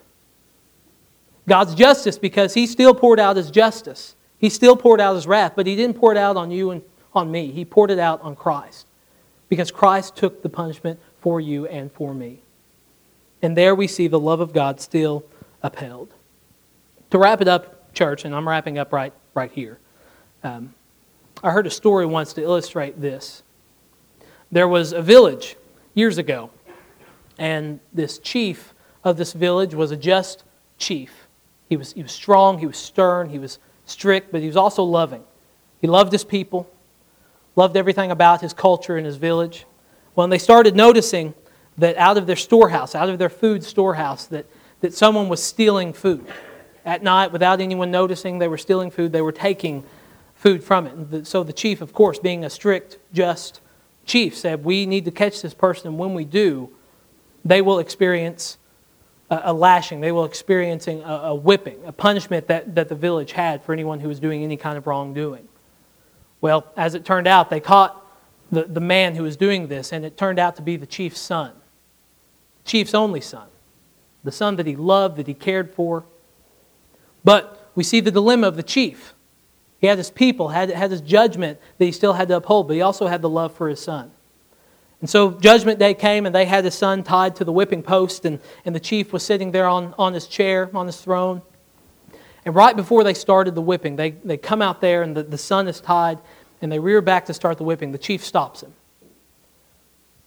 God's 1.48 1.76
justice 1.76 2.18
because 2.18 2.54
He 2.54 2.68
still 2.68 2.94
poured 2.94 3.20
out 3.20 3.36
His 3.36 3.52
justice. 3.52 4.16
He 4.38 4.50
still 4.50 4.78
poured 4.78 5.02
out 5.02 5.16
His 5.16 5.28
wrath, 5.28 5.54
but 5.56 5.68
He 5.68 5.76
didn't 5.76 5.98
pour 5.98 6.12
it 6.12 6.18
out 6.18 6.38
on 6.38 6.52
you 6.52 6.72
and 6.72 6.82
on 7.14 7.32
me. 7.32 7.52
He 7.52 7.66
poured 7.66 7.92
it 7.92 8.00
out 8.00 8.22
on 8.22 8.36
Christ 8.36 8.88
because 9.50 9.72
Christ 9.72 10.16
took 10.16 10.44
the 10.44 10.50
punishment 10.50 11.00
for 11.20 11.42
you 11.42 11.68
and 11.68 11.92
for 11.92 12.14
me. 12.14 12.42
And 13.42 13.58
there 13.58 13.74
we 13.74 13.88
see 13.88 14.08
the 14.08 14.20
love 14.20 14.40
of 14.40 14.54
God 14.54 14.80
still 14.80 15.24
upheld. 15.64 16.14
To 17.10 17.18
wrap 17.18 17.42
it 17.42 17.48
up, 17.48 17.94
church, 17.94 18.26
and 18.26 18.36
I'm 18.36 18.48
wrapping 18.48 18.78
up 18.78 18.94
right, 18.94 19.14
right 19.34 19.52
here. 19.52 19.80
Um, 20.44 20.74
I 21.44 21.52
heard 21.52 21.68
a 21.68 21.72
story 21.72 22.06
once 22.06 22.34
to 22.34 22.42
illustrate 22.44 23.02
this. 23.02 23.44
There 24.52 24.68
was 24.68 24.92
a 24.92 25.02
village 25.02 25.56
years 25.94 26.18
ago, 26.18 26.52
and 27.38 27.80
this 27.94 28.20
chief 28.20 28.74
of 29.04 29.18
this 29.18 29.34
village 29.34 29.74
was 29.74 29.92
a 29.92 29.98
just 29.98 30.44
chief. 30.78 31.28
He 31.70 31.78
was, 31.78 31.94
he 31.94 32.04
was 32.04 32.12
strong, 32.12 32.60
he 32.60 32.68
was 32.68 32.78
stern, 32.78 33.30
he 33.30 33.40
was 33.40 33.60
strict, 33.86 34.32
but 34.32 34.42
he 34.42 34.48
was 34.48 34.58
also 34.58 34.84
loving. 34.84 35.24
He 35.80 35.88
loved 35.88 36.12
his 36.12 36.24
people, 36.24 36.70
loved 37.56 37.76
everything 37.76 38.12
about 38.12 38.42
his 38.42 38.54
culture 38.54 38.98
and 38.98 39.06
his 39.06 39.16
village. 39.16 39.66
When 40.14 40.30
they 40.30 40.38
started 40.38 40.76
noticing 40.76 41.34
that 41.78 41.98
out 41.98 42.18
of 42.18 42.28
their 42.28 42.36
storehouse, 42.36 42.96
out 42.96 43.10
of 43.10 43.20
their 43.20 43.30
food 43.30 43.64
storehouse, 43.64 44.26
that, 44.28 44.46
that 44.82 44.94
someone 44.94 45.30
was 45.30 45.42
stealing 45.42 45.94
food 45.94 46.26
at 46.86 47.04
night 47.04 47.32
without 47.32 47.62
anyone 47.62 47.92
noticing 47.92 48.40
they 48.40 48.48
were 48.48 48.58
stealing 48.58 48.92
food. 48.92 49.12
They 49.12 49.22
were 49.22 49.32
taking 49.32 49.84
food 50.36 50.64
from 50.64 50.88
it. 51.12 51.28
So 51.28 51.44
the 51.44 51.54
chief, 51.54 51.82
of 51.82 51.94
course, 51.94 52.20
being 52.20 52.44
a 52.44 52.50
strict, 52.50 52.98
just 53.14 53.62
chief, 54.06 54.36
said, 54.36 54.64
We 54.64 54.86
need 54.86 55.06
to 55.06 55.12
catch 55.12 55.42
this 55.42 55.54
person, 55.54 55.88
and 55.88 55.98
when 55.98 56.14
we 56.14 56.26
do, 56.26 56.70
they 57.46 57.62
will 57.62 57.80
experience 57.80 58.58
a, 59.32 59.54
lashing. 59.54 60.02
They 60.02 60.12
will 60.12 60.26
experience 60.26 60.88
a, 60.88 60.98
a 61.00 61.36
whipping, 61.36 61.80
a 61.86 61.92
punishment 61.92 62.48
that, 62.48 62.76
that 62.76 62.90
the 62.90 62.96
village 62.96 63.32
had 63.32 63.64
for 63.64 63.72
anyone 63.72 64.00
who 64.00 64.10
was 64.10 64.20
doing 64.20 64.44
any 64.44 64.58
kind 64.58 64.78
of 64.78 64.88
wrongdoing. 64.88 65.48
Well, 66.42 66.66
as 66.76 66.96
it 66.96 67.06
turned 67.06 67.28
out, 67.28 67.50
they 67.50 67.60
caught 67.60 67.98
the, 68.52 68.64
the 68.64 68.82
man 68.82 69.16
who 69.16 69.24
was 69.24 69.38
doing 69.38 69.68
this, 69.68 69.94
and 69.94 70.04
it 70.04 70.18
turned 70.18 70.40
out 70.40 70.58
to 70.58 70.62
be 70.62 70.76
the 70.76 70.86
chief's 70.86 71.20
son, 71.20 71.54
chief's 72.66 72.94
only 72.94 73.22
son, 73.22 73.48
the 74.24 74.32
son 74.32 74.56
that 74.56 74.66
he 74.66 74.76
loved, 74.76 75.18
that 75.18 75.28
he 75.28 75.34
cared 75.34 75.74
for. 75.74 76.04
But 77.24 77.70
we 77.76 77.84
see 77.84 78.00
the 78.00 78.12
dilemma 78.12 78.48
of 78.48 78.56
the 78.56 78.64
chief. 78.64 79.14
He 79.80 79.88
had 79.88 79.98
his 79.98 80.12
people, 80.12 80.50
had, 80.50 80.70
had 80.70 80.92
his 80.92 81.02
judgment 81.02 81.60
that 81.78 81.86
he 81.86 81.92
still 81.92 82.14
had 82.14 82.28
to 82.28 82.38
uphold, 82.38 82.68
but 82.68 82.76
he 82.76 82.82
also 82.82 83.08
had 83.08 83.22
the 83.22 83.30
love 83.30 83.54
for 83.54 83.68
his 83.68 83.80
son. 83.80 84.12
And 85.00 85.10
so 85.10 85.32
judgment 85.32 85.80
day 85.80 85.96
came, 85.96 86.28
and 86.28 86.36
they 86.36 86.46
had 86.46 86.64
his 86.64 86.76
son 86.76 87.04
tied 87.04 87.36
to 87.38 87.44
the 87.44 87.52
whipping 87.52 87.82
post, 87.82 88.24
and, 88.24 88.40
and 88.66 88.76
the 88.76 88.80
chief 88.80 89.12
was 89.12 89.24
sitting 89.24 89.52
there 89.52 89.68
on, 89.68 89.96
on 89.98 90.14
his 90.14 90.28
chair, 90.28 90.70
on 90.76 90.86
his 90.86 91.02
throne. 91.02 91.42
And 92.46 92.54
right 92.54 92.76
before 92.76 93.04
they 93.04 93.16
started 93.16 93.56
the 93.56 93.62
whipping, 93.62 93.96
they, 93.96 94.12
they 94.12 94.38
come 94.38 94.62
out 94.62 94.80
there, 94.80 95.02
and 95.02 95.18
the, 95.18 95.24
the 95.24 95.38
son 95.38 95.68
is 95.68 95.82
tied, 95.82 96.20
and 96.62 96.72
they 96.72 96.78
rear 96.78 97.02
back 97.02 97.26
to 97.26 97.34
start 97.34 97.58
the 97.58 97.64
whipping. 97.64 97.92
The 97.92 97.98
chief 97.98 98.24
stops 98.24 98.62
him, 98.62 98.74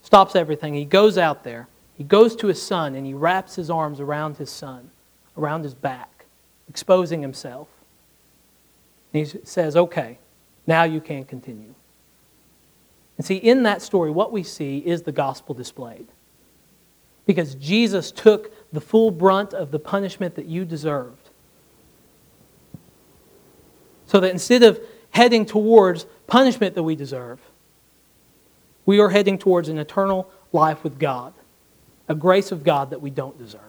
stops 0.02 0.34
everything. 0.34 0.74
He 0.74 0.84
goes 0.84 1.16
out 1.16 1.44
there, 1.44 1.68
he 1.96 2.04
goes 2.04 2.34
to 2.36 2.48
his 2.48 2.60
son, 2.60 2.94
and 2.94 3.06
he 3.06 3.14
wraps 3.14 3.54
his 3.54 3.70
arms 3.70 4.00
around 4.00 4.36
his 4.36 4.50
son, 4.50 4.90
around 5.36 5.62
his 5.62 5.74
back 5.74 6.14
exposing 6.68 7.22
himself. 7.22 7.68
And 9.12 9.26
he 9.26 9.38
says, 9.44 9.76
Okay, 9.76 10.18
now 10.66 10.84
you 10.84 11.00
can 11.00 11.24
continue. 11.24 11.74
And 13.16 13.24
see, 13.24 13.36
in 13.36 13.62
that 13.62 13.80
story, 13.80 14.10
what 14.10 14.32
we 14.32 14.42
see 14.42 14.78
is 14.78 15.02
the 15.02 15.12
gospel 15.12 15.54
displayed. 15.54 16.08
Because 17.26 17.54
Jesus 17.54 18.10
took 18.10 18.52
the 18.72 18.80
full 18.80 19.10
brunt 19.10 19.54
of 19.54 19.70
the 19.70 19.78
punishment 19.78 20.34
that 20.34 20.46
you 20.46 20.64
deserved. 20.64 21.30
So 24.06 24.20
that 24.20 24.30
instead 24.30 24.62
of 24.62 24.80
heading 25.10 25.46
towards 25.46 26.06
punishment 26.26 26.74
that 26.74 26.82
we 26.82 26.96
deserve, 26.96 27.38
we 28.84 28.98
are 29.00 29.08
heading 29.08 29.38
towards 29.38 29.68
an 29.68 29.78
eternal 29.78 30.28
life 30.52 30.82
with 30.84 30.98
God, 30.98 31.32
a 32.08 32.14
grace 32.14 32.52
of 32.52 32.64
God 32.64 32.90
that 32.90 33.00
we 33.00 33.10
don't 33.10 33.38
deserve. 33.38 33.60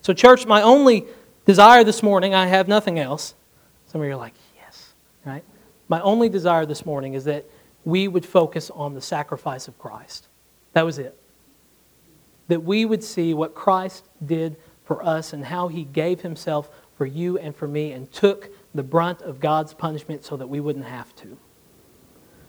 So, 0.00 0.12
church, 0.12 0.46
my 0.46 0.62
only 0.62 1.04
desire 1.44 1.84
this 1.84 2.02
morning, 2.02 2.34
I 2.34 2.46
have 2.46 2.68
nothing 2.68 2.98
else. 2.98 3.34
Some 3.86 4.00
of 4.00 4.06
you 4.06 4.12
are 4.12 4.16
like, 4.16 4.34
yes, 4.56 4.92
right? 5.24 5.44
My 5.88 6.00
only 6.00 6.28
desire 6.28 6.66
this 6.66 6.86
morning 6.86 7.14
is 7.14 7.24
that 7.24 7.44
we 7.84 8.08
would 8.08 8.26
focus 8.26 8.70
on 8.70 8.94
the 8.94 9.00
sacrifice 9.00 9.68
of 9.68 9.78
Christ. 9.78 10.28
That 10.72 10.84
was 10.84 10.98
it. 10.98 11.18
That 12.48 12.62
we 12.62 12.84
would 12.84 13.02
see 13.02 13.34
what 13.34 13.54
Christ 13.54 14.08
did 14.24 14.56
for 14.84 15.04
us 15.04 15.32
and 15.32 15.44
how 15.44 15.68
he 15.68 15.84
gave 15.84 16.20
himself 16.20 16.70
for 16.96 17.06
you 17.06 17.38
and 17.38 17.54
for 17.54 17.68
me 17.68 17.92
and 17.92 18.10
took 18.12 18.50
the 18.74 18.82
brunt 18.82 19.22
of 19.22 19.40
God's 19.40 19.74
punishment 19.74 20.24
so 20.24 20.36
that 20.36 20.46
we 20.46 20.60
wouldn't 20.60 20.86
have 20.86 21.14
to. 21.16 21.36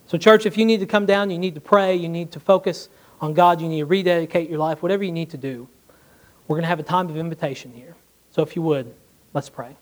So, 0.08 0.18
church, 0.18 0.46
if 0.46 0.58
you 0.58 0.66
need 0.66 0.80
to 0.80 0.86
come 0.86 1.06
down, 1.06 1.30
you 1.30 1.38
need 1.38 1.56
to 1.56 1.62
pray, 1.62 1.96
you 1.96 2.08
need 2.08 2.32
to 2.32 2.40
focus 2.40 2.90
on 3.20 3.34
God, 3.34 3.62
you 3.62 3.68
need 3.68 3.80
to 3.80 3.86
rededicate 3.86 4.50
your 4.50 4.60
life, 4.60 4.82
whatever 4.84 5.04
you 5.04 5.12
need 5.12 5.32
to 5.32 5.38
do, 5.38 5.68
we're 6.48 6.56
going 6.56 6.64
to 6.64 6.70
have 6.70 6.80
a 6.80 6.84
time 6.84 7.10
of 7.10 7.18
invitation 7.18 7.74
here. 7.74 7.96
So, 8.32 8.42
if 8.42 8.56
you 8.56 8.62
would, 8.62 8.94
let's 9.34 9.50
pray. 9.50 9.76